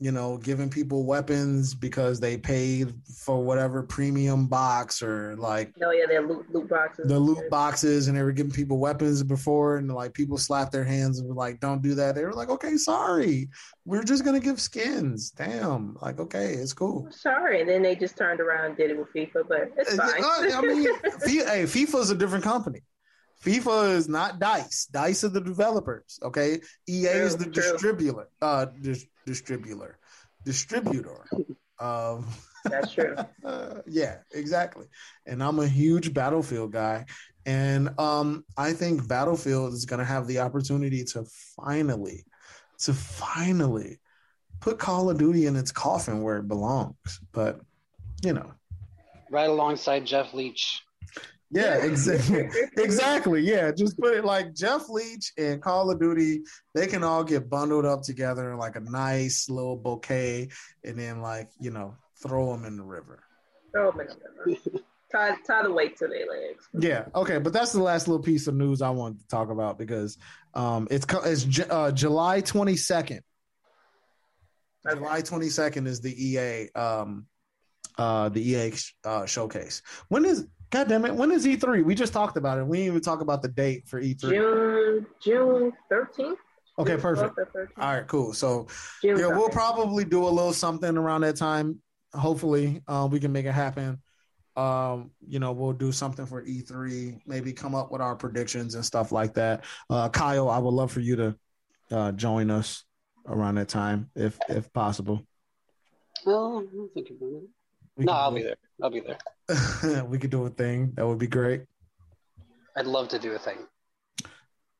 [0.00, 2.94] you know, giving people weapons because they paid
[3.24, 7.08] for whatever premium box or like No, yeah, they're loot, loot boxes.
[7.08, 10.84] the loot boxes, and they were giving people weapons before, and like people slapped their
[10.84, 13.48] hands and were like, "Don't do that." They were like, "Okay, sorry,
[13.84, 17.08] we're just gonna give skins." Damn, like okay, it's cool.
[17.10, 20.22] Sorry, and then they just turned around and did it with FIFA, but it's fine.
[20.22, 20.86] Uh, I mean,
[21.22, 22.82] Fi- hey, FIFA is a different company.
[23.42, 24.86] FIFA is not Dice.
[24.86, 26.18] Dice are the developers.
[26.22, 27.52] Okay, EA is the true.
[27.52, 28.28] distributor.
[28.42, 29.98] Uh, dis- distributor,
[30.44, 31.24] distributor.
[31.78, 32.26] of
[32.64, 33.14] That's true.
[33.44, 34.86] uh, yeah, exactly.
[35.26, 37.04] And I'm a huge Battlefield guy,
[37.46, 41.24] and um, I think Battlefield is going to have the opportunity to
[41.56, 42.24] finally,
[42.80, 44.00] to finally
[44.60, 47.20] put Call of Duty in its coffin where it belongs.
[47.32, 47.60] But
[48.24, 48.52] you know,
[49.30, 50.82] Right alongside Jeff Leach.
[51.50, 52.48] Yeah, exactly.
[52.76, 53.40] exactly.
[53.40, 56.42] Yeah, just put it like Jeff Leach and Call of Duty.
[56.74, 60.48] They can all get bundled up together in like a nice little bouquet,
[60.84, 63.22] and then like you know throw them in the river.
[63.72, 64.60] Throw 'em in the river.
[65.12, 66.68] tie, tie the weight to their legs.
[66.78, 67.06] Yeah.
[67.14, 70.18] Okay, but that's the last little piece of news I wanted to talk about because
[70.54, 73.22] um, it's it's uh, July twenty second.
[74.86, 74.98] Okay.
[74.98, 77.26] July twenty second is the EA um,
[77.96, 78.72] uh, the EA
[79.04, 79.82] uh, showcase.
[80.08, 81.14] When is God damn it?
[81.14, 81.82] When is E three?
[81.82, 82.66] We just talked about it.
[82.66, 84.36] We didn't even talk about the date for E three.
[84.36, 86.38] June June thirteenth.
[86.78, 87.38] Okay, perfect.
[87.78, 88.32] All right, cool.
[88.32, 88.66] So
[89.02, 91.80] June yeah, we'll probably do a little something around that time.
[92.12, 94.00] Hopefully, uh, we can make it happen.
[94.56, 98.84] Um, you know, we'll do something for E3, maybe come up with our predictions and
[98.84, 99.64] stuff like that.
[99.88, 101.36] Uh, Kyle, I would love for you to
[101.92, 102.84] uh, join us
[103.26, 105.22] around that time, if if possible.
[106.26, 107.48] Well, I'm thinking about it.
[107.96, 108.56] We No, I'll be there.
[108.82, 110.04] I'll be there.
[110.04, 110.92] we could do a thing.
[110.94, 111.62] That would be great.
[112.76, 113.58] I'd love to do a thing.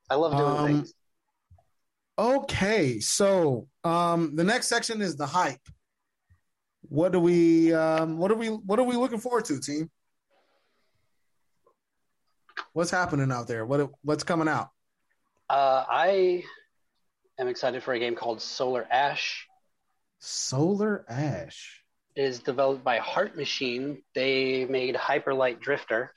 [0.08, 0.94] I love doing Um, things.
[2.18, 5.60] Okay, so um, the next section is the hype.
[6.82, 9.90] What do we um, what are we what are we looking forward to, team?
[12.72, 13.66] What's happening out there?
[13.66, 14.68] What what's coming out?
[15.50, 16.44] Uh, I
[17.38, 19.46] am excited for a game called Solar Ash.
[20.18, 21.77] Solar Ash.
[22.18, 24.02] It is developed by Heart Machine.
[24.12, 26.12] They made Hyper Light Drifter.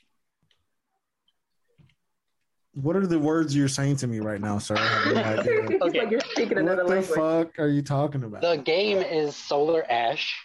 [2.73, 4.73] What are the words you're saying to me right now, sir?
[4.79, 5.21] I have no
[5.51, 5.63] idea.
[5.69, 5.99] it's Okay.
[6.01, 7.05] like you're speaking what the language.
[7.15, 8.41] fuck are you talking about?
[8.41, 10.35] The game is Solar Ash.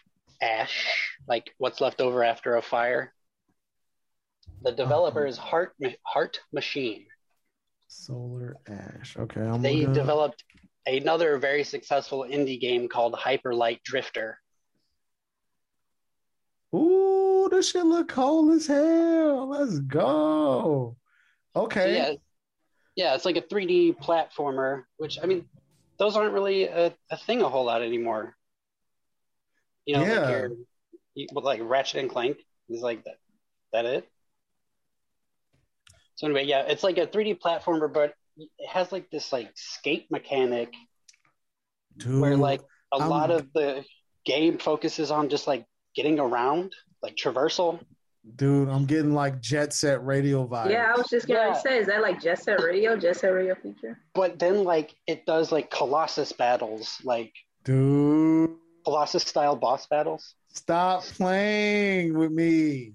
[0.43, 0.87] Ash,
[1.27, 3.15] like what's left over after a fire.
[4.61, 5.73] The developer is Heart
[6.03, 7.07] Heart Machine.
[7.89, 9.17] Solar Ash.
[9.17, 10.45] Okay, I'm They looking- developed
[10.85, 14.39] another very successful indie game called Hyper Light Drifter.
[17.47, 19.49] Ooh, this shit look cold as hell.
[19.49, 20.97] Let's go.
[21.55, 21.97] Okay.
[21.97, 22.13] yeah,
[22.97, 25.47] yeah, it's like a 3D platformer, which I mean,
[25.99, 28.37] those aren't really a, a thing a whole lot anymore.
[29.87, 30.21] You know, Yeah.
[30.21, 30.51] like your
[31.15, 33.17] you, like Ratchet and Clank is like that.
[33.73, 34.09] That it.
[36.17, 40.11] So anyway, yeah, it's like a 3D platformer, but it has like this like skate
[40.11, 40.73] mechanic
[41.97, 42.61] Dude, where like
[42.93, 43.85] a I'm- lot of the
[44.25, 45.65] game focuses on just like
[45.95, 47.81] getting around, like traversal.
[48.37, 50.71] dude, I'm getting like Jet Set Radio vibes.
[50.71, 51.53] Yeah, I was just gonna Yeah.
[51.55, 52.97] say, is that like Jet Set Radio?
[52.97, 53.99] Jet Set Radio Future?
[54.15, 57.33] But then like it does like Colossus battles, like
[57.65, 58.51] Dude,
[58.85, 60.35] Colossus style boss battles.
[60.49, 62.95] stop playing with me.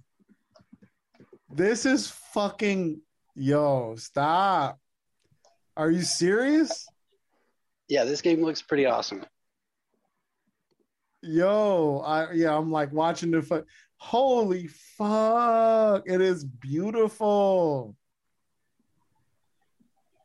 [1.49, 3.01] This is fucking
[3.35, 4.79] yo, stop.
[5.77, 6.87] Are you serious?
[7.87, 9.25] Yeah, this game looks pretty awesome.
[11.21, 13.65] Yo, I yeah, I'm like watching the fu-
[14.01, 14.65] holy
[14.97, 16.03] fuck.
[16.07, 17.95] It is beautiful.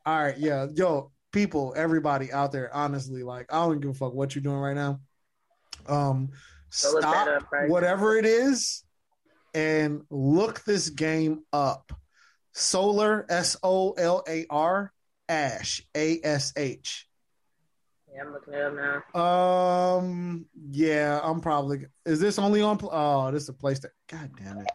[0.03, 0.65] All right, yeah.
[0.73, 4.57] Yo, people, everybody out there, honestly, like I don't give a fuck what you're doing
[4.57, 4.99] right now.
[5.85, 6.29] Um
[6.71, 7.69] stop up, right?
[7.69, 8.83] whatever it is
[9.53, 11.93] and look this game up.
[12.53, 14.91] Solar S O L A R
[15.29, 17.07] Ash A S H.
[18.13, 18.73] Yeah, I'm looking it up
[19.13, 19.19] now.
[19.99, 20.45] Um.
[20.71, 21.85] Yeah, I'm probably.
[22.05, 22.77] Is this only on?
[22.77, 23.91] pl- Oh, this is a place that.
[24.07, 24.67] God damn it.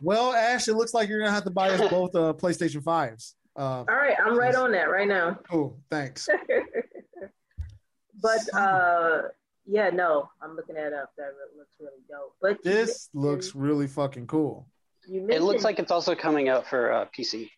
[0.00, 3.34] Well, Ash, it looks like you're gonna have to buy us both uh, PlayStation fives.
[3.56, 5.38] Uh, All right, I'm right on that right now.
[5.50, 6.28] cool, thanks.
[8.22, 9.22] but uh,
[9.66, 11.12] yeah, no, I'm looking that up.
[11.18, 12.34] That looks really dope.
[12.40, 14.66] But This men- looks really fucking cool.
[15.06, 17.50] You It looks like it's also coming out for uh, PC.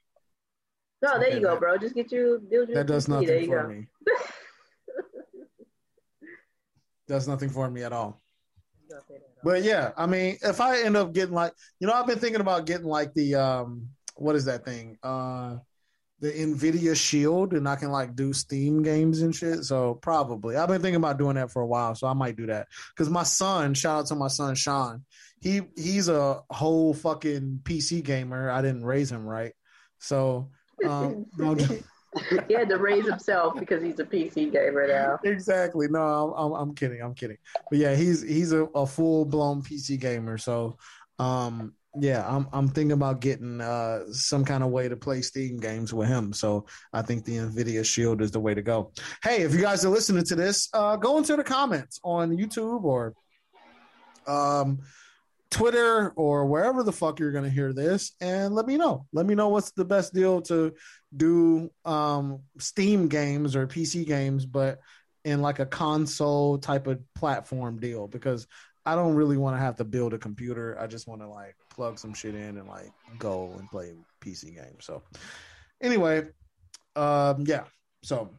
[1.02, 1.18] No.
[1.18, 1.78] There Okay, you go, that- bro.
[1.78, 2.40] Just get you.
[2.74, 3.27] That does PC.
[3.27, 3.68] There nothing you for go.
[3.68, 3.86] me.
[7.09, 8.20] Does nothing for me at all.
[9.43, 12.40] But yeah, I mean, if I end up getting like, you know, I've been thinking
[12.40, 14.97] about getting like the um, what is that thing?
[15.02, 15.56] Uh,
[16.20, 19.64] the Nvidia Shield, and I can like do Steam games and shit.
[19.64, 21.94] So probably, I've been thinking about doing that for a while.
[21.94, 25.05] So I might do that because my son, shout out to my son Sean,
[25.40, 28.51] he he's a whole fucking PC gamer.
[28.51, 29.52] I didn't raise him right,
[29.98, 30.51] so
[30.86, 31.57] um, no,
[32.48, 35.19] he had to raise himself because he's a PC gamer now.
[35.24, 35.86] exactly.
[35.89, 37.01] No, I'm, I'm, I'm kidding.
[37.01, 37.39] I'm kidding.
[37.70, 40.36] But yeah, he's he's a, a full blown PC gamer.
[40.36, 40.77] So,
[41.19, 45.59] um, yeah, I'm I'm thinking about getting uh some kind of way to play Steam
[45.59, 46.32] games with him.
[46.32, 48.93] So I think the Nvidia Shield is the way to go.
[49.23, 52.82] Hey, if you guys are listening to this, uh, go into the comments on YouTube
[52.85, 53.15] or
[54.27, 54.81] um.
[55.51, 59.06] Twitter or wherever the fuck you're gonna hear this, and let me know.
[59.12, 60.74] Let me know what's the best deal to
[61.16, 64.78] do um Steam games or PC games, but
[65.24, 68.47] in like a console type of platform deal because
[68.86, 70.78] I don't really want to have to build a computer.
[70.81, 74.55] I just want to like plug some shit in and like go and play PC
[74.55, 74.85] games.
[74.85, 75.02] So
[75.82, 76.28] anyway,
[76.97, 77.64] um yeah.
[78.02, 78.31] So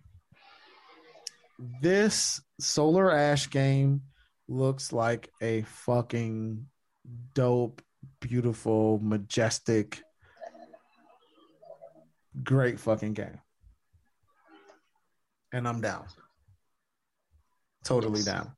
[1.81, 4.01] this Solar Ash game
[4.47, 6.65] looks like a fucking
[7.33, 7.81] dope,
[8.19, 10.01] beautiful, majestic
[12.43, 13.39] great fucking game.
[15.53, 16.05] And I'm down.
[17.83, 18.25] Totally Yes.
[18.25, 18.51] down.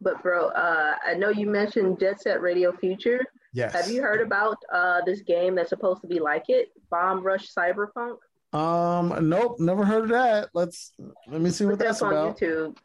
[0.00, 3.24] But bro, uh, I know you mentioned Jet Set Radio Future.
[3.52, 3.72] Yes.
[3.72, 6.70] Have you heard about uh, this game that's supposed to be like it?
[6.90, 8.16] Bomb Rush Cyberpunk.
[8.52, 10.48] Um, nope, never heard of that.
[10.54, 10.92] Let's
[11.28, 12.38] let me see what Look that's on about.
[12.38, 12.76] YouTube.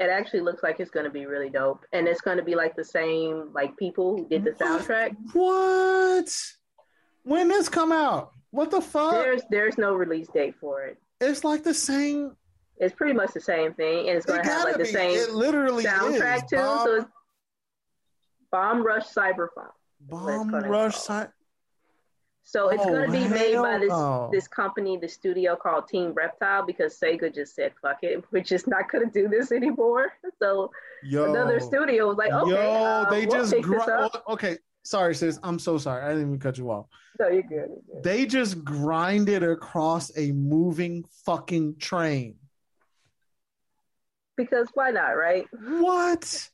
[0.00, 2.54] It actually looks like it's going to be really dope, and it's going to be
[2.54, 5.14] like the same like people who did the soundtrack.
[5.34, 6.34] What?
[7.24, 8.32] When this come out?
[8.50, 9.12] What the fuck?
[9.12, 10.96] There's there's no release date for it.
[11.20, 12.34] it's like the same.
[12.78, 14.90] It's pretty much the same thing, and it's going It to have like the be.
[14.90, 16.50] same It literally soundtrack is.
[16.50, 16.56] too.
[16.56, 17.06] Bomb, so it's
[18.50, 19.72] Bomb Rush Cyberpunk.
[20.00, 21.06] Bomb Rush.
[21.06, 21.26] call.
[22.42, 24.28] So it's Oh, going to be made by this no.
[24.32, 28.66] this company, the studio called Team Reptile, because Sega just said fuck it, we're just
[28.66, 30.12] not going to do this anymore.
[30.40, 30.70] So
[31.04, 34.58] Yo, another studio was like, okay, yo, uh, they we'll just gr- oh, okay.
[34.82, 35.38] Sorry, sis.
[35.42, 36.02] I'm so sorry.
[36.02, 36.86] I didn't even cut you off.
[37.20, 37.50] No, you're good.
[37.50, 38.02] You're good.
[38.02, 42.36] They just grinded across a moving fucking train.
[44.36, 45.44] Because why not, right?
[45.52, 46.48] What?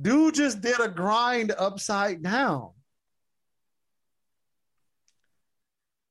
[0.00, 2.70] Dude just did a grind upside down.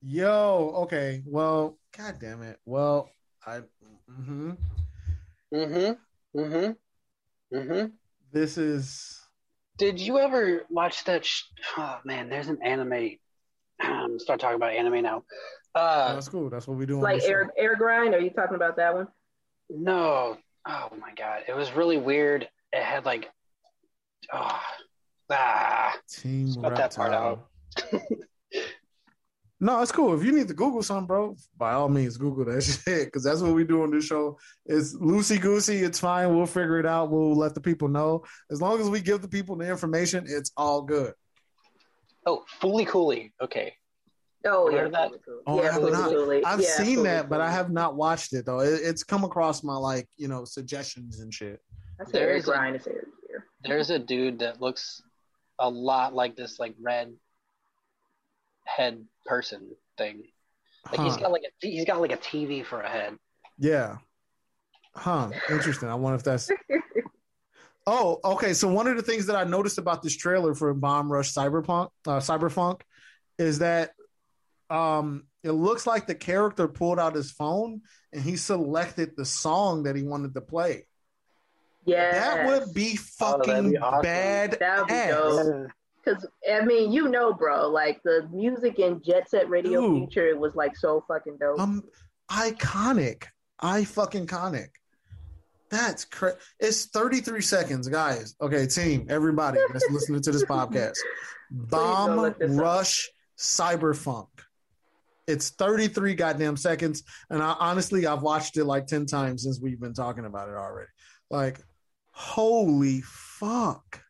[0.08, 1.24] Yo, okay.
[1.26, 2.60] Well, god damn it.
[2.64, 3.10] Well,
[3.44, 3.62] I
[4.08, 4.52] hmm
[5.52, 6.40] Mm-hmm.
[6.40, 7.58] Mm-hmm.
[7.58, 7.86] Mm-hmm.
[8.32, 9.20] this is
[9.80, 11.26] Did you ever watch that?
[11.26, 11.46] Sh-
[11.78, 13.18] oh man, there's an anime.
[13.84, 15.24] Um, start talking about anime now.
[15.74, 16.52] Uh, that's cool.
[16.52, 16.98] That's what we do.
[16.98, 17.32] on Like this show.
[17.32, 18.14] air air grind.
[18.14, 19.08] Are you talking about that one?
[19.70, 20.38] no.
[20.68, 22.48] Oh my god, it was really weird.
[22.72, 23.32] It had like,
[24.32, 24.62] oh,
[25.32, 27.48] ah, Team cut that part out.
[29.66, 30.14] No, it's cool.
[30.14, 33.42] If you need to Google something, bro, by all means, Google that shit because that's
[33.42, 34.38] what we do on this show.
[34.68, 35.78] It's loosey goosey.
[35.78, 36.36] It's fine.
[36.36, 37.10] We'll figure it out.
[37.10, 38.24] We'll let the people know.
[38.52, 41.14] As long as we give the people the information, it's all good.
[42.28, 43.34] oh, Fooly Cooly.
[43.42, 43.74] Okay,
[44.46, 45.12] Oh yeah, that?
[45.48, 45.82] Oh, I yeah, have
[46.12, 48.60] Fully I've Yeah, seen Fully that, but I have not watched it though.
[48.60, 51.60] It, it's come across my like you know suggestions and shit.
[51.98, 52.76] That's There air is a- grind.
[52.76, 53.48] It's air gear.
[53.64, 55.02] there's a dude that looks
[55.58, 57.12] a lot like this, like red
[58.66, 60.24] head person thing.
[60.92, 61.22] Like he's Huh.
[61.22, 63.16] got like a he's got like a TV for a head.
[63.58, 63.98] Yeah.
[64.96, 65.30] Huh.
[65.50, 65.90] Interesting.
[65.90, 66.50] I wonder if that's.
[67.88, 68.54] Oh, okay.
[68.54, 71.90] So one of the things that I noticed about this trailer for Bomb Rush Cyberpunk,
[72.08, 72.82] uh, Cyberpunk,
[73.38, 73.92] is that
[74.72, 77.82] um, it looks like the character pulled out his phone
[78.12, 80.88] and he selected the song that he wanted to play.
[81.86, 84.02] Yeah, That would be Oh, fucking be awesome.
[84.02, 84.58] bad.
[84.60, 85.12] That would be ass.
[85.14, 85.68] dope.
[86.06, 90.12] Because I mean, you know, bro, like the music in Jet Set Radio Dude.
[90.12, 91.60] Future was like so fucking dope.
[91.60, 91.84] Um,
[92.30, 93.24] iconic.
[93.60, 94.72] I fucking conic.
[95.70, 96.38] That's crazy.
[96.60, 98.36] It's 33 seconds, guys.
[98.40, 100.96] Okay, team, everybody that's listening to this podcast.
[101.50, 102.62] Bomb this up.
[102.62, 104.28] Rush Cyberpunk.
[105.28, 107.04] It's 33 goddamn seconds.
[107.30, 110.56] And I honestly, I've watched it like 10 times since we've been talking about it
[110.56, 110.90] already.
[111.32, 111.60] Like,
[112.12, 114.02] holy fuck.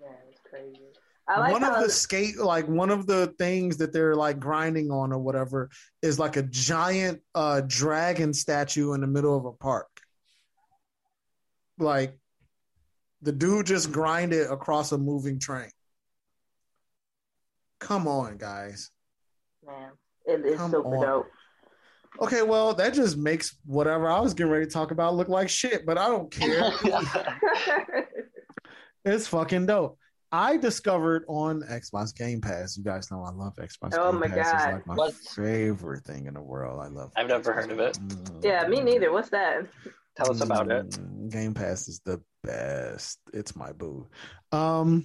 [0.00, 0.80] yeah, it's crazy.
[0.82, 4.90] I like one of the skate like one of the things that they're like grinding
[4.90, 5.70] on or whatever
[6.02, 9.88] is like a giant uh dragon statue in the middle of a park.
[11.78, 12.18] Like
[13.22, 15.70] the dude just grinded across a moving train.
[17.80, 18.90] Come on guys.
[19.66, 19.90] Man,
[20.26, 21.02] it is Come super on.
[21.06, 21.26] dope.
[22.20, 25.48] okay well that just makes whatever i was getting ready to talk about look like
[25.48, 26.72] shit but i don't care.
[29.04, 29.98] It's fucking dope
[30.32, 32.76] I discovered on Xbox Game Pass.
[32.76, 33.94] You guys know I love Xbox.
[33.98, 34.52] Oh Game my Pass.
[34.54, 34.72] It's God.
[34.74, 35.14] like my What?
[35.14, 36.80] favorite thing in the world.
[36.84, 37.12] I love.
[37.16, 37.94] I've never heard of it.
[37.98, 38.44] Mm.
[38.44, 39.12] yeah, me neither.
[39.12, 39.66] What's that?
[40.16, 40.88] Tell us about it.
[40.90, 43.18] Mm, Game Pass is the best.
[43.34, 44.06] It's my boo.
[44.52, 45.04] Um,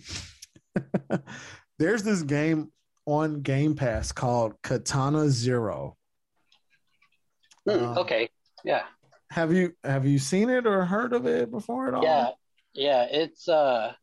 [1.80, 2.72] there's this game
[3.06, 5.98] on Game Pass called Katana Zero.
[7.68, 8.30] Hmm, Um, okay.
[8.64, 8.84] Yeah.
[9.32, 12.04] Have you have you seen it or heard of it before at all?
[12.04, 12.30] Yeah.
[12.74, 13.04] Yeah.
[13.10, 13.94] It's uh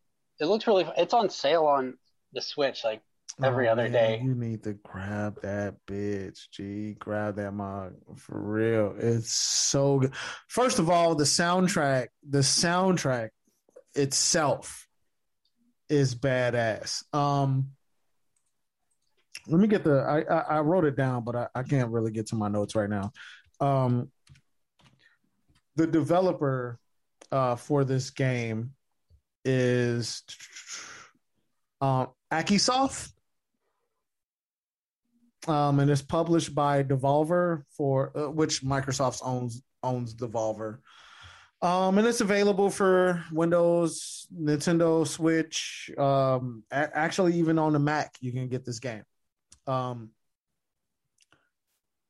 [0.41, 1.97] it looks really it's on sale on
[2.33, 3.01] the Switch like
[3.43, 4.21] every Oh, other man, day.
[4.23, 6.95] You need to grab that bitch, G.
[6.99, 8.95] Grab that mug for real.
[8.99, 10.13] It's so good.
[10.49, 13.31] First of all, the soundtrack, the soundtrack
[13.95, 14.87] itself
[15.89, 17.03] is badass.
[17.15, 17.71] Um,
[19.47, 20.01] let me get the.
[20.01, 22.75] I I, I wrote it down, but I, I can't really get to my notes
[22.75, 23.13] right now.
[23.61, 24.11] Um,
[25.77, 26.79] the developer
[27.33, 28.73] uh, for this game
[29.49, 30.23] is
[31.81, 33.13] um, Askiisoft.
[35.47, 40.79] Um, and it's published by Devolver for uh, which Microsoft owns owns Devolver.
[41.63, 48.15] Um, and it's available for Windows, Nintendo Switch, um, a- actually even on the Mac
[48.21, 49.05] you can get this game.
[49.67, 50.11] Um,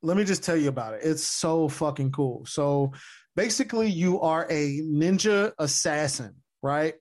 [0.02, 1.00] let me just tell you about it.
[1.02, 2.44] It's so fucking cool.
[2.46, 2.92] So
[3.36, 6.94] basically, you are a ninja assassin, right?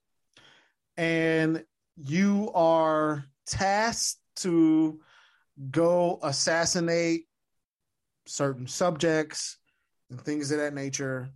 [0.98, 1.64] And
[1.96, 5.00] you are tasked to
[5.72, 7.26] go assassinate
[8.26, 9.58] certain subjects
[10.10, 11.30] and things of that nature.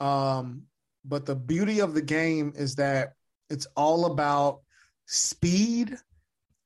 [0.00, 0.62] Um,
[1.04, 3.12] but the beauty of the game is that
[3.48, 4.60] it's all about
[5.06, 5.96] speed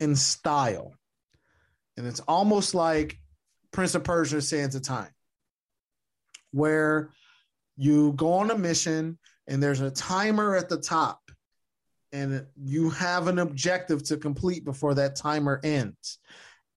[0.00, 0.94] and style.
[1.96, 3.18] And it's almost like
[3.72, 5.10] Prince of Persia Sands of Time,
[6.52, 7.10] where
[7.76, 11.19] you go on a mission and there's a timer at the top,
[12.12, 16.18] and you have an objective to complete before that timer ends.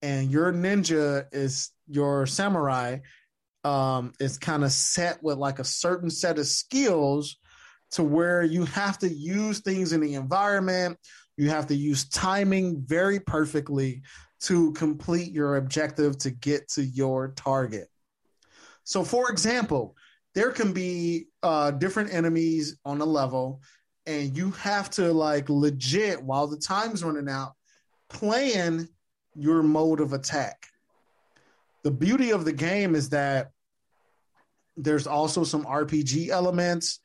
[0.02, 3.00] And your ninja is your samurai
[3.64, 7.38] um, is kind of set with like a certain set of skills
[7.92, 10.98] to where you have to use things in the environment.
[11.38, 14.02] You have to use timing very perfectly
[14.42, 17.88] to complete your objective to get to your target.
[18.84, 19.96] So, for example,
[20.36, 23.62] there can be uh, different enemies on a level,
[24.06, 27.54] and you have to like legit while the time's running out,
[28.10, 28.88] plan
[29.36, 30.68] your mode of attack.
[31.84, 33.52] The beauty of the game is that
[34.78, 37.00] there's also some RPG elements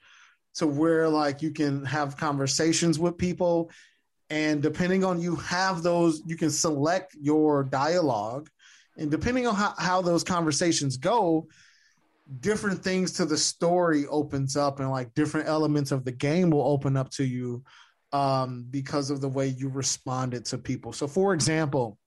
[0.54, 3.70] to where like you can have conversations with people
[4.30, 8.48] and depending on you have those you can select your dialogue
[8.96, 11.46] and depending on how, how those conversations go
[12.40, 16.66] different things to the story opens up and like different elements of the game will
[16.66, 17.62] open up to you
[18.12, 21.98] um, because of the way you responded to people so for example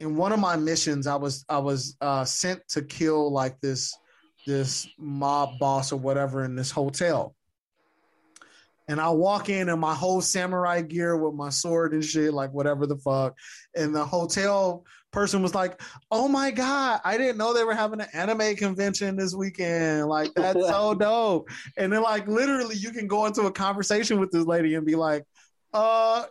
[0.00, 3.96] in one of my missions i was i was uh, sent to kill like this
[4.46, 7.34] this mob boss or whatever in this hotel
[8.88, 12.52] and I walk in in my whole samurai gear with my sword and shit, like
[12.52, 13.34] whatever the fuck.
[13.74, 14.84] And the hotel
[15.14, 15.80] person was like,
[16.10, 20.08] "Oh my god, I didn't know they were having an anime convention this weekend.
[20.08, 24.30] Like that's so dope." And then, like, literally, you can go into a conversation with
[24.30, 25.24] this lady and be like,
[25.72, 26.24] "Uh,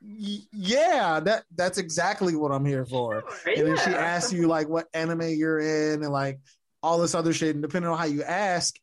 [0.00, 4.68] y- yeah, that that's exactly what I'm here for." And then she asks you like
[4.68, 6.40] what anime you're in and like
[6.82, 7.54] all this other shit.
[7.54, 8.74] And depending on how you ask,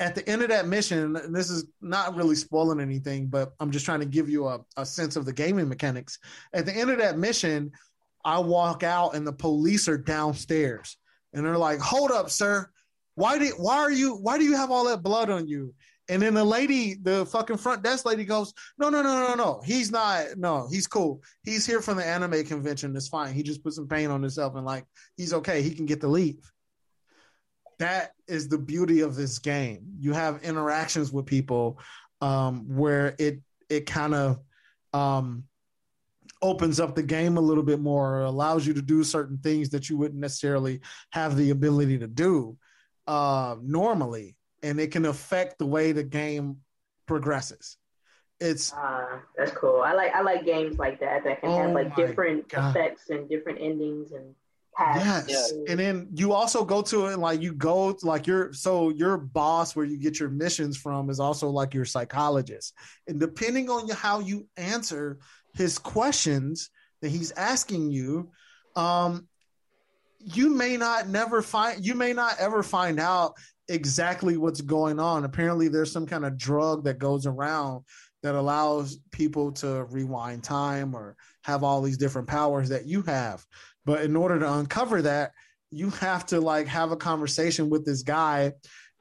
[0.00, 3.70] at the end of that mission, and this is not really spoiling anything, but I'm
[3.70, 6.18] just trying to give you a, a sense of the gaming mechanics.
[6.52, 7.72] At the end of that mission,
[8.26, 10.98] I walk out and the police are downstairs
[11.32, 12.68] and they're like, Hold up, sir.
[13.14, 15.74] Why did why are you why do you have all that blood on you?
[16.08, 19.62] And then the lady, the fucking front desk lady goes, No, no, no, no, no.
[19.64, 21.22] He's not no, he's cool.
[21.44, 22.94] He's here from the anime convention.
[22.96, 23.32] It's fine.
[23.32, 24.84] He just put some paint on himself and like
[25.16, 25.62] he's okay.
[25.62, 26.36] He can get to leave
[27.78, 29.80] that is the beauty of this game.
[30.00, 31.78] You have interactions with people
[32.20, 34.38] um, where it it kind of
[34.92, 35.44] um,
[36.50, 39.68] opens up the game a little bit more, or allows you to do certain things
[39.70, 42.56] that you wouldn't necessarily have the ability to do
[43.06, 46.46] uh, normally, and it can affect the way the game
[47.06, 47.76] progresses.
[48.40, 49.80] it's uh, that's cool.
[49.80, 52.70] I like I like games like that that can Oh have like different God.
[52.70, 54.34] effects and different endings and
[54.76, 55.26] paths.
[55.28, 55.52] Yes.
[55.68, 59.16] And then you also go to it like you go to, like your so your
[59.16, 62.74] boss where you get your missions from is also like your psychologist.
[63.08, 65.18] And depending on how you answer
[65.56, 66.70] his questions
[67.02, 68.30] that he's asking you,
[68.74, 69.28] um
[70.18, 73.34] you may not never find you may not ever find out
[73.68, 75.24] exactly what's going on.
[75.24, 77.84] Apparently there's some kind of drug that goes around
[78.22, 83.44] that allows people to rewind time or have all these different powers that you have.
[83.84, 85.32] But in order to uncover that,
[85.70, 88.52] you have to like have a conversation with this guy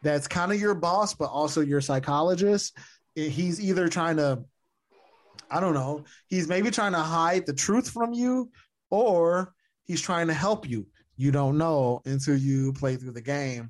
[0.03, 2.77] that's kind of your boss, but also your psychologist.
[3.15, 4.44] He's either trying to,
[5.49, 8.49] I don't know, he's maybe trying to hide the truth from you,
[8.89, 9.53] or
[9.85, 10.88] he's trying to help you.
[11.17, 13.69] You don't know until you play through the game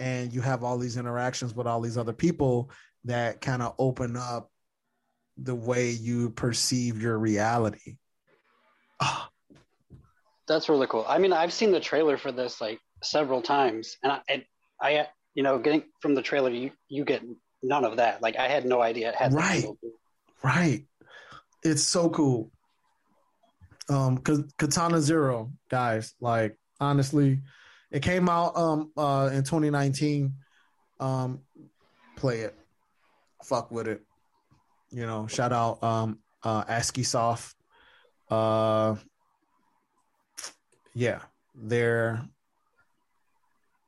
[0.00, 2.70] and you have all these interactions with all these other people
[3.04, 4.50] that kind of open up
[5.36, 7.96] the way you perceive your reality.
[9.00, 9.30] Ah,
[10.48, 11.04] That's really cool.
[11.08, 14.44] I mean, I've seen the trailer for this like several times, and I, and
[14.82, 15.84] I, you know, getting
[21.62, 22.50] It's so cool.
[23.88, 24.18] Um,
[24.58, 27.40] Katana Zero, guys, like honestly,
[27.90, 30.34] it came out um uh in 2019.
[31.00, 31.40] Um,
[32.16, 32.54] play it,
[33.42, 34.02] fuck with it.
[34.90, 37.54] You know, shout out um uh Askiisoft.
[38.30, 38.94] Uh,
[40.94, 41.20] yeah,
[41.54, 42.22] they're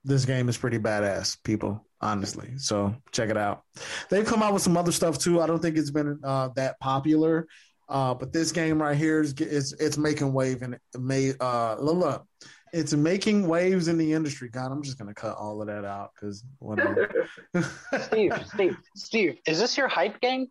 [0.04, 1.86] this game is pretty badass, people.
[2.02, 3.62] Honestly, so check it out.
[4.10, 5.40] They've come out with some other stuff too.
[5.40, 7.46] I don't think it's been uh, that popular,
[7.88, 11.76] uh, but this game right here is it's it's making wave and it made uh
[11.78, 12.26] look,
[12.72, 14.48] it's making waves in the industry.
[14.48, 17.08] God, I'm just gonna cut all of that out because whatever.
[18.00, 20.48] Steve, Steve, Steve, is this your hype game?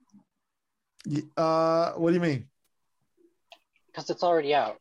[1.35, 2.47] uh, what do you mean?
[3.87, 4.77] Because it's already out.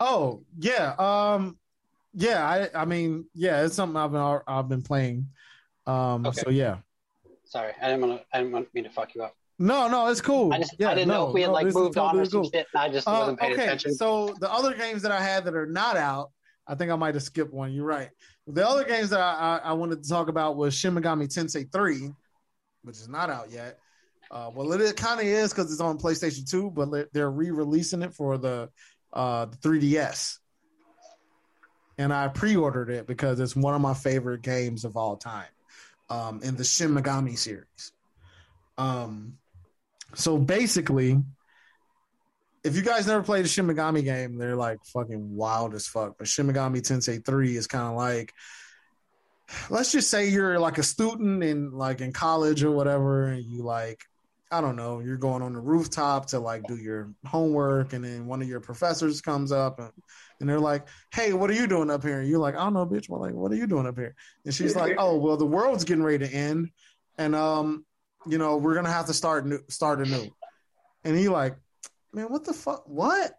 [0.00, 1.56] Oh yeah, um,
[2.14, 2.68] yeah.
[2.74, 5.28] I I mean yeah, it's something I've been I've been playing.
[5.86, 6.40] Um, Okay.
[6.42, 6.78] so yeah.
[7.44, 8.26] Sorry, I didn't want to.
[8.32, 9.34] I didn't want me to fuck you up.
[9.58, 10.52] No, no, it's cool.
[10.52, 12.24] I just yeah, I didn't know no, if we had no, like moved on or
[12.24, 12.50] totally some cool.
[12.50, 12.66] shit.
[12.74, 13.94] And I just Uh, wasn't paying okay, attention.
[13.94, 16.30] so the other games that I had that are not out,
[16.66, 17.72] I think I might have skipped one.
[17.72, 18.08] You're right.
[18.46, 21.70] The other games that I, I, I wanted to talk about was Shin Megami Tensei
[21.70, 22.10] 3,
[22.82, 23.78] which is not out yet.
[24.30, 28.02] Uh, well, it, kind of is because it's on PlayStation 2, but they're- they're re-releasing
[28.02, 28.70] it for the
[29.12, 30.38] uh, the 3DS.
[31.98, 35.48] And I pre-ordered it because it's one of my favorite games of all time
[36.08, 37.92] um, in the Shin Megami series.
[38.78, 39.38] Um,
[40.14, 41.22] so basically,
[42.64, 46.16] if you guys never played a Shin Megami game, they're like fucking wild as fuck.
[46.18, 48.32] But Shin Megami Tensei 3 is kind of like
[49.70, 53.62] let's just say you're like a student in like in college or whatever, and you
[53.62, 54.04] like,
[54.50, 58.26] I don't know, you're going on the rooftop to like do your homework, and then
[58.26, 59.90] one of your professors comes up and,
[60.42, 62.20] and they're like, Hey, what are you doing up here?
[62.20, 63.08] And you're like, I don't know, bitch.
[63.08, 64.14] Well, like, what are you doing up here?
[64.44, 66.70] And she's like, Oh, well, the world's getting ready to end,
[67.16, 67.86] and um,
[68.26, 70.28] you know, we're gonna have to start new start anew.
[71.04, 71.56] And he like,
[72.12, 72.82] man, what the fuck?
[72.86, 73.32] What?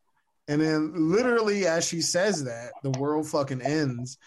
[0.48, 4.18] And then literally as she says that, the world fucking ends.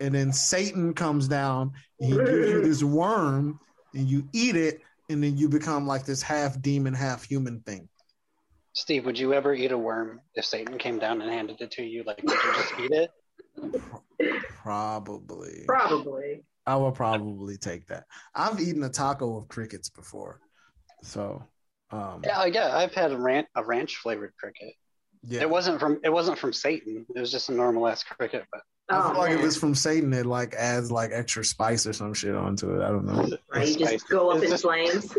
[0.00, 3.60] And then Satan comes down and he gives you this worm
[3.94, 4.80] and you eat it,
[5.10, 7.88] and then you become like this half demon, half human thing.
[8.74, 11.82] Steve, would you ever eat a worm if Satan came down and handed it to
[11.82, 12.04] you?
[12.06, 13.10] Like, would you just eat it?
[14.62, 15.64] Probably.
[15.66, 16.44] Probably.
[16.66, 18.04] I will probably take that.
[18.34, 20.40] I've eaten a taco of crickets before.
[21.02, 21.42] So
[21.90, 22.76] um Yeah, yeah.
[22.76, 24.74] I've had a ranch, a ranch flavored cricket.
[25.24, 25.40] yeah.
[25.42, 27.04] It wasn't from it wasn't from Satan.
[27.14, 28.44] It was just a normal ass cricket.
[28.52, 29.46] But I feel Oh, like if man.
[29.48, 32.82] it's from Satan, it like adds like extra spice or some shit onto it.
[32.84, 33.28] I don't know.
[33.52, 35.12] Right, you just go up It's in just- flames.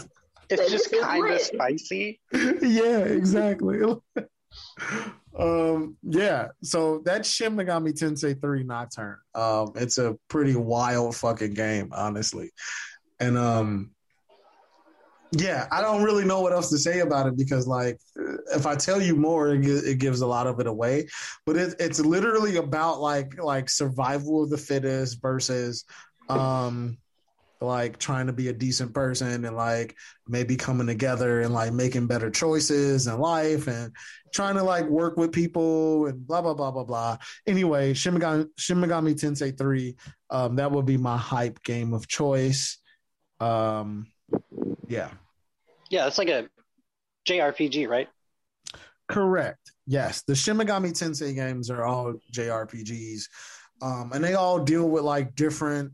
[0.50, 2.20] it's just kind of spicy.
[2.32, 3.80] yeah, exactly.
[5.38, 6.48] um, yeah.
[6.62, 9.18] So that's Shin Megami Tensei 3 Nocturne.
[9.34, 12.50] Um, it's a pretty wild fucking game, honestly.
[13.18, 13.90] And um
[15.32, 18.00] yeah, I don't really know what else to say about it because, like,
[18.52, 21.08] if I tell you more, it, it gives a lot of it away.
[21.46, 25.84] But it, it's literally about like like survival of the fittest versus
[26.28, 26.98] um
[27.60, 29.96] like trying to be a decent person and like
[30.26, 33.92] maybe coming together and like making better choices in life and
[34.32, 37.18] trying to like work with people and blah blah blah blah blah.
[37.46, 39.94] Anyway, Shin Megami, Shin Megami Tensei 3,
[40.30, 42.78] um, that would be my hype game of choice.
[43.40, 44.06] Um,
[44.88, 45.10] yeah,
[45.90, 46.48] Yeah, it's like a
[47.28, 48.08] JRPG, right?
[49.08, 49.72] correct.
[49.86, 53.24] Yes, the Shin Megami Tensei games are all JRPGs,
[53.82, 55.92] um, and they all deal with like different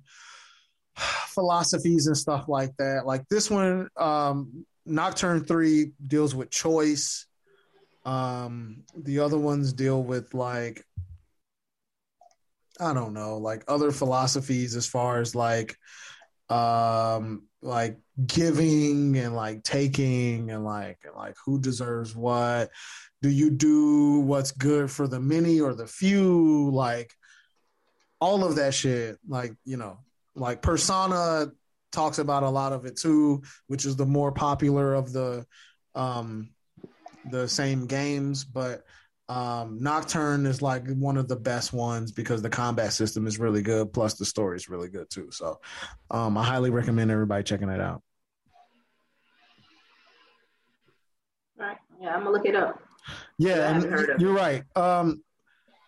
[1.28, 3.06] philosophies and stuff like that.
[3.06, 7.26] Like this one, um, Nocturne Three deals with choice.
[8.04, 10.84] Um, the other ones deal with like
[12.78, 15.76] I don't know, like other philosophies as far as like
[16.48, 22.70] um like giving and like taking and like and like who deserves what
[23.20, 27.12] do you do what's good for the many or the few like
[28.20, 29.98] all of that shit like you know
[30.36, 31.50] like persona
[31.92, 35.44] talks about a lot of it too which is the more popular of the
[35.94, 36.50] um
[37.30, 38.84] the same games but
[39.28, 43.62] um nocturne is like one of the best ones because the combat system is really
[43.62, 45.28] good plus the story is really good too.
[45.32, 45.58] So
[46.10, 48.02] um i highly recommend everybody checking it out.
[51.58, 51.76] All right.
[52.00, 52.80] Yeah, I'm gonna look it up.
[53.38, 54.62] yeah and haven't heard of you're right.
[54.76, 55.22] Um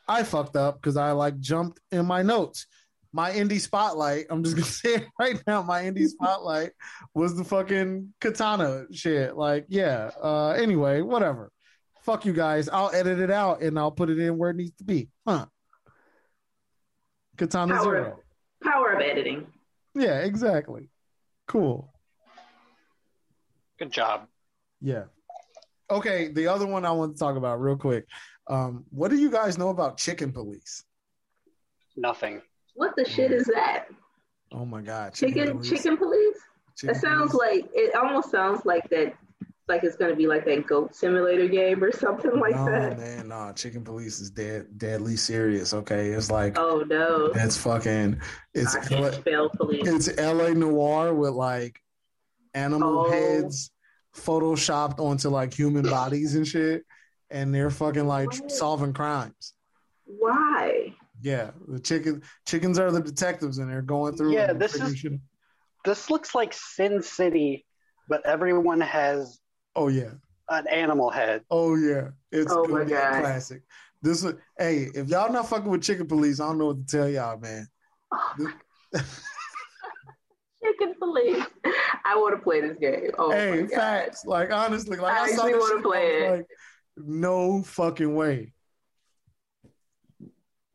[0.08, 2.66] i fucked up because i like jumped in my notes
[3.12, 6.72] my indie spotlight i'm just gonna say it right now my indie spotlight
[7.14, 9.36] was the fucking katana shit.
[9.36, 11.50] Like yeah uh anyway whatever.
[12.02, 12.68] Fuck you guys.
[12.68, 15.08] I'll edit it out and i'll put it in where it needs to be.
[15.26, 15.46] Huh.
[17.36, 18.18] Katana Power, zero.
[18.62, 19.46] power of editing.
[19.94, 20.90] yeah exactly.
[21.46, 21.92] Cool.
[23.78, 24.26] Good job.
[24.80, 25.04] yeah.
[25.90, 28.06] Okay the other one i want to talk about real quick.
[28.48, 30.84] Um what do you guys know about chicken police?
[31.96, 32.42] Nothing.
[32.78, 33.34] What the shit mm.
[33.34, 33.86] is that?
[34.52, 35.68] oh my god Chicken Police.
[35.68, 36.36] chicken police?
[36.76, 37.62] Chicken That sounds Police.
[37.64, 39.12] like it almost sounds like that
[39.68, 42.96] like it's gonna be like that goat simulator game or something like no, that.
[42.98, 43.52] man, no.
[43.54, 45.74] Chicken Police is dead, deadly serious.
[45.74, 47.30] Okay, it's like Oh no.
[47.34, 48.18] that's fucking.
[48.54, 49.86] It's I can't L- spell police.
[49.86, 50.54] it's L.A.
[50.54, 51.82] Noire with like
[52.54, 53.10] animal Oh.
[53.10, 53.70] heads
[54.16, 56.84] photoshopped onto like human bodies and shit,
[57.30, 58.50] and they're fucking like What?
[58.50, 59.52] solving crimes.
[60.06, 60.94] Why?
[61.20, 64.32] Yeah, the chicken chickens are the detectives, and they're going through.
[64.32, 65.20] Yeah, this is- shit-
[65.84, 67.64] This looks like Sin City,
[68.08, 69.38] but everyone has
[69.76, 70.12] Oh yeah,
[70.48, 71.42] an animal head.
[71.50, 72.08] oh yeah.
[72.32, 73.20] It's Oh, my God.
[73.20, 73.62] classic.
[74.02, 76.96] This is hey, if y'all not fucking with Chicken Police, I don't know what to
[76.96, 77.66] tell y'all, man.
[78.12, 78.34] Oh,
[80.62, 81.44] chicken police.
[82.04, 83.10] I want to play this game.
[83.18, 83.70] Oh hey, my god.
[83.70, 84.24] facts.
[84.24, 86.30] Like honestly, like I I, saw this wanna play it.
[86.30, 86.46] like,
[86.96, 88.52] no fucking way.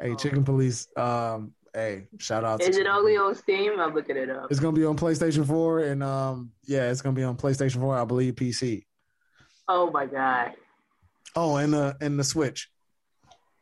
[0.03, 0.15] Hey, Oh.
[0.15, 0.87] Chicken Police.
[0.97, 2.59] Um, hey, shout out.
[2.59, 3.37] to Is it Chicken only Police.
[3.37, 3.79] on Steam?
[3.79, 4.47] I'm looking it up.
[4.51, 7.97] It's gonna be on PlayStation 4 and um, yeah, it's gonna be on PlayStation 4.
[7.97, 8.83] I believe PC.
[9.69, 10.51] Oh my god.
[11.37, 12.69] Oh, and the and the Switch.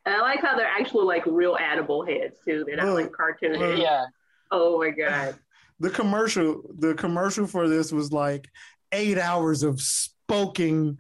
[0.05, 2.63] And I like how they're actually like real animal heads too.
[2.65, 3.80] They're not like cartoon heads.
[3.80, 4.05] Yeah.
[4.51, 5.35] Oh my god.
[5.80, 8.47] The commercial, the commercial for this was like
[8.91, 10.99] eight hours of spoken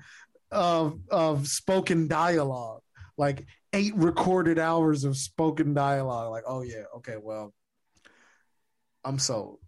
[0.51, 2.81] of of spoken dialogue,
[3.15, 6.31] like eight recorded hours of spoken dialogue.
[6.31, 7.53] Like, oh yeah, okay, well,
[9.03, 9.59] I'm sold.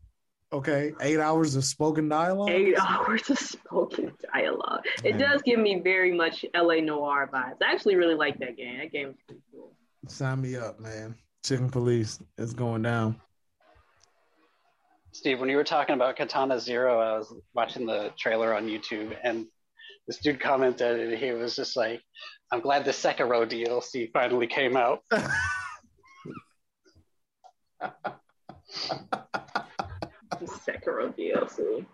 [0.51, 2.49] Okay, eight hours of spoken dialogue.
[2.49, 4.83] Eight hours of spoken dialogue.
[5.03, 7.57] It does give me very much LA Noire vibes.
[7.63, 8.77] I actually really like that game.
[8.77, 9.71] That game is pretty cool.
[10.07, 11.15] Sign me up, man.
[11.43, 13.19] Chicken Police is going down.
[15.11, 19.15] Steve, when you were talking about Katana Zero, I was watching the trailer on YouTube
[19.23, 19.45] and
[20.07, 22.01] this dude commented and he was just like,
[22.51, 24.99] I'm glad the Sekiro DLC finally came out.
[30.39, 31.85] The Sekiro DLC.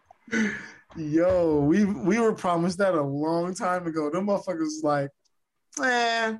[0.95, 4.09] Yo, we we were promised that a long time ago.
[4.09, 5.09] Them motherfuckers was like,
[5.83, 6.35] eh,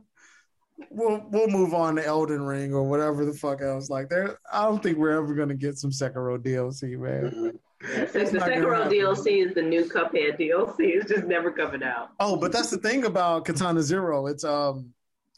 [0.90, 3.90] we'll we'll move on to Elden Ring or whatever the fuck else.
[3.90, 7.60] Like, there, I don't think we're ever gonna get some Sekiro DLC, man.
[7.82, 8.90] Yeah, It's the Sekiro.
[8.92, 12.10] DLC is the new Cuphead DLC, it's just never coming out.
[12.20, 14.28] Oh, but that's the thing about Katana Zero.
[14.28, 14.94] It's um,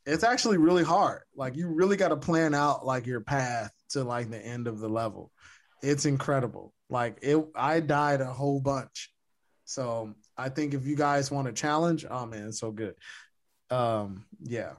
[0.06, 1.22] it's actually really hard.
[1.36, 4.80] Like, you really got to plan out like your path to like the end of
[4.80, 5.32] the level.
[5.84, 6.74] It's incredible.
[6.90, 9.12] Like it, I died a whole bunch.
[9.66, 12.96] So I think if you guys want a challenge, oh man, it's so good.
[13.70, 14.74] Um, yeah.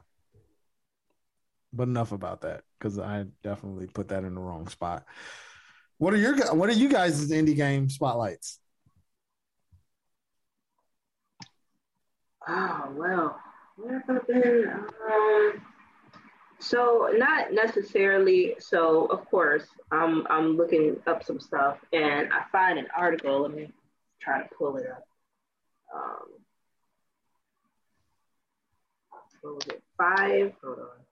[1.73, 5.07] But enough about that because I definitely put that in the wrong spot.
[6.03, 8.59] What are your what are you guys' indie game spotlights?
[12.49, 13.39] Oh well,
[13.77, 14.81] where have?
[15.09, 15.63] Um,
[16.59, 18.57] so not necessarily.
[18.59, 23.43] So of course, I'm I'm looking up some stuff, and I find an article.
[23.43, 23.71] Let me
[24.21, 25.05] try to pull it up.
[25.95, 26.29] Um,
[29.43, 29.83] what was it?
[29.97, 30.53] Five.
[30.65, 31.12] Hold on.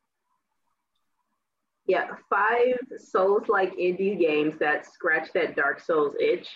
[1.91, 6.49] Yeah, five Souls-like indie games that scratch that Dark Souls itch.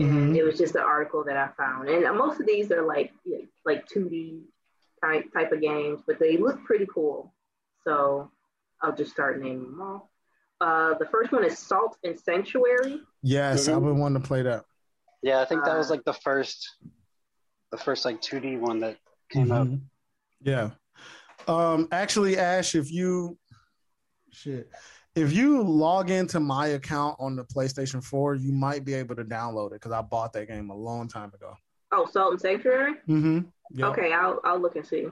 [0.00, 0.36] Mhm.
[0.36, 3.12] It was just an article that I found, and most of these are like
[3.64, 4.44] like 2D
[5.02, 7.34] type type of games, but they look pretty cool.
[7.82, 8.30] So
[8.80, 10.02] I'll just start naming them off.
[10.60, 13.02] Uh, the first one is Salt and Sanctuary.
[13.22, 13.74] Yes, Mhm.
[13.76, 14.64] I've been wanting to play that.
[15.22, 16.76] Yeah, I think that was Uh, like the first,
[17.72, 18.96] the first like 2D one that
[19.28, 19.66] came out.
[19.66, 19.80] Mhm.
[20.40, 20.70] Yeah.
[21.48, 23.38] Um, actually, Ash, if you
[24.36, 24.70] shit,
[25.14, 29.24] if you log into my account on the PlayStation 4, you might be able to
[29.24, 31.54] download it because I bought that game a long time ago.
[31.92, 32.94] Oh, Salt and Sanctuary.
[33.08, 33.40] Mm-hmm.
[33.72, 33.88] Yep.
[33.92, 35.06] Okay, I'll I'll look and see.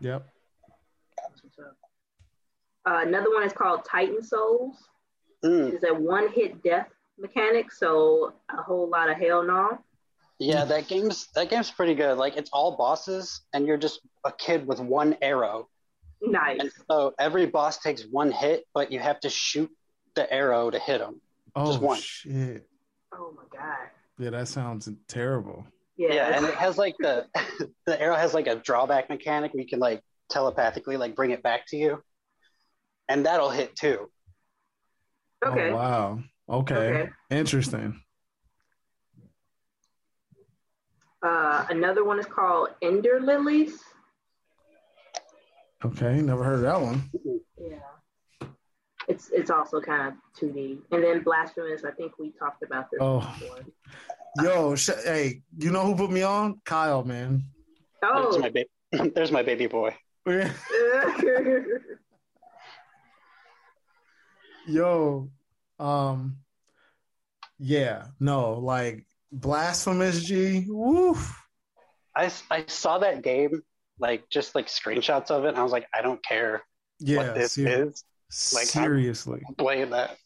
[0.00, 0.26] Yep.
[1.18, 1.76] That's what's up.
[2.86, 4.76] Uh, another one is called Titan Souls.
[5.44, 5.72] Mm.
[5.74, 6.88] It's a one-hit death
[7.18, 9.78] mechanic, so a whole lot of hell no.
[10.38, 12.16] Yeah, that game's that game's pretty good.
[12.16, 15.68] Like it's all bosses, and you're just a kid with one arrow,
[16.22, 16.60] Nice.
[16.60, 19.70] and so every boss takes one hit, but you have to shoot
[20.14, 21.20] the arrow to hit them.
[21.54, 22.00] Oh Just one.
[22.00, 22.66] shit.
[23.12, 23.88] Oh my god.
[24.18, 25.64] Yeah, that sounds terrible.
[25.96, 26.14] Yeah.
[26.14, 27.26] Yeah, and it has like the
[27.86, 31.42] the arrow has like a drawback mechanic where you can like telepathically like bring it
[31.42, 32.02] back to you,
[33.08, 34.10] and that'll hit too.
[35.44, 35.70] okay.
[35.70, 36.20] Oh, wow.
[36.48, 36.74] Okay.
[36.74, 37.08] Okay.
[37.30, 38.00] Interesting.
[41.22, 43.78] Uh, another one is called Ender Lilies.
[45.84, 46.20] Okay.
[46.20, 47.02] Never heard of that one.
[47.58, 48.48] Yeah.
[49.08, 50.78] It's it's also kind of 2D.
[50.92, 53.20] And then Blasphemous, I think we talked about this Oh.
[53.40, 53.64] before.
[54.44, 56.60] Yo, sh- hey, you know who put me on?
[56.64, 57.42] Kyle, man.
[58.04, 58.68] Oh, There's my baby.
[59.14, 59.96] There's my baby boy.
[64.66, 65.30] Yo,
[65.78, 66.36] um,
[67.58, 70.66] yeah, no, like blasphemous G.
[70.68, 71.36] Woof.
[72.14, 72.28] I
[72.66, 73.62] saw that game
[74.00, 76.62] like just like screenshots of it, and I was like, I don't care
[76.98, 78.04] Yeah, what this ser- is.
[78.54, 79.42] Like, seriously.
[79.48, 80.16] I'm playing that.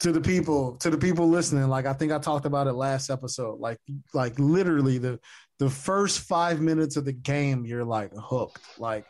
[0.00, 3.10] to the people, to the people listening, like I think I talked about it last
[3.10, 3.60] episode.
[3.60, 3.78] Like,
[4.14, 5.18] like literally the
[5.58, 8.62] the first five minutes of the game, you're like hooked.
[8.78, 9.04] Like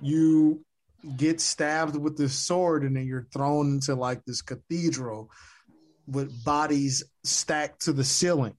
[0.00, 0.62] you
[1.16, 5.30] get stabbed with this sword, and then you're thrown into like this cathedral
[6.06, 8.54] with bodies stacked to the ceiling.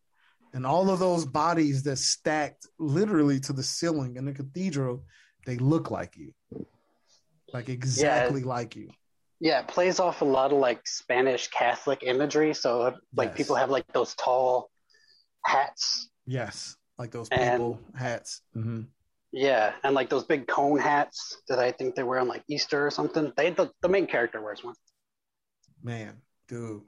[0.58, 5.04] And all of those bodies that stacked literally to the ceiling in the cathedral,
[5.46, 6.34] they look like you.
[7.54, 8.90] Like exactly like you.
[9.40, 12.56] Yeah, it plays off a lot of like Spanish Catholic imagery.
[12.56, 13.38] So like Yes.
[13.38, 14.72] people have like those tall
[15.46, 16.10] hats.
[16.26, 16.76] Yes.
[16.98, 18.42] Like those And- people hats.
[18.54, 18.82] hmm
[19.32, 22.88] Yeah, and like those big cone hats that I think they wear on like Easter
[22.88, 23.32] or something.
[23.38, 24.74] They the, the main character wears one.
[25.84, 26.82] Man, dude.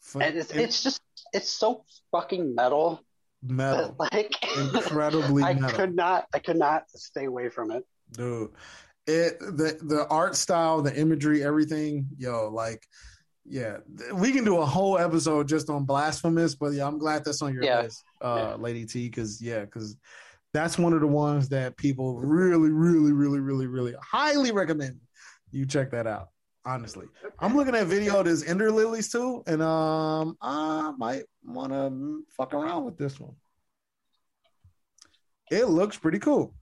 [0.00, 1.02] Fu- And it's it's just
[1.32, 3.00] it's so fucking metal.
[3.42, 3.94] metal.
[3.98, 5.70] like Incredibly I metal.
[5.78, 7.84] could not I could not stay away from it.
[8.12, 8.50] dude.
[9.06, 12.86] It the the art style, the imagery, everything, yo, like,
[13.44, 13.78] yeah,
[14.14, 16.54] we can do a whole episode just on blasphemous.
[16.54, 17.80] But yeah, I'm glad that's on your Yeah.
[17.82, 18.54] list, uh, Yeah.
[18.62, 19.96] Lady T, because yeah, because
[20.54, 25.00] that's one of the ones that people really, really, really, really, really highly recommend
[25.50, 26.28] you check that out.
[26.64, 27.06] Honestly,
[27.40, 32.24] I'm looking at video of this Ender Lilies too, and um, I might want to
[32.36, 33.34] fuck around with this one.
[35.50, 36.54] It looks pretty cool.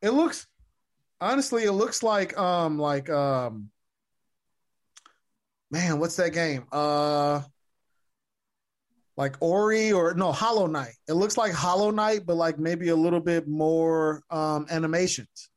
[0.00, 0.46] It looks
[1.20, 3.70] honestly, it looks like um like um
[5.70, 6.64] man, what's that game?
[6.70, 7.42] Uh
[9.16, 10.94] like Ori or no Hollow Knight.
[11.08, 15.50] It looks like Hollow Knight, but like maybe a little bit more um animations.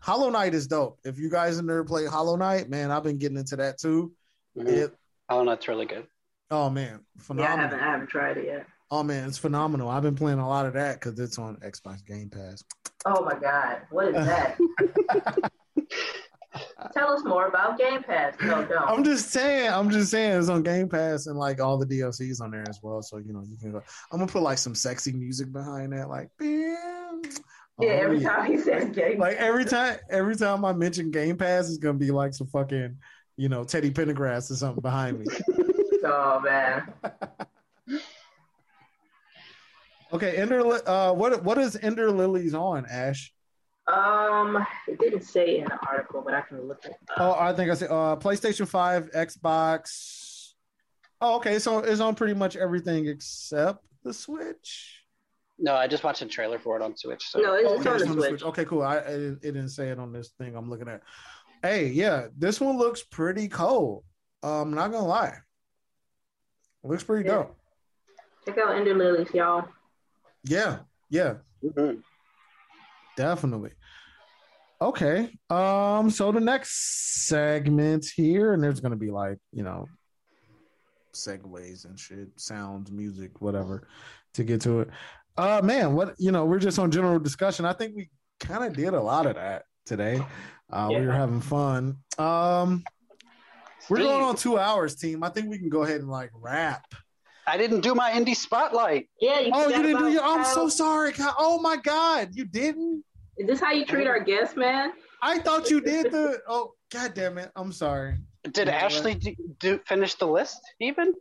[0.00, 0.98] Hollow Knight is dope.
[1.04, 4.12] If you guys have never played Hollow Knight, man, I've been getting into that too.
[4.56, 4.66] Mhm.
[4.68, 4.94] It
[5.28, 6.06] Oh, that's really good.
[6.50, 7.00] oh man,
[7.36, 8.66] Yeah, I haven't I haven't tried it yet.
[8.90, 9.88] Oh man, it's phenomenal.
[9.90, 12.64] I've been playing a lot of that because it's on Xbox Game Pass.
[13.04, 14.58] Oh my god, what is that?
[16.94, 18.34] Tell us more about Game Pass.
[18.42, 18.88] No, don't.
[18.88, 22.40] I'm just saying, I'm just saying it's on Game Pass and like all the DLCs
[22.40, 23.02] on there as well.
[23.02, 23.82] So you know you can go.
[24.10, 26.67] I'm gonna put like some sexy music behind that, like bam.
[27.80, 28.28] Yeah, Oh, every yeah.
[28.36, 31.98] time he says Game Like every time, every time I mention Game Pass, it's gonna
[31.98, 32.96] be like some fucking,
[33.36, 35.26] you know, Teddy Pendergrass or something behind me.
[36.04, 36.92] Oh man.
[40.12, 40.60] Okay, Ender.
[40.88, 43.30] Uh, what what is Ender Lilies on Ash?
[43.86, 47.34] Um, it didn't say in the article, but I can look it Oh.
[47.38, 50.52] I think I said uh, PlayStation Five, Xbox.
[51.20, 55.02] Oh, okay, so it's on pretty much everything except the Switch.
[55.58, 57.24] No, I just watched a trailer for it on Switch.
[57.30, 58.28] So no, it's, Oh, it's okay, on it's the on Switch.
[58.28, 58.42] Switch.
[58.44, 58.82] Okay, cool.
[58.82, 61.02] I, I it didn't say it on this thing I'm looking at.
[61.62, 64.04] Hey, yeah, this one looks pretty cold.
[64.44, 65.34] Um, not gonna lie,
[66.84, 67.34] looks pretty Yeah.
[67.36, 67.56] dope.
[68.46, 69.68] Check out Ender Lilies, y'all.
[70.44, 70.78] Yeah,
[71.10, 72.02] yeah, Mhm.
[73.16, 73.72] definitely.
[74.80, 75.36] Okay.
[75.50, 79.86] Um, so the next segment here, and there's gonna be like, you know,
[81.12, 83.88] segues and shit, sounds, music, whatever,
[84.34, 84.88] to get to it.
[85.38, 87.64] Uh man, what you know, we're just on general discussion.
[87.64, 88.10] I think we
[88.40, 90.20] kind of did a lot of that today.
[90.70, 91.96] Uh we were having fun.
[92.18, 92.84] Um
[93.88, 95.22] We're Steve, going on two hours, team.
[95.22, 96.84] I think we can go ahead and like wrap.
[97.46, 99.08] I didn't do my indie spotlight.
[99.20, 99.40] Yeah.
[99.40, 100.22] You Oh, you didn't do about your.
[100.22, 101.12] I'm so sorry.
[101.38, 103.04] Oh my God, you didn't.
[103.38, 104.92] Is this how you treat our guests, man?
[105.22, 106.40] I thought you did the.
[106.48, 107.50] Oh, God damn it.
[107.56, 108.16] I'm sorry.
[108.44, 111.14] Did You know Ashley do, do finish the list even?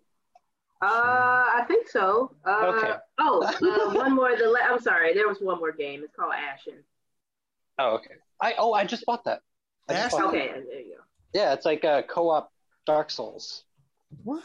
[0.82, 2.36] Uh, I think so.
[2.45, 2.94] Uh, Okay.
[3.20, 4.36] Oh, uh, one more.
[4.38, 5.14] The la- I'm sorry.
[5.14, 6.04] There was one more game.
[6.04, 6.84] It's called Ashen.
[7.80, 8.16] Oh, okay.
[8.41, 9.41] I oh, I just bought that.
[9.90, 10.38] I just Ash- bought that.
[10.38, 11.04] Okay, there you go.
[11.34, 12.52] Yeah, it's like a co-op
[12.86, 13.64] Dark Souls,
[14.24, 14.44] What?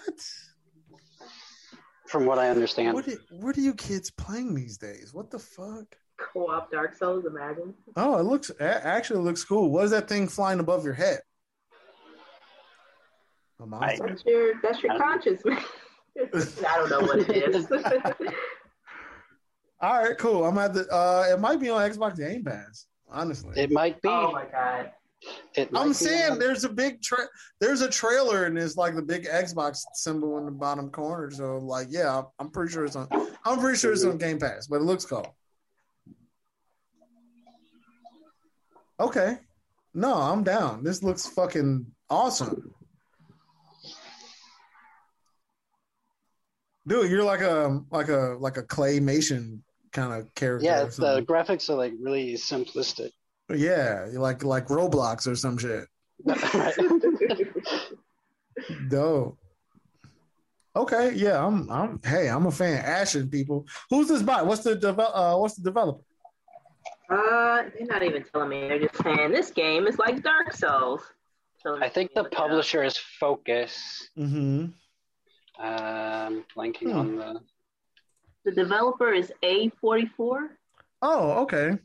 [2.08, 2.94] from what I understand.
[2.94, 3.08] What?
[3.08, 5.12] Are, what are you kids playing these days?
[5.14, 5.84] What the fuck?
[6.18, 7.24] Co-op Dark Souls.
[7.26, 7.74] Imagine.
[7.96, 9.70] Oh, it looks a- actually it looks cool.
[9.70, 11.20] What is that thing flying above your head?
[13.60, 14.06] A monster?
[14.08, 15.62] That's your that's your I- conscience, man.
[16.34, 17.66] I don't know what it is.
[19.80, 20.44] All right, cool.
[20.44, 20.86] I'm at the.
[20.92, 22.86] Uh, it might be on Xbox Game Pass.
[23.10, 24.08] Honestly, It might be.
[24.08, 24.90] oh my god.
[25.76, 27.28] I'm saying there's a big tra-
[27.60, 31.30] there's a trailer and there's like the big Xbox symbol in the bottom corner.
[31.30, 33.08] So like, yeah, I'm pretty sure it's on.
[33.44, 35.36] I'm pretty sure it's on Game Pass, but it looks cool.
[39.00, 39.38] Okay,
[39.94, 40.84] no, I'm down.
[40.84, 42.72] This looks fucking awesome,
[46.86, 47.10] dude.
[47.10, 49.60] You're like a like a like a claymation
[49.92, 50.64] kind of character.
[50.66, 53.10] Yeah, the graphics are like really simplistic.
[53.50, 55.86] yeah, you're like like Roblox or some shit.
[56.24, 56.74] Right.
[58.88, 59.38] Dope.
[60.74, 61.70] Okay, yeah, I'm.
[61.70, 62.00] I'm.
[62.04, 62.82] Hey, I'm a fan.
[62.84, 63.66] Ashen people.
[63.90, 64.42] Who's this by?
[64.42, 66.00] What's the devel- uh, What's the developer?
[67.10, 68.68] Uh, they're not even telling me.
[68.68, 71.02] They're just saying this game is like Dark Souls.
[71.58, 74.08] So I think the publisher is Focus.
[74.18, 74.66] Mm-hmm.
[75.62, 76.98] Um, blanking Hmm.
[76.98, 77.40] on the.
[78.44, 80.48] The developer is A44.
[81.00, 81.78] Oh, okay.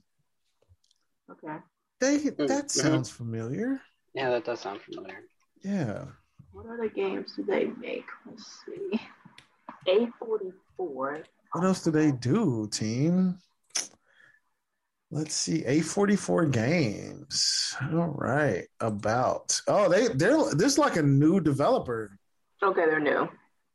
[1.30, 1.58] Okay.
[2.00, 2.18] They,
[2.48, 3.80] that sounds familiar.
[4.16, 5.22] Yeah, that does sound familiar.
[5.62, 6.06] Yeah.
[6.52, 8.06] What other games do they make?
[8.26, 9.00] Let's see.
[9.88, 11.24] A44.
[11.52, 13.38] What else do they do, team?
[15.12, 15.62] Let's see.
[15.64, 17.76] A44 games.
[17.94, 18.66] All right.
[18.80, 19.62] About.
[19.68, 22.18] Oh, they they're this is like a new developer.
[22.64, 23.30] Okay, they're new.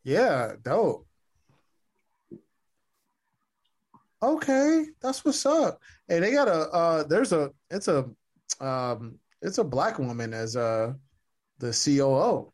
[0.05, 1.07] Yeah, dope.
[4.23, 5.81] Okay, that's what's up.
[6.07, 8.09] Hey, they got a uh there's a it's a
[8.61, 10.93] um it's a black woman as uh
[11.59, 12.53] the COO.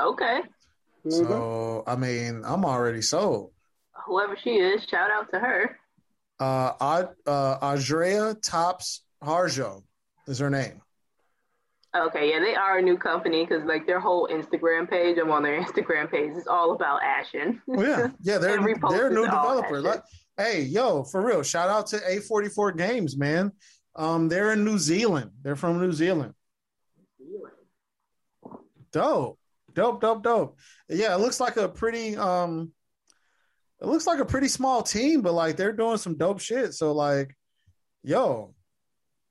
[0.00, 0.40] Okay.
[1.08, 3.52] So I mean, I'm already sold.
[4.06, 5.78] Whoever she is, shout out to her.
[6.38, 9.82] Uh Ad, uh Adrea Tops Harjo
[10.26, 10.82] is her name.
[11.94, 15.44] Okay, yeah, they are a new company because like their whole Instagram page, I'm on
[15.44, 17.62] their Instagram page, it's all about Ashen.
[17.68, 18.58] Oh yeah, yeah, they're
[18.90, 19.80] they're a new is developer.
[19.80, 20.02] Like,
[20.36, 23.52] hey, yo, for real, shout out to A44 Games, man.
[23.94, 25.30] Um, they're in New Zealand.
[25.42, 26.34] They're from New Zealand.
[27.20, 27.54] New Zealand.
[28.90, 29.38] Dope,
[29.72, 30.58] dope, dope, dope.
[30.88, 32.72] Yeah, it looks like a pretty um,
[33.80, 36.74] it looks like a pretty small team, but like they're doing some dope shit.
[36.74, 37.36] So like,
[38.02, 38.52] yo,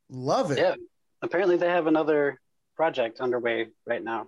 [0.09, 0.59] love it.
[0.59, 0.75] Yeah.
[1.21, 2.39] Apparently, they have another
[2.75, 4.27] project underway right now.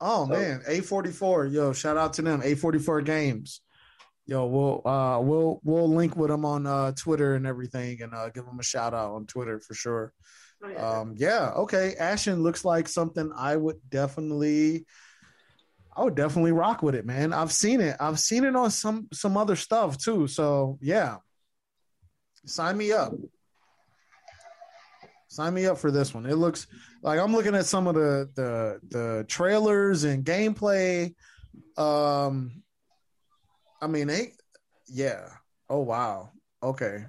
[0.00, 1.52] Oh So- man, A44.
[1.52, 2.42] Yo, shout out to them.
[2.42, 3.60] A44 Games.
[4.26, 8.28] Yo, we'll uh we'll we'll link with them on uh Twitter and everything and uh
[8.30, 10.12] give them a shout out on Twitter for sure.
[10.64, 10.90] Oh, yeah.
[10.98, 11.94] Um yeah, okay.
[11.98, 14.84] Ashen looks like something I would definitely
[15.96, 17.32] I would definitely rock with it, man.
[17.32, 17.96] I've seen it.
[18.00, 20.26] I've seen it on some some other stuff too.
[20.26, 21.18] So, yeah.
[22.46, 23.12] Sign me up.
[25.36, 26.24] Sign me up for this one.
[26.24, 26.66] It looks
[27.02, 31.14] like I'm looking at some of the the the trailers and gameplay.
[31.76, 32.62] Um,
[33.82, 34.32] I mean, they,
[34.88, 35.28] yeah.
[35.68, 36.30] Oh wow.
[36.62, 37.04] Okay.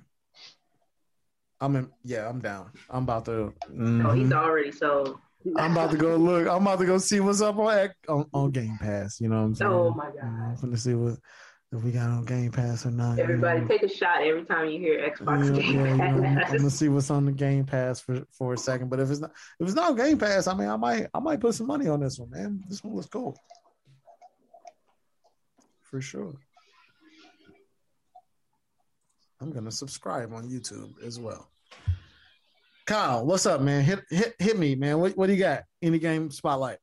[1.62, 1.90] I'm in.
[2.04, 2.72] Yeah, I'm down.
[2.90, 3.54] I'm about to.
[3.70, 4.34] No, he's mhm.
[4.34, 5.20] already sold.
[5.56, 6.50] I'm about to go look.
[6.50, 9.22] I'm about to go see what's up on on, on Game Pass.
[9.22, 9.72] You know what I'm saying?
[9.72, 11.18] Oh my You know, I'm gonna see what
[11.74, 13.18] if we got on Game Pass or not.
[13.18, 13.68] you Everybody know?
[13.68, 16.52] take a shot every time you hear Xbox Yeah, Game yeah, you know, I'm Pass.
[16.54, 18.90] gonna see what's on the Game Pass for, for a second.
[18.90, 21.40] But if it's not if it's not Game Pass, I mean, I might I might
[21.42, 22.64] put some money on this one, man.
[22.70, 23.38] This one looks cool,
[25.84, 26.36] for sure.
[29.42, 31.50] I'm gonna subscribe on YouTube as well.
[32.86, 33.84] Kyle, what's up, man?
[33.84, 35.00] Hit hit hit me, man.
[35.00, 35.64] What what do you got?
[35.82, 36.78] Any game spotlight?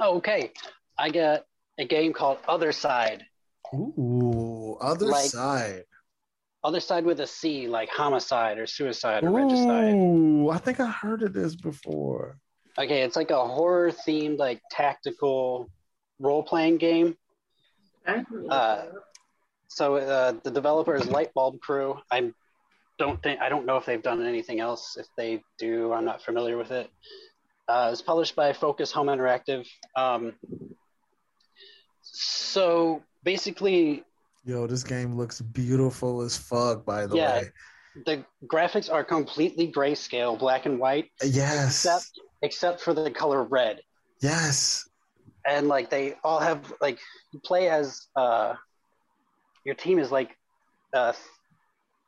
[0.00, 0.52] Oh, okay.
[0.96, 1.44] I got
[1.78, 3.20] a game called Othercide.
[3.74, 5.84] Ooh, other Like- side.
[6.64, 9.94] Othercide with a C, like homicide or suicide or regicide.
[9.94, 12.36] Ooh, I think I heard of this before.
[12.76, 15.70] Okay, it's like a horror themed, like tactical
[16.18, 17.16] role playing game.
[18.50, 18.86] Uh,
[19.68, 22.00] So uh, the developer is Lightbulb Crew.
[22.10, 22.32] I
[22.98, 24.96] don't think I don't know if they've done anything else.
[24.96, 26.90] If they do, I'm not familiar with it.
[27.68, 29.68] Uh, it's published by Focus Home Interactive.
[29.94, 30.32] Um,
[32.12, 34.04] so basically,
[34.44, 36.84] Yo, this game looks beautiful as fuck.
[36.84, 37.40] By the Yeah.
[37.40, 37.52] way,
[38.06, 42.06] the graphics are completely grayscale, black and white, yes, except
[42.42, 43.80] except for the color red.
[44.22, 44.88] yes,
[45.46, 46.98] and like they all have like
[47.32, 48.54] you play as uh
[49.64, 50.30] your team is like
[50.94, 51.12] uh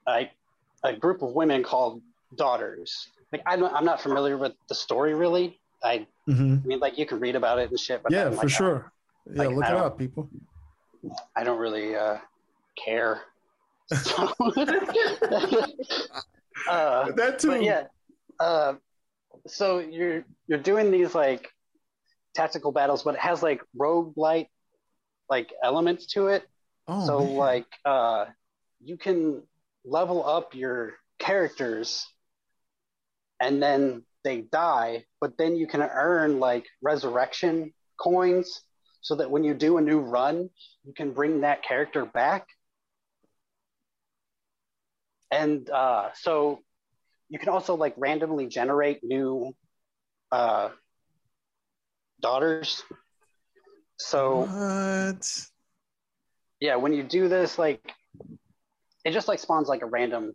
[0.09, 0.31] a,
[0.85, 2.03] a group of women called
[2.37, 6.79] daughters like I'm not, I'm not familiar with the story really I, hmm I mean
[6.81, 8.93] like you can read about it and shit but yeah, for like, sure.
[9.27, 10.29] Yeah, like, look it up, people.
[11.37, 12.19] I don't really uh
[12.85, 13.23] care
[14.03, 14.33] so,
[16.69, 17.61] uh, That too.
[17.63, 17.85] yeah
[18.39, 18.75] uh
[19.47, 21.49] so you're you're doing these like
[22.35, 24.49] tactical battles but it has like roguelite
[25.29, 26.45] like elements to it
[26.89, 27.37] Oh, so man.
[27.37, 28.27] like uh
[28.83, 29.43] you can
[29.85, 32.07] level up your characters
[33.41, 38.61] and then they die but then you can earn like resurrection coins
[39.01, 40.51] so that when you do a new run
[40.85, 42.47] you can bring that character back.
[45.31, 46.61] And uh so
[47.29, 49.55] you can also like randomly generate new
[50.33, 50.71] uh
[52.21, 52.83] daughters.
[53.99, 55.51] So what?
[56.61, 57.95] yeah, when you do this, like
[59.05, 60.35] it just like spawns like a random,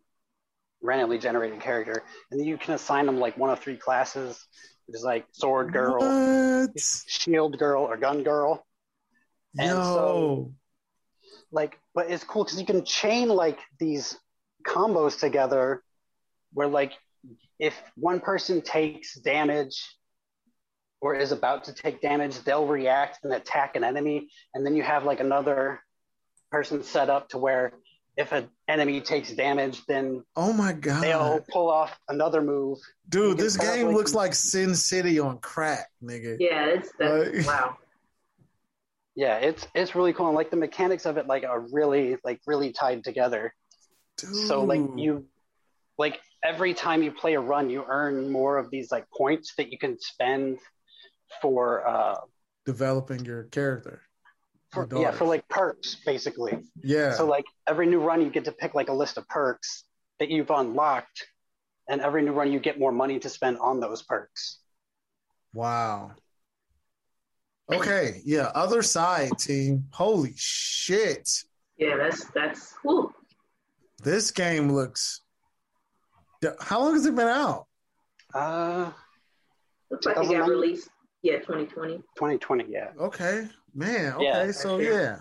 [0.82, 4.44] randomly generated character, and then you can assign them like one of three classes,
[4.90, 6.80] is like sword girl, What?
[6.80, 8.66] shield girl, or gun girl.
[9.57, 9.84] And Yo.
[9.84, 10.53] so-
[11.52, 14.18] Like, but it's cool because you can chain like these
[14.68, 15.82] combos together,
[16.53, 16.94] where like
[17.60, 19.78] if one person takes damage
[21.02, 24.84] or is about to take damage, they'll react and attack an enemy, and then you
[24.84, 25.80] have like another
[26.52, 27.74] person set up to where
[28.18, 32.78] if an enemy takes damage, then oh my god, they'll god, pull off another move.
[33.10, 36.38] dude, this game probably- looks like Sin City on crack, nigga.
[36.40, 37.78] Yeah, it's that's Like- wow.
[39.18, 42.42] Yeah, it's it's really cool, and like the mechanics of it, like are really like
[42.46, 43.54] really tied together.
[44.18, 44.36] Dude.
[44.48, 45.26] So like you,
[45.98, 49.72] like every time you play a run, you earn more of these like points that
[49.72, 50.60] you can spend
[51.42, 52.16] for uh
[52.66, 54.02] developing your character.
[54.76, 56.60] For, yeah for like perks basically.
[56.84, 57.14] Yeah.
[57.14, 59.84] So like every new run, you get to pick like a list of perks
[60.19, 61.26] that you've unlocked,
[61.89, 64.60] and every new run, you get more money to spend on those perks.
[65.53, 66.11] wow.
[67.72, 68.52] Okay, yeah.
[68.56, 69.85] Othercide team.
[69.91, 71.27] Holy shit.
[71.77, 73.11] Yeah, that's that's whew.
[74.03, 75.22] This game looks.
[76.60, 77.65] How long has it been out?
[78.35, 78.91] Uh,
[79.89, 80.89] Looks like it got released.
[81.23, 81.97] Yeah, 2020.
[82.15, 84.14] 2020, yeah, Okay, man.
[84.14, 85.18] Okay, Yeah, so yeah.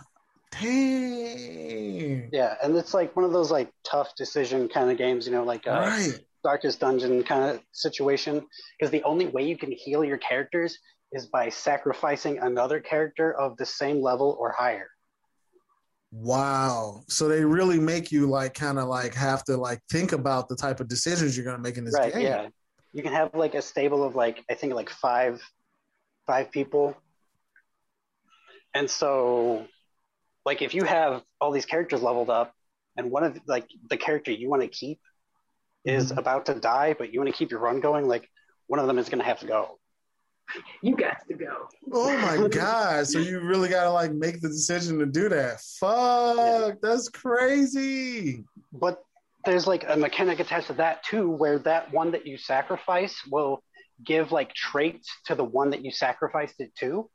[0.61, 2.31] Dang.
[2.33, 5.43] yeah, and it's like one of those like tough decision kind of games, you know,
[5.43, 6.21] like uh, right.
[6.45, 8.47] Darkest Dungeon kind of situation,
[8.79, 10.79] because the only way you can heal your characters
[11.13, 14.89] is by sacrificing another character of the same level or higher.
[16.13, 17.03] Wow.
[17.09, 20.55] So they really make you like kind of like have to like think about the
[20.55, 22.13] type of decisions you're gonna make in this right?
[22.13, 22.23] game.
[22.23, 22.49] Yeah,
[22.93, 25.43] you can have like a stable of like I think like five,
[26.27, 26.97] five people,
[28.75, 29.67] and so
[30.45, 32.53] like if you have all these characters leveled up,
[32.97, 35.01] and one of like the character you want to keep
[35.85, 36.19] is Mhm.
[36.19, 38.29] about to die, but you want to keep your run going, like
[38.67, 39.79] one of them is going to have to go.
[40.83, 41.69] You got to go.
[41.93, 43.07] Oh my god!
[43.07, 45.61] So you really gotta like make the decision to do that.
[45.81, 48.45] Fuck, that's crazy.
[48.73, 49.03] But
[49.45, 53.63] there's like a mechanic attached to that too, where that one that you sacrifice will
[54.05, 57.09] give like traits to the one that you sacrificed it to.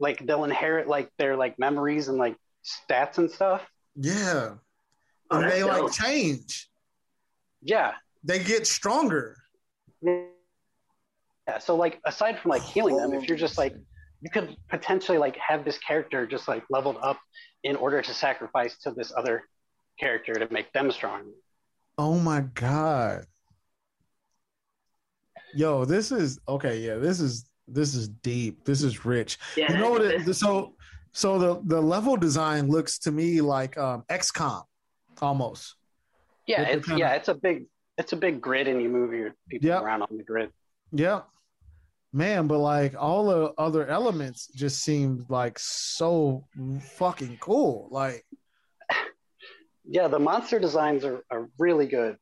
[0.00, 3.62] Like they'll inherit like their like memories and like stats and stuff.
[3.96, 4.54] Yeah,
[5.30, 6.68] Oh, and they like change.
[7.62, 7.92] Yeah.
[8.22, 9.36] They get stronger.
[10.02, 11.58] Yeah.
[11.60, 13.74] So like aside from like healing them, if you're just like
[14.20, 17.18] you could potentially like have this character just like leveled up
[17.62, 19.42] in order to sacrifice to this other
[19.98, 21.30] character to make them strong.
[21.98, 23.26] Oh my god.
[25.54, 26.78] Yo, this is okay.
[26.80, 28.64] Yeah, this is this is deep.
[28.64, 29.38] This is rich.
[29.56, 30.02] Yeah, you know what?
[30.02, 30.74] It, so
[31.12, 34.64] so the the level design looks to me like um, XCOM,
[35.22, 35.76] almost.
[36.46, 37.66] Yeah, it's yeah, it's a big
[37.96, 39.82] it's a big grid and you move your people Yep.
[39.82, 40.50] around on the grid.
[40.92, 41.26] Yep.
[42.12, 46.44] Man, but like all the other elements just seem like so
[46.96, 47.88] fucking cool.
[47.90, 48.24] Like,
[49.84, 52.16] Yeah, the monster designs are, are really good.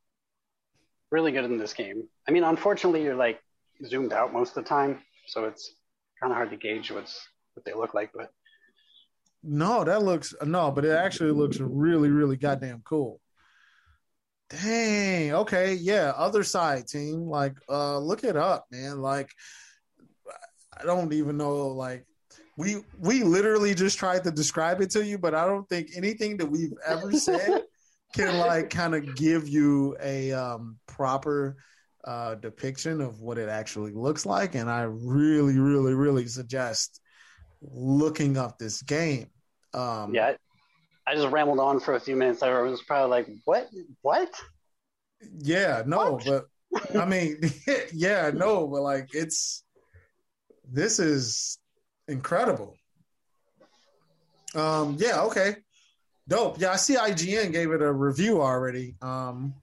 [1.10, 2.04] Really good in this game.
[2.26, 3.40] I mean, unfortunately, you're like
[3.84, 5.74] zoomed out most of the time, so it's
[6.20, 8.10] kind of hard to gauge what's what they look like.
[8.14, 8.30] But
[9.42, 13.20] no, that looks no, but it actually looks really, really goddamn cool.
[14.50, 15.32] Dang.
[15.32, 15.74] Okay.
[15.74, 16.12] Yeah.
[16.16, 17.26] Othercide team.
[17.26, 19.00] Like, uh, look it up, man.
[19.00, 19.30] Like,
[20.78, 21.68] I don't even know.
[21.68, 22.04] Like,
[22.58, 26.36] we we literally just tried to describe it to you, but I don't think anything
[26.36, 27.62] that we've ever said
[28.14, 31.56] can like kind of give you a um, proper
[32.04, 34.54] uh, depiction of what it actually looks like.
[34.54, 37.00] And I really, really, really suggest
[37.60, 39.28] looking up this game.
[39.74, 40.34] Um, yeah,
[41.06, 42.42] I just rambled on for a few minutes.
[42.42, 43.68] I was probably like, "What?
[44.02, 44.30] What?"
[45.38, 46.24] Yeah, no, what?
[46.24, 47.40] but I mean,
[47.92, 49.64] yeah, no, but like it's
[50.70, 51.58] this is
[52.08, 52.76] incredible.
[54.54, 55.56] Um, yeah, okay,
[56.28, 56.60] dope.
[56.60, 58.96] Yeah, I see IGN gave it a review already.
[59.00, 59.54] Um,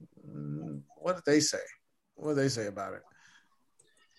[0.98, 1.60] what did they say?
[2.20, 3.02] What they say about it?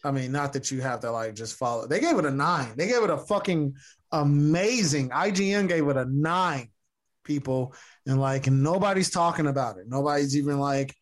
[0.03, 1.87] I mean, not that you have to like just follow.
[1.87, 2.73] They gave it a nine.
[2.77, 3.75] They gave it a fucking
[4.13, 5.11] amazing.
[5.11, 6.71] IGN gave it a nine,
[7.25, 7.75] people,
[8.07, 9.85] and like nobody's talking about it.
[9.87, 10.95] Nobody's even like.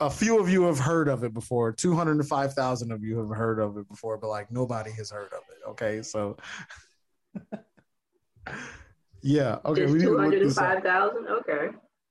[0.00, 1.70] A few of you have heard of it before.
[1.70, 4.90] Two hundred and five thousand of you have heard of it before, but like nobody
[4.90, 5.70] has heard of it.
[5.70, 6.36] Okay, so
[9.22, 11.28] yeah, okay, two hundred and five thousand.
[11.28, 11.68] Okay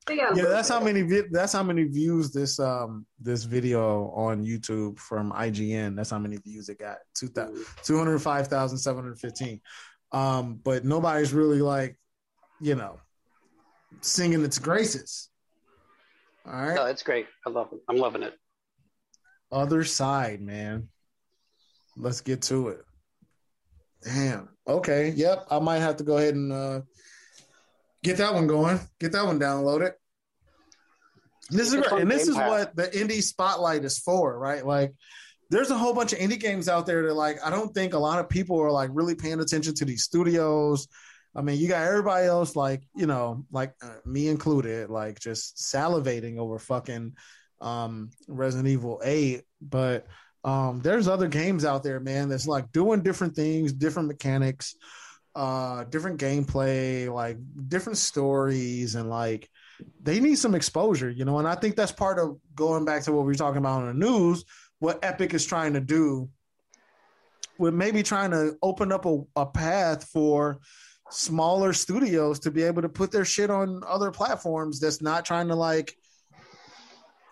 [0.09, 5.31] yeah, that's how many that's how many views this um this video on YouTube from
[5.31, 5.95] IGN.
[5.95, 6.97] That's how many views it got.
[7.15, 9.61] 205,715.
[10.11, 11.97] Um, but nobody's really like,
[12.59, 12.99] you know,
[14.01, 15.29] singing its graces.
[16.45, 16.75] All right.
[16.75, 17.27] No, it's great.
[17.45, 17.79] I love it.
[17.87, 18.33] I'm loving it.
[19.53, 20.89] Othercide, man.
[21.95, 22.83] Let's get to it.
[24.03, 24.49] Damn.
[24.67, 25.09] Okay.
[25.09, 25.45] Yep.
[25.51, 26.81] I might have to go ahead and uh
[28.03, 28.79] Get that one going.
[28.99, 29.91] Get that one downloaded.
[31.49, 31.85] This is.
[31.91, 34.65] And this is what the indie spotlight is for, right?
[34.65, 34.93] Like
[35.49, 37.99] there's a whole bunch of indie games out there that like I don't think a
[37.99, 40.87] lot of people are like really paying attention to these studios.
[41.35, 45.57] I mean, you got everybody else like, you know, like uh, me included, like just
[45.57, 47.13] salivating over fucking
[47.59, 50.07] um Resident Evil 8, but
[50.43, 54.75] um there's other games out there, man, that's like doing different things, different mechanics
[55.35, 57.37] uh different gameplay like
[57.69, 59.49] different stories and like
[60.03, 61.39] they need some exposure you know?
[61.39, 63.87] And i think that's part of going back to what we were talking about on
[63.87, 64.43] the news
[64.79, 66.29] what epic is trying to do
[67.57, 70.59] with maybe trying to open up a, a path for
[71.11, 75.47] smaller studios to be able to put their shit on other platforms that's not trying
[75.47, 75.95] to like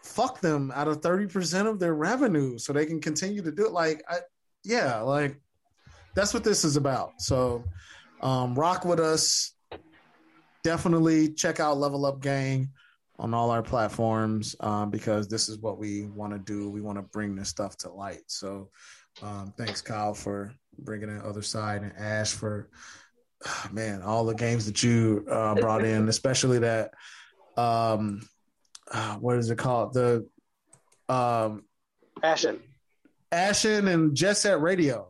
[0.03, 3.71] fuck them out of 30% of their revenue so they can continue to do it.
[3.71, 4.19] Like I,
[4.63, 5.39] yeah like
[6.19, 7.63] that's what this is about so
[8.21, 9.53] um, rock with us.
[10.63, 12.69] Definitely check out Level Up Gang
[13.17, 16.69] on all our platforms um, because this is what we want to do.
[16.69, 18.23] We want to bring this stuff to light.
[18.27, 18.69] So,
[19.21, 22.69] um, thanks, Kyle, for bringing in Othercide and Ash for,
[23.71, 26.91] man, all the games that you uh, brought in, especially that,
[27.57, 28.21] um,
[28.91, 29.93] uh, what is it called?
[29.93, 30.27] The
[31.07, 31.63] um,
[32.21, 32.59] Ashen.
[33.31, 35.08] Ashen and Jet Set Radio.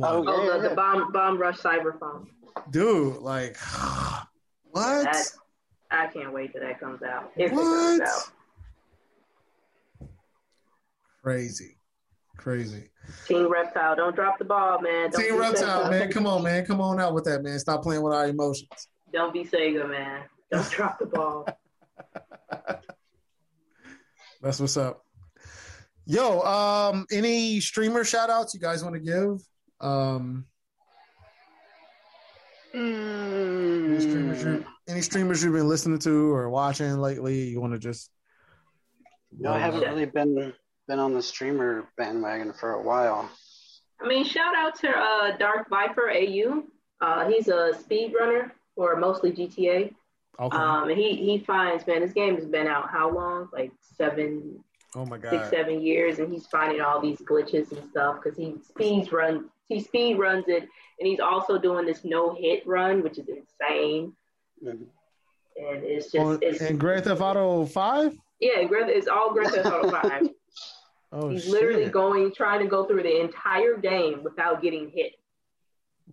[0.00, 2.26] Oh, oh the, the bomb Bomb Rush Cyberfunk.
[2.70, 3.56] dude, like
[4.70, 5.04] what?
[5.04, 5.26] That,
[5.90, 7.30] I can't wait till that comes out.
[7.36, 7.60] If what?
[7.60, 8.32] it comes out.
[11.22, 11.76] Crazy.
[12.36, 12.90] Crazy.
[13.26, 15.10] Team Reptile, don't drop the ball, man.
[15.10, 16.10] Don't Team Reptile, man.
[16.10, 16.64] Come on, man.
[16.64, 17.58] Come on out with that, man.
[17.58, 18.88] Stop playing with our emotions.
[19.12, 20.22] Don't be Sega, man.
[20.50, 21.46] Don't drop the ball.
[24.40, 25.04] That's what's up.
[26.04, 29.40] Yo, um, any streamer shout outs you guys want to give?
[29.82, 30.46] Um,
[32.74, 33.90] Mm.
[33.90, 37.48] Any, streamers you, any streamers you've been listening to or watching lately?
[37.48, 38.10] You want to just?
[39.38, 40.52] No, I haven't really been
[40.88, 43.30] been on the streamer bandwagon for a while.
[44.00, 46.64] I mean, shout out to uh, Dark Viper AU.
[47.00, 49.92] Uh, he's a speed runner for mostly GTA.
[50.40, 50.56] Okay.
[50.56, 53.48] Um, he he finds man, this game has been out how long?
[53.52, 54.64] Like seven.
[54.94, 55.30] Oh my god.
[55.30, 59.50] Six seven years, and he's finding all these glitches and stuff because he speeds run
[59.68, 60.62] he speed runs it
[60.98, 64.12] and he's also doing this no hit run, which is insane.
[64.64, 64.84] Mm-hmm.
[65.54, 68.16] And it's just oh, it's, and Grand Theft Auto Five.
[68.40, 70.28] Yeah, Grand it's all Grand Theft Auto Five.
[71.12, 71.52] oh, he's shit.
[71.52, 75.12] literally going trying to go through the entire game without getting hit.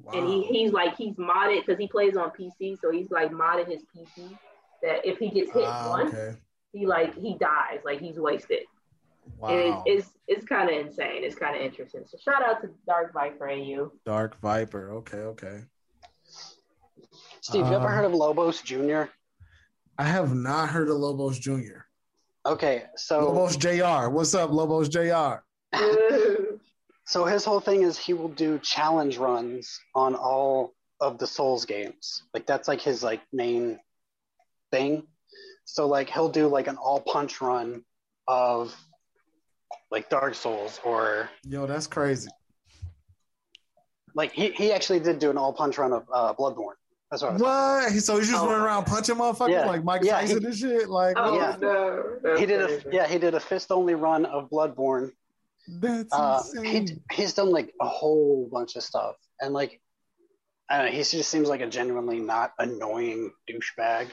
[0.02, 0.14] Wow.
[0.14, 3.68] And he, he's like he's modded because he plays on PC, so he's like modded
[3.68, 4.38] his PC
[4.82, 6.38] that if he gets hit ah, once, okay.
[6.74, 8.64] he like he dies, like he's wasted.
[9.38, 9.50] Wow.
[9.50, 11.24] And it's it's, it's kind of insane.
[11.24, 12.04] It's kind of interesting.
[12.06, 13.92] So shout out to Dark Viper AU.
[14.06, 14.92] Dark Viper.
[14.96, 15.62] Okay, okay.
[17.42, 19.04] Steve, you ever um, heard of Lobos Jr.?
[19.98, 21.82] I have not heard of Lobos Jr.
[22.46, 24.10] Okay, so Lobos Jr.
[24.10, 25.42] What's up, Lobos Jr.
[27.06, 31.66] so his whole thing is he will do challenge runs on all of the Souls
[31.66, 32.24] games.
[32.34, 33.80] Like that's like his like main
[34.72, 35.04] thing.
[35.66, 37.84] So like he'll do like an all punch run
[38.28, 38.76] of
[39.92, 42.30] like Dark Souls or Yo, that's crazy.
[44.16, 46.74] like he, he actually did do an all punch run of uh, Bloodborne.
[47.12, 47.92] That's what I was What?
[47.92, 48.48] He- So he's just Oh.
[48.48, 49.66] running around punching motherfuckers Yeah.
[49.66, 50.90] like Mike Yeah, Tyson he- and shit?
[50.90, 51.58] Like, Oh Yeah.
[51.60, 52.18] no.
[52.24, 55.12] That's he did a yeah he did a fist only run of Bloodborne.
[55.68, 56.88] that's Uh, insane.
[57.10, 59.82] he he's done like a whole bunch of stuff and like
[60.70, 64.08] I don't know he just seems like a genuinely not annoying douchebag.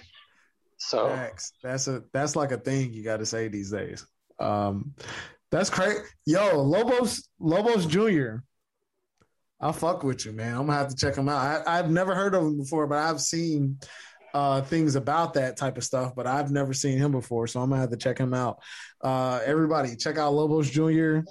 [0.79, 1.53] So Facts.
[1.63, 4.07] That's a that's like a thing you got to say these days.
[4.39, 4.95] Um,
[5.57, 6.01] that's crazy.
[6.27, 8.45] Yo, Lobos Lobos Junior.
[9.59, 10.55] I fuck with you, man.
[10.55, 11.67] I'm gonna have to check him out.
[11.67, 13.79] I, I've never heard of him before, but I've seen
[14.35, 17.71] uh, things about that type of stuff, but I've never seen him before, so I'm
[17.71, 18.59] gonna have to check him out.
[19.01, 21.25] Uh, everybody, check out Lobos Junior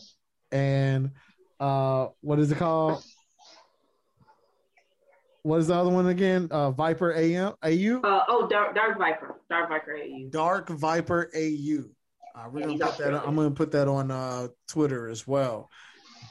[0.51, 1.11] and
[1.59, 3.03] uh, what is it called?
[5.43, 6.47] What is the other one again?
[6.49, 8.01] Uh, Viper AM AU.
[8.03, 9.35] Uh, oh, Dark, Dark Viper.
[9.51, 10.29] Dark Viper AU.
[10.31, 11.83] Dark Viper AU.
[12.35, 13.13] Uh, we're gonna put that.
[13.25, 15.69] I'm gonna put that on uh, Twitter as well.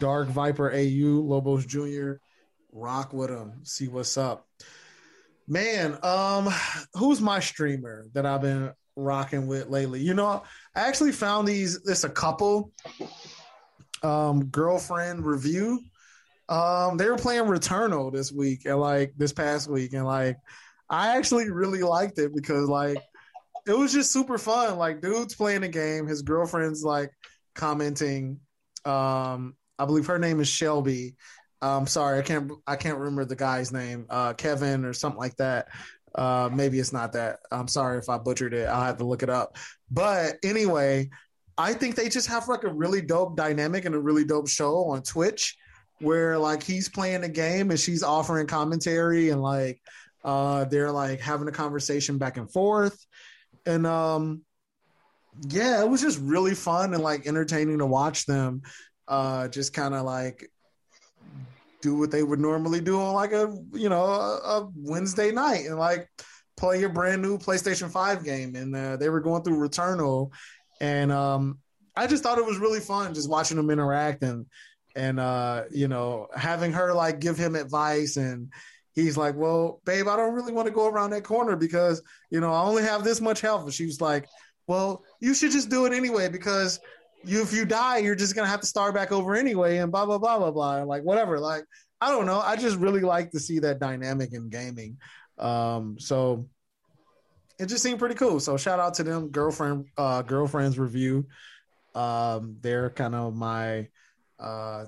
[0.00, 2.14] Dark Viper AU Lobos Jr.
[2.72, 3.60] Rock with him.
[3.62, 4.46] See what's up,
[5.48, 5.96] man.
[6.02, 6.48] Um,
[6.94, 10.00] who's my streamer that I've been rocking with lately?
[10.00, 10.42] You know,
[10.74, 11.82] I actually found these.
[11.82, 12.72] This a couple.
[14.02, 15.80] Um, girlfriend review.
[16.50, 20.36] Um, they were playing Returnal this week and like this past week, and like
[20.90, 22.98] I actually really liked it because like
[23.66, 24.78] it was just super fun.
[24.78, 27.10] Like dude's playing a game, his girlfriend's like
[27.54, 28.40] commenting.
[28.84, 31.16] Um, I believe her name is Shelby.
[31.62, 35.36] Um, sorry, I can't I can't remember the guy's name, uh, Kevin or something like
[35.36, 35.68] that.
[36.14, 37.40] Uh, maybe it's not that.
[37.50, 38.68] I'm sorry if I butchered it.
[38.68, 39.56] I'll have to look it up.
[39.90, 41.10] But anyway,
[41.56, 44.90] I think they just have like a really dope dynamic and a really dope show
[44.90, 45.56] on Twitch
[46.00, 49.80] where like he's playing a game and she's offering commentary and like
[50.24, 53.06] uh they're like having a conversation back and forth
[53.66, 54.42] and um
[55.48, 58.62] yeah it was just really fun and like entertaining to watch them
[59.08, 60.50] uh just kind of like
[61.82, 65.66] do what they would normally do on like a you know a, a wednesday night
[65.66, 66.08] and like
[66.56, 68.54] play a brand new playstation 5 game.
[68.54, 70.30] And uh, they were going through returnal.
[70.80, 71.58] And um
[71.96, 74.46] i just thought it was really fun just watching them interact and
[74.96, 78.52] and uh you know having her like give him advice and
[78.94, 82.40] he's like well babe i don't really want to go around that corner because you
[82.40, 83.64] know i only have this much health.
[83.64, 84.26] And she was like
[84.66, 86.80] well you should just do it anyway because
[87.24, 90.06] you if you die you're just gonna have to start back over anyway and blah
[90.06, 90.82] blah blah blah blah.
[90.82, 91.38] Like whatever.
[91.38, 91.64] Like
[92.00, 92.40] i don't know.
[92.40, 94.98] I just really like to see that dynamic in gaming.
[95.38, 96.48] Um so
[97.58, 98.40] it just seemed pretty cool.
[98.40, 99.28] So shout out to them.
[99.30, 101.26] Girlfriend uh girlfriends review.
[101.94, 103.88] Um they're kind of my
[104.38, 104.86] uh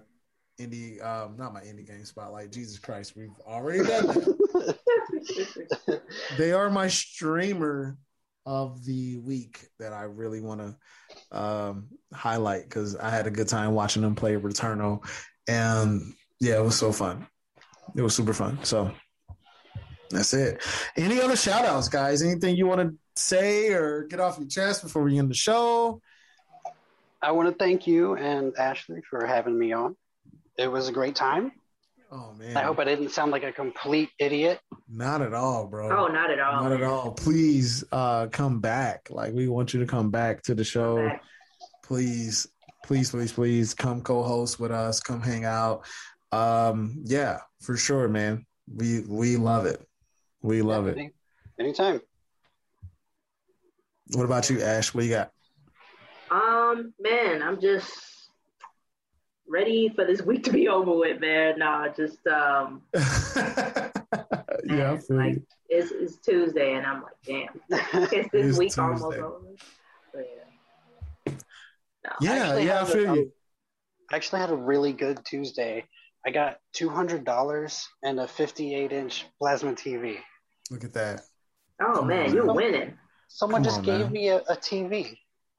[0.60, 4.78] indie um not my indie game spotlight jesus christ we've already done that.
[6.38, 7.98] They are my streamer
[8.46, 13.48] of the week that i really want to um highlight because i had a good
[13.48, 15.04] time watching them play returnal
[15.48, 16.00] and
[16.40, 17.26] yeah it was so fun.
[17.94, 18.92] It was super fun so
[20.10, 20.62] that's it.
[20.96, 22.22] Any other shout outs guys?
[22.22, 26.00] Anything you want to say or get off your chest before we end the show?
[27.22, 29.96] I want to thank you and Ashley for having me on.
[30.58, 31.52] It was a great time.
[32.12, 34.60] oh man I hope I didn't sound like a complete idiot.
[34.88, 36.62] not at all bro Oh, not at all.
[36.62, 37.12] Not at all.
[37.12, 39.08] Please uh come back.
[39.10, 41.10] Like we want you to come back to the show.
[41.82, 42.46] Please,
[42.84, 44.98] please, please, please come co-host with us.
[45.00, 45.84] Come hang out.
[46.32, 48.44] Um, yeah, for sure, man.
[48.74, 49.80] We we love it.
[50.42, 50.96] We love it.
[50.98, 51.12] Any-
[51.58, 52.00] Anytime.
[54.14, 54.92] What about you, Ash?
[54.94, 55.30] What you got?
[56.30, 57.88] Um, man, I'm just
[59.48, 61.58] ready for this week to be over with, man.
[61.58, 65.46] Nah, just um, yeah, I feel like you.
[65.68, 67.60] it's, it's Tuesday, and I'm like, damn,
[68.12, 69.32] it's this is week almost over.
[70.12, 70.26] But
[71.26, 71.32] yeah.
[72.04, 72.10] No.
[72.20, 73.32] Yeah, actually yeah, I had a- you.
[74.10, 75.84] I actually had a really good Tuesday.
[76.24, 80.18] I got two hundred dollars and a fifty-eight inch plasma TV.
[80.70, 81.22] Look at that.
[81.80, 82.54] Oh Come man, on, you're man.
[82.56, 82.98] winning.
[83.28, 84.12] Someone Come just on, gave man.
[84.12, 85.18] me a, a TV.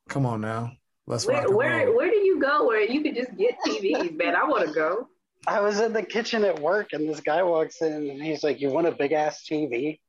[0.10, 0.72] Come on now.
[1.06, 1.96] Let's rock Where and where roll.
[1.98, 4.36] where do you go where you could just get TVs, man?
[4.36, 5.08] I want to go.
[5.48, 8.60] I was in the kitchen at work, and this guy walks in, and he's like,
[8.60, 10.00] "You want a big ass TV?"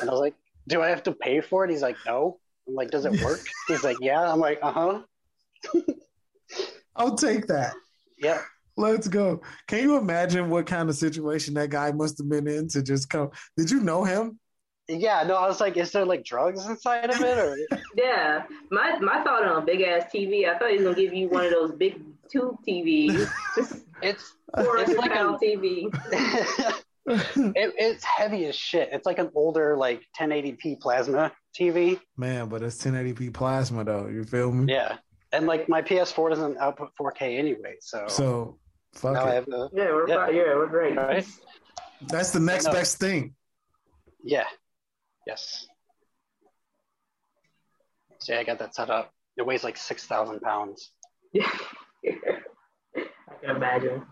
[0.00, 0.34] And I was like,
[0.68, 3.40] "Do I have to pay for it?" He's like, "No." I'm like, "Does it work?"
[3.68, 5.82] He's like, "Yeah." I'm like, "Uh huh."
[6.96, 7.74] I'll take that.
[8.18, 8.40] Yeah.
[8.76, 9.40] Let's go.
[9.68, 13.08] Can you imagine what kind of situation that guy must have been in to just
[13.08, 13.30] come?
[13.56, 14.38] Did you know him?
[14.88, 15.22] Yeah.
[15.26, 17.56] No, I was like, "Is there like drugs inside of it?" Or
[17.96, 20.48] Yeah, my my thought on a big ass TV.
[20.48, 22.00] I thought he was gonna give you one of those big
[22.30, 23.28] tube TVs,
[24.02, 25.94] it's four It's hundred like a- TV.
[27.06, 28.88] it, it's heavy as shit.
[28.92, 32.00] It's like an older like 1080p plasma TV.
[32.16, 34.06] Man, but it's 1080p plasma though.
[34.08, 34.72] You feel me?
[34.72, 34.96] Yeah,
[35.32, 38.58] and like my PS4 doesn't output 4K anyway, so So
[38.94, 39.34] fuck now I it.
[39.34, 40.26] have the Yeah, we're Yeah.
[40.26, 40.34] fine.
[40.34, 40.96] yeah, we're great.
[40.96, 41.26] right.
[42.08, 43.34] That's the next best thing.
[44.22, 44.44] Yeah.
[45.26, 45.66] Yes.
[48.18, 49.12] So yeah, I got that set up.
[49.36, 50.90] It weighs like six thousand pounds.
[51.32, 51.50] Yeah.
[52.06, 53.02] I
[53.40, 54.02] can imagine.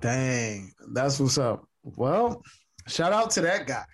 [0.00, 1.64] Dang, that's what's up.
[1.82, 2.42] Well,
[2.88, 3.84] shout out to that guy.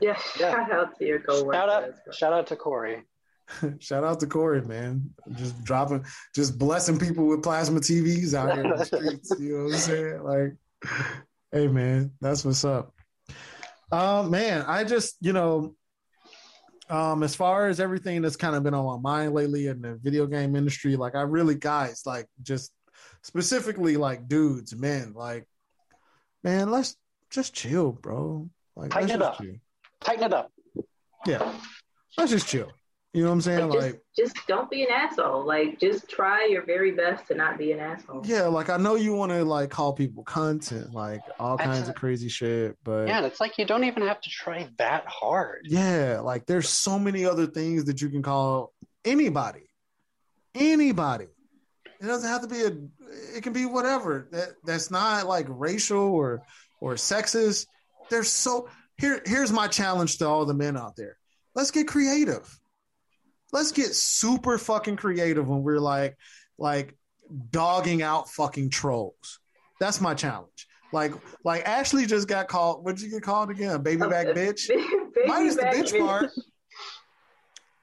[0.00, 0.50] Yeah, Yeah.
[0.66, 1.54] shout out to your coworkers.
[1.54, 3.02] Shout out, shout out to Corey.
[3.78, 5.08] Shout out to Corey, man.
[5.36, 6.04] Just dropping,
[6.34, 9.32] just blessing people with plasma TVs out here in the streets.
[9.38, 10.22] You know what I'm saying?
[10.24, 10.56] Like,
[11.52, 12.92] hey, man, that's what's up.
[13.90, 15.74] Uh, man, I just, you know,
[16.88, 19.96] um, as far as everything that's kind of been on my mind lately in the
[19.96, 22.72] video game industry, like, I really, guys, like, just
[23.22, 25.46] specifically, like, dudes, men, like,
[26.42, 26.96] man, let's
[27.30, 28.48] just chill, bro.
[28.74, 29.38] Like, Tighten it up.
[29.38, 29.54] chill.
[30.00, 30.52] Tighten it up.
[31.26, 31.52] Yeah,
[32.16, 32.70] let's just chill.
[33.16, 33.68] You know what I'm saying?
[33.70, 35.46] Like, Like, just, just don't be an asshole.
[35.46, 38.20] Like, just try your very best to not be an asshole.
[38.26, 41.88] Yeah, like I know you want to like call people content, like all That's kinds
[41.88, 45.06] a- of crazy shit, but Yeah, it's like you don't even have to try that
[45.06, 45.62] hard.
[45.64, 48.74] yeah, like there's so many other things that you can call
[49.06, 49.66] anybody,
[50.54, 51.28] anybody.
[52.00, 52.72] It doesn't have to be a.
[53.34, 54.28] It can be whatever.
[54.32, 56.42] That that's not like racial or
[56.82, 57.66] or sexist.
[58.10, 58.68] There's so
[58.98, 59.22] here.
[59.24, 61.16] Here's my challenge to all the men out there.
[61.54, 62.46] Let's get creative.
[63.56, 66.18] Let's get super fucking creative when we're like
[66.58, 66.94] like
[67.50, 69.38] dogging out fucking trolls.
[69.80, 70.66] That's my challenge.
[70.92, 72.84] Like like Ashley just got called.
[72.84, 73.82] What'd you get called again?
[73.82, 74.68] Baby uh, back bitch.
[74.68, 76.30] Baby Minus the back bitch part.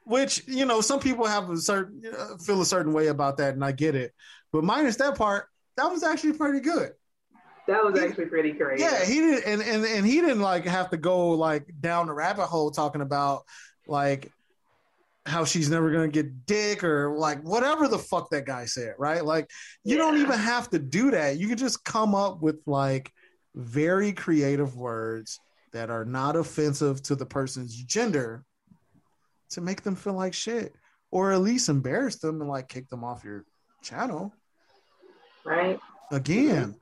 [0.04, 3.38] Which you know, some people have a certain you uh, feel a certain way about
[3.38, 4.14] that, and I get it.
[4.52, 5.48] But minus that part,
[5.78, 6.92] that was actually pretty good.
[7.68, 8.80] That was He- actually pretty great.
[8.80, 12.14] Yeah, he didn't, and, and and he didn't like have to go like down the
[12.14, 13.46] rabbit hole talking about
[13.88, 14.32] like
[15.26, 19.24] how she's never gonna get dick or like whatever the fuck that guy said, right?
[19.24, 19.50] Like
[19.84, 21.38] you don't even have to do that.
[21.38, 23.12] You can just come up with like
[23.56, 25.40] very creative words
[25.72, 28.44] that are not offensive to the person's gender
[29.52, 30.76] to make them feel like shit,
[31.12, 33.46] or at least embarrass them and like kick them off your
[33.82, 34.34] channel
[35.46, 35.80] right.
[36.12, 36.76] again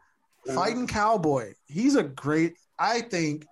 [0.48, 0.56] Mhm.
[0.56, 3.46] fighting cowboy he's a great i think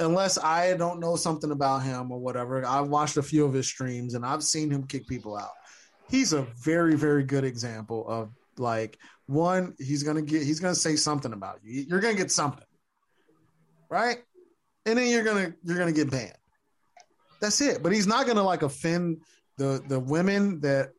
[0.00, 3.66] unless i don't know something about him or whatever i've watched a few of his
[3.66, 5.50] streams and i've seen him kick people out.
[6.10, 10.96] He's a very very good example of like one he's gonna get he's gonna say
[10.96, 11.86] something about you.
[11.88, 12.66] You're gonna get something
[13.92, 14.18] right?
[14.86, 16.32] And then you're gonna you're gonna get banned.
[17.40, 17.82] That's it.
[17.82, 19.20] But he's not gonna like offend
[19.58, 20.92] the the women that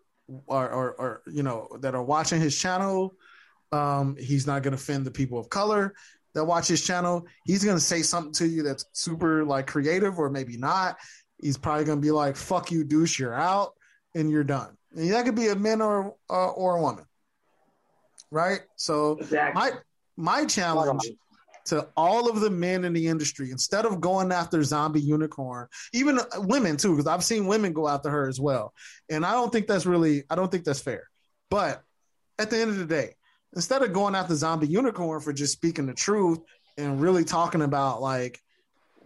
[0.48, 3.16] are are, are you know that are watching his channel.
[3.72, 5.96] Um, he's not to offend the people of color
[6.34, 7.26] that watch his channel.
[7.46, 10.98] He's going to say something to you that's super like creative or maybe not.
[11.42, 13.74] He's probably going to be like, fuck you, douche, you're out
[14.16, 14.78] and you're done.
[14.96, 17.06] And that could be a man or, uh, or a woman.
[18.32, 18.62] Right.
[18.76, 19.62] So Exactly.
[19.62, 19.72] my,
[20.16, 21.04] my challenge
[21.66, 26.24] to all of the men in the industry, instead of going after ZombiUnicorn, even uh,
[26.38, 28.74] women too, because I've seen women go after her as well.
[29.10, 31.10] And I don't think that's really, I don't think that's fair.
[31.50, 31.82] But
[32.40, 33.16] at the end of the day,
[33.56, 36.40] instead of going after ZombiUnicorn for just speaking the truth
[36.78, 38.42] and really talking about like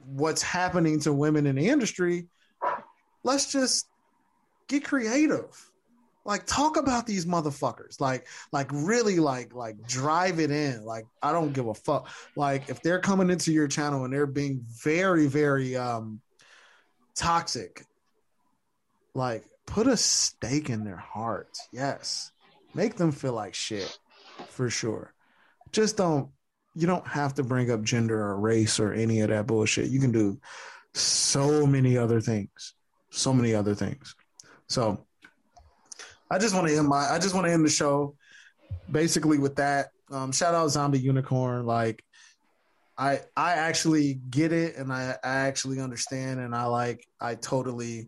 [0.06, 2.28] what's happening to women in the industry,
[3.24, 3.88] let's just
[4.68, 5.46] get creative.
[6.26, 8.02] Like talk about these motherfuckers.
[8.02, 10.84] Like like really like like drive it in.
[10.84, 12.10] Like I don't give a fuck.
[12.36, 16.20] Like if they're coming into your channel and they're being very very um
[17.16, 17.86] toxic,
[19.14, 21.58] like put a stake in their heart.
[21.72, 22.32] Yes.
[22.74, 23.98] Make them feel like shit
[24.58, 25.14] for sure.
[25.72, 26.30] Just don't
[26.74, 29.90] you don't have to bring up gender or race or any of that bullshit.
[29.90, 30.40] You can do
[30.94, 32.74] so many other things.
[33.10, 34.16] So many other things.
[34.68, 35.06] So
[36.30, 38.16] I just want to end my I just want to end the show
[38.92, 39.88] basically with that.
[40.12, 41.66] Um shout out ZombiUnicorn.
[41.66, 42.04] Like
[42.98, 48.08] I I actually get it and I, I actually understand and I like I totally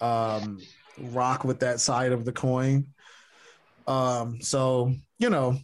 [0.00, 0.60] um
[0.98, 2.86] rock with that side of the coin.
[3.86, 5.58] Um so you know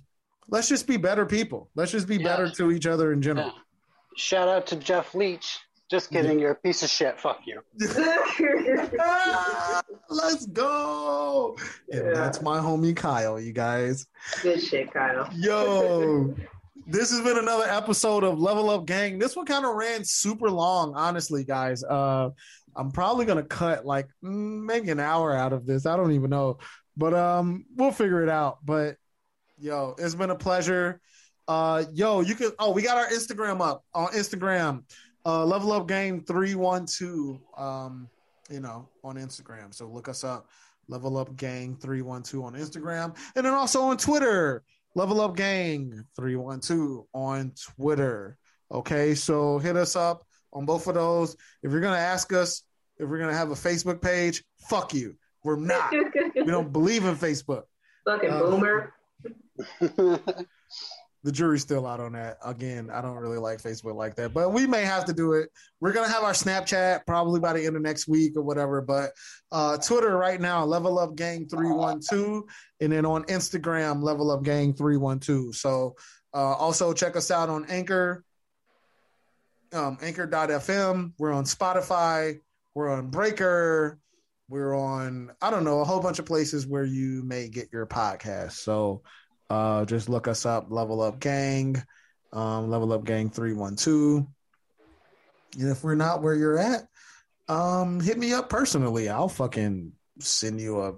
[0.50, 1.70] let's just be better people.
[1.74, 2.24] Let's just be Yeah.
[2.28, 3.52] better to each other in general.
[4.16, 5.58] Shout out to Jeff Leach.
[5.90, 7.18] Just kidding, you're a piece of shit.
[7.18, 7.62] Fuck you.
[9.00, 11.56] Ah, let's go.
[11.90, 14.06] And that's my homie Kyle, you guys.
[14.42, 15.28] Good shit, Kyle.
[15.34, 16.34] Yo,
[16.86, 19.18] this has been another episode of Level Up Gang.
[19.18, 21.82] This one kind of ran super long, honestly, guys.
[21.82, 22.30] Uh,
[22.76, 25.86] I'm probably gonna cut like mm, maybe an hour out of this.
[25.86, 26.58] I don't even know,
[26.96, 28.58] but um, we'll figure it out.
[28.64, 28.96] But
[29.60, 31.00] yo, it's been a pleasure.
[31.46, 32.50] Uh, yo, you can.
[32.58, 34.82] Oh, we got our Instagram up on Instagram.
[35.24, 37.40] Uh, Level Up Gang three one two.
[37.56, 38.08] Um,
[38.50, 39.74] you know, on Instagram.
[39.74, 40.48] So look us up.
[40.88, 44.62] Level Up Gang three one two on Instagram, and then also on Twitter.
[44.94, 48.36] Level Up Gang three one two on Twitter.
[48.72, 51.36] Okay, so hit us up on both of those.
[51.62, 52.62] If you're gonna ask us
[52.98, 55.16] if we're gonna have a Facebook page, fuck you.
[55.42, 55.92] We're not.
[55.92, 57.62] we don't believe in Facebook.
[58.04, 58.92] Fucking uh, boomer.
[61.22, 62.38] the jury's still out on that.
[62.44, 65.50] Again, I don't really like Facebook like that, but we may have to do it.
[65.80, 68.80] We're gonna have our Snapchat probably by the end of next week or whatever.
[68.80, 69.10] But
[69.52, 72.46] uh, Twitter right now, Level Up Gang three one two,
[72.80, 75.52] and then on Instagram, Level Up Gang three one two.
[75.52, 75.94] So
[76.32, 78.24] uh, also check us out on Anchor,
[79.72, 81.12] um, Anchor.fm.
[81.18, 82.40] We're on Spotify.
[82.74, 83.98] We're on Breaker.
[84.48, 87.86] We're on I don't know a whole bunch of places where you may get your
[87.86, 88.52] podcast.
[88.52, 89.02] So
[89.50, 91.82] uh, just look us up, Level Up Gang,
[92.32, 94.26] um, Level Up Gang 312.
[95.58, 96.88] And if we're not where you're at,
[97.48, 99.08] um, hit me up personally.
[99.08, 100.94] I'll fucking send you a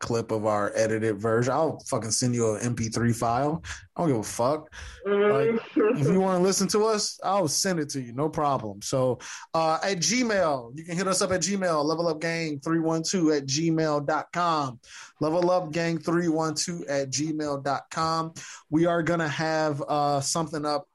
[0.00, 1.52] clip of our edited version.
[1.52, 3.62] I'll fucking send you an MP3 file.
[3.94, 4.72] I don't give a fuck.
[5.06, 8.12] Like, if you want to listen to us, I'll send it to you.
[8.12, 8.82] No problem.
[8.82, 9.18] So
[9.54, 13.46] uh, at Gmail, you can hit us up at Gmail, level up gang 312 at
[13.46, 14.80] gmail.com.
[15.20, 18.34] Level up gang 312 at gmail.com.
[18.70, 20.88] We are going to have uh, something up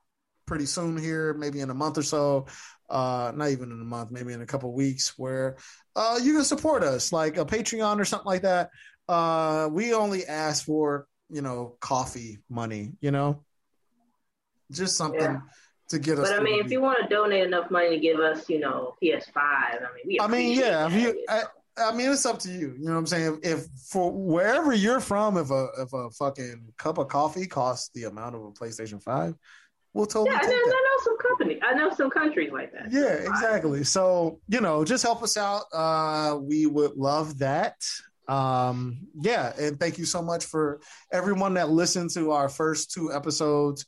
[0.48, 2.48] pretty soon here, maybe in a month or so
[2.90, 5.58] uh not even in a month maybe in a couple weeks where
[5.96, 8.70] uh you can support us like a patreon or something like that
[9.08, 12.94] uh, we only ask for you know coffee money.
[13.02, 13.44] You know,
[14.72, 15.22] just something.
[15.22, 15.40] Yeah.
[15.90, 18.20] To get us, but I mean, if you want to donate enough money to give
[18.20, 20.20] us, you know, PS5, I mean, we.
[20.20, 21.44] I mean, yeah, if you, I,
[21.78, 22.74] I mean, it's up to you.
[22.78, 23.40] You know what I'm saying?
[23.44, 28.06] If for wherever you're from, if a if a fucking cup of coffee costs the
[28.06, 29.36] amount of a PlayStation Five,
[29.94, 30.32] we'll totally.
[30.32, 31.60] Yeah, I know, I know, some company.
[31.62, 32.92] I know some countries like that.
[32.92, 33.84] Yeah, exactly.
[33.84, 35.64] So you know, just help us out.
[35.74, 37.76] Uh, we would love that
[38.28, 40.80] um yeah and thank you so much for
[41.12, 43.86] everyone that listened to our first two episodes.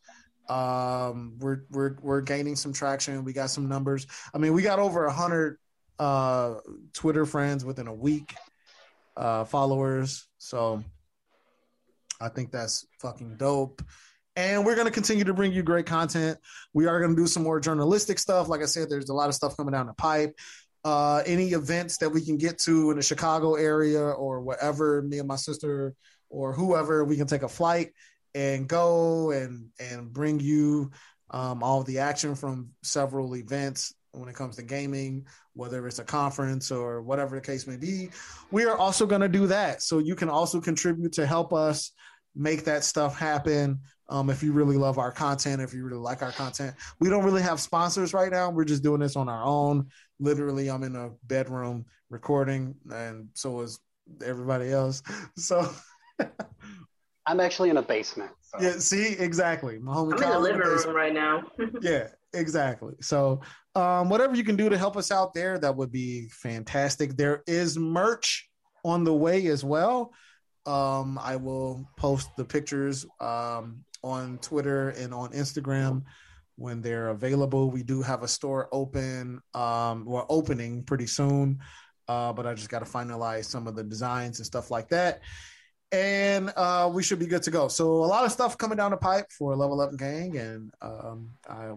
[0.47, 3.23] Um we're we're we're gaining some traction.
[3.23, 4.05] We got some numbers.
[4.33, 5.57] I mean we got over a hundred
[5.99, 6.55] uh
[6.93, 8.35] twitter friends within a week
[9.15, 10.27] uh followers.
[10.37, 10.83] So
[12.21, 13.81] i think that's fucking dope.
[14.35, 16.37] And we're going to continue to bring you great content.
[16.71, 18.47] We are going to do some more journalistic stuff.
[18.47, 20.35] Like i said there's a lot of stuff coming down the pipe
[20.83, 25.19] uh, any events that we can get to in the Chicago area or wherever, me
[25.19, 25.93] and my sister
[26.29, 27.91] or whoever, we can take a flight
[28.35, 30.91] and go and and bring you
[31.31, 36.03] um, all the action from several events when it comes to gaming, whether it's a
[36.03, 38.09] conference or whatever the case may be.
[38.51, 41.91] We are also going to do that, so you can also contribute to help us
[42.35, 43.79] make that stuff happen.
[44.09, 47.25] Um, if you really love our content, if you really like our content, we don't
[47.25, 48.49] really have sponsors right now.
[48.49, 49.87] We're just doing this on our own
[50.19, 53.79] literally I'm in a bedroom recording, and so is
[54.25, 55.01] everybody else.
[55.37, 55.69] So
[57.25, 58.31] I'm actually in a basement.
[58.41, 58.57] So.
[58.61, 59.77] Yeah, see, exactly.
[59.79, 61.43] My homie I'm in the living in the room right now.
[61.81, 62.95] yeah, exactly.
[63.01, 63.41] So
[63.75, 67.17] um, whatever you can do to help us out there, that would be fantastic.
[67.17, 68.49] There is merch
[68.85, 70.13] on the way as well.
[70.65, 76.03] Um, I will post the pictures um, on Twitter and on Instagram
[76.55, 77.69] when they're available.
[77.69, 81.59] We do have a store open, um, we're opening pretty soon,
[82.07, 85.21] uh, but I just got to finalize some of the designs and stuff like that.
[85.91, 87.69] And uh, we should be good to go.
[87.69, 91.29] So a lot of stuff coming down the pipe for Level Up Gang, and um,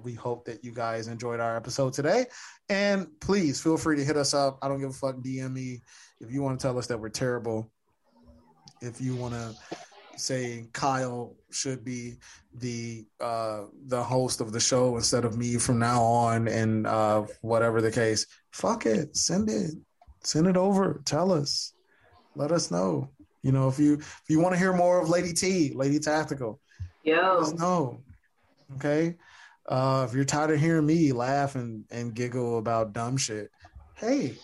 [0.02, 2.26] we hope that you guys enjoyed our episode today.
[2.68, 4.58] And please feel free to hit us up.
[4.62, 5.16] I don't give a fuck.
[5.16, 5.82] DM me
[6.20, 7.70] if you want to tell us that we're terrible.
[8.82, 9.54] If you want to
[10.20, 12.16] saying Kyle should be
[12.54, 17.24] the uh, the host of the show instead of me from now on, and uh,
[17.42, 19.72] whatever the case, fuck it, send it,
[20.22, 21.72] send it over, tell us,
[22.34, 23.10] let us know.
[23.42, 26.60] You know, if you if you want to hear more of Lady T, Lady Tactical,
[27.04, 28.02] yeah, let us know.
[28.76, 29.16] Okay,
[29.68, 33.50] uh, if you're tired of hearing me laugh and and giggle about dumb shit,
[33.96, 34.36] hey,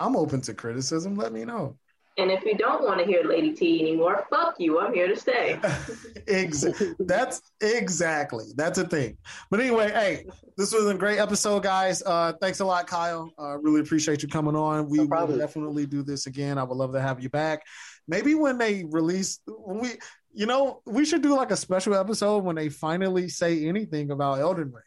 [0.00, 1.14] I'm open to criticism.
[1.14, 1.76] Let me know.
[2.18, 4.78] And if you don't want to hear Lady T anymore, fuck you.
[4.78, 5.58] I'm here to stay.
[6.26, 6.94] exactly.
[6.98, 8.44] That's exactly.
[8.54, 9.16] That's a thing.
[9.50, 10.26] But anyway, hey,
[10.58, 12.02] this was a great episode, guys.
[12.02, 13.32] Uh, thanks a lot, Kyle.
[13.38, 14.90] Uh, really appreciate you coming on.
[14.90, 16.58] We no will definitely do this again.
[16.58, 17.62] I would love to have you back.
[18.06, 19.88] Maybe when they release, when we,
[20.34, 24.38] you know, we should do like a special episode when they finally say anything about
[24.38, 24.84] Elden Ring.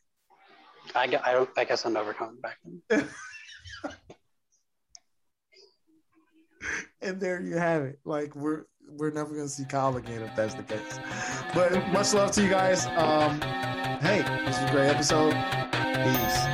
[0.93, 2.59] I, I, I guess I'm never coming back.
[7.05, 7.99] and there you have it.
[8.03, 10.99] Like we're we're never gonna see Kyle again if that's the case.
[11.53, 12.85] But much love to you guys.
[12.97, 13.39] Um,
[14.01, 15.33] hey, this was a great episode.
[16.03, 16.45] Peace.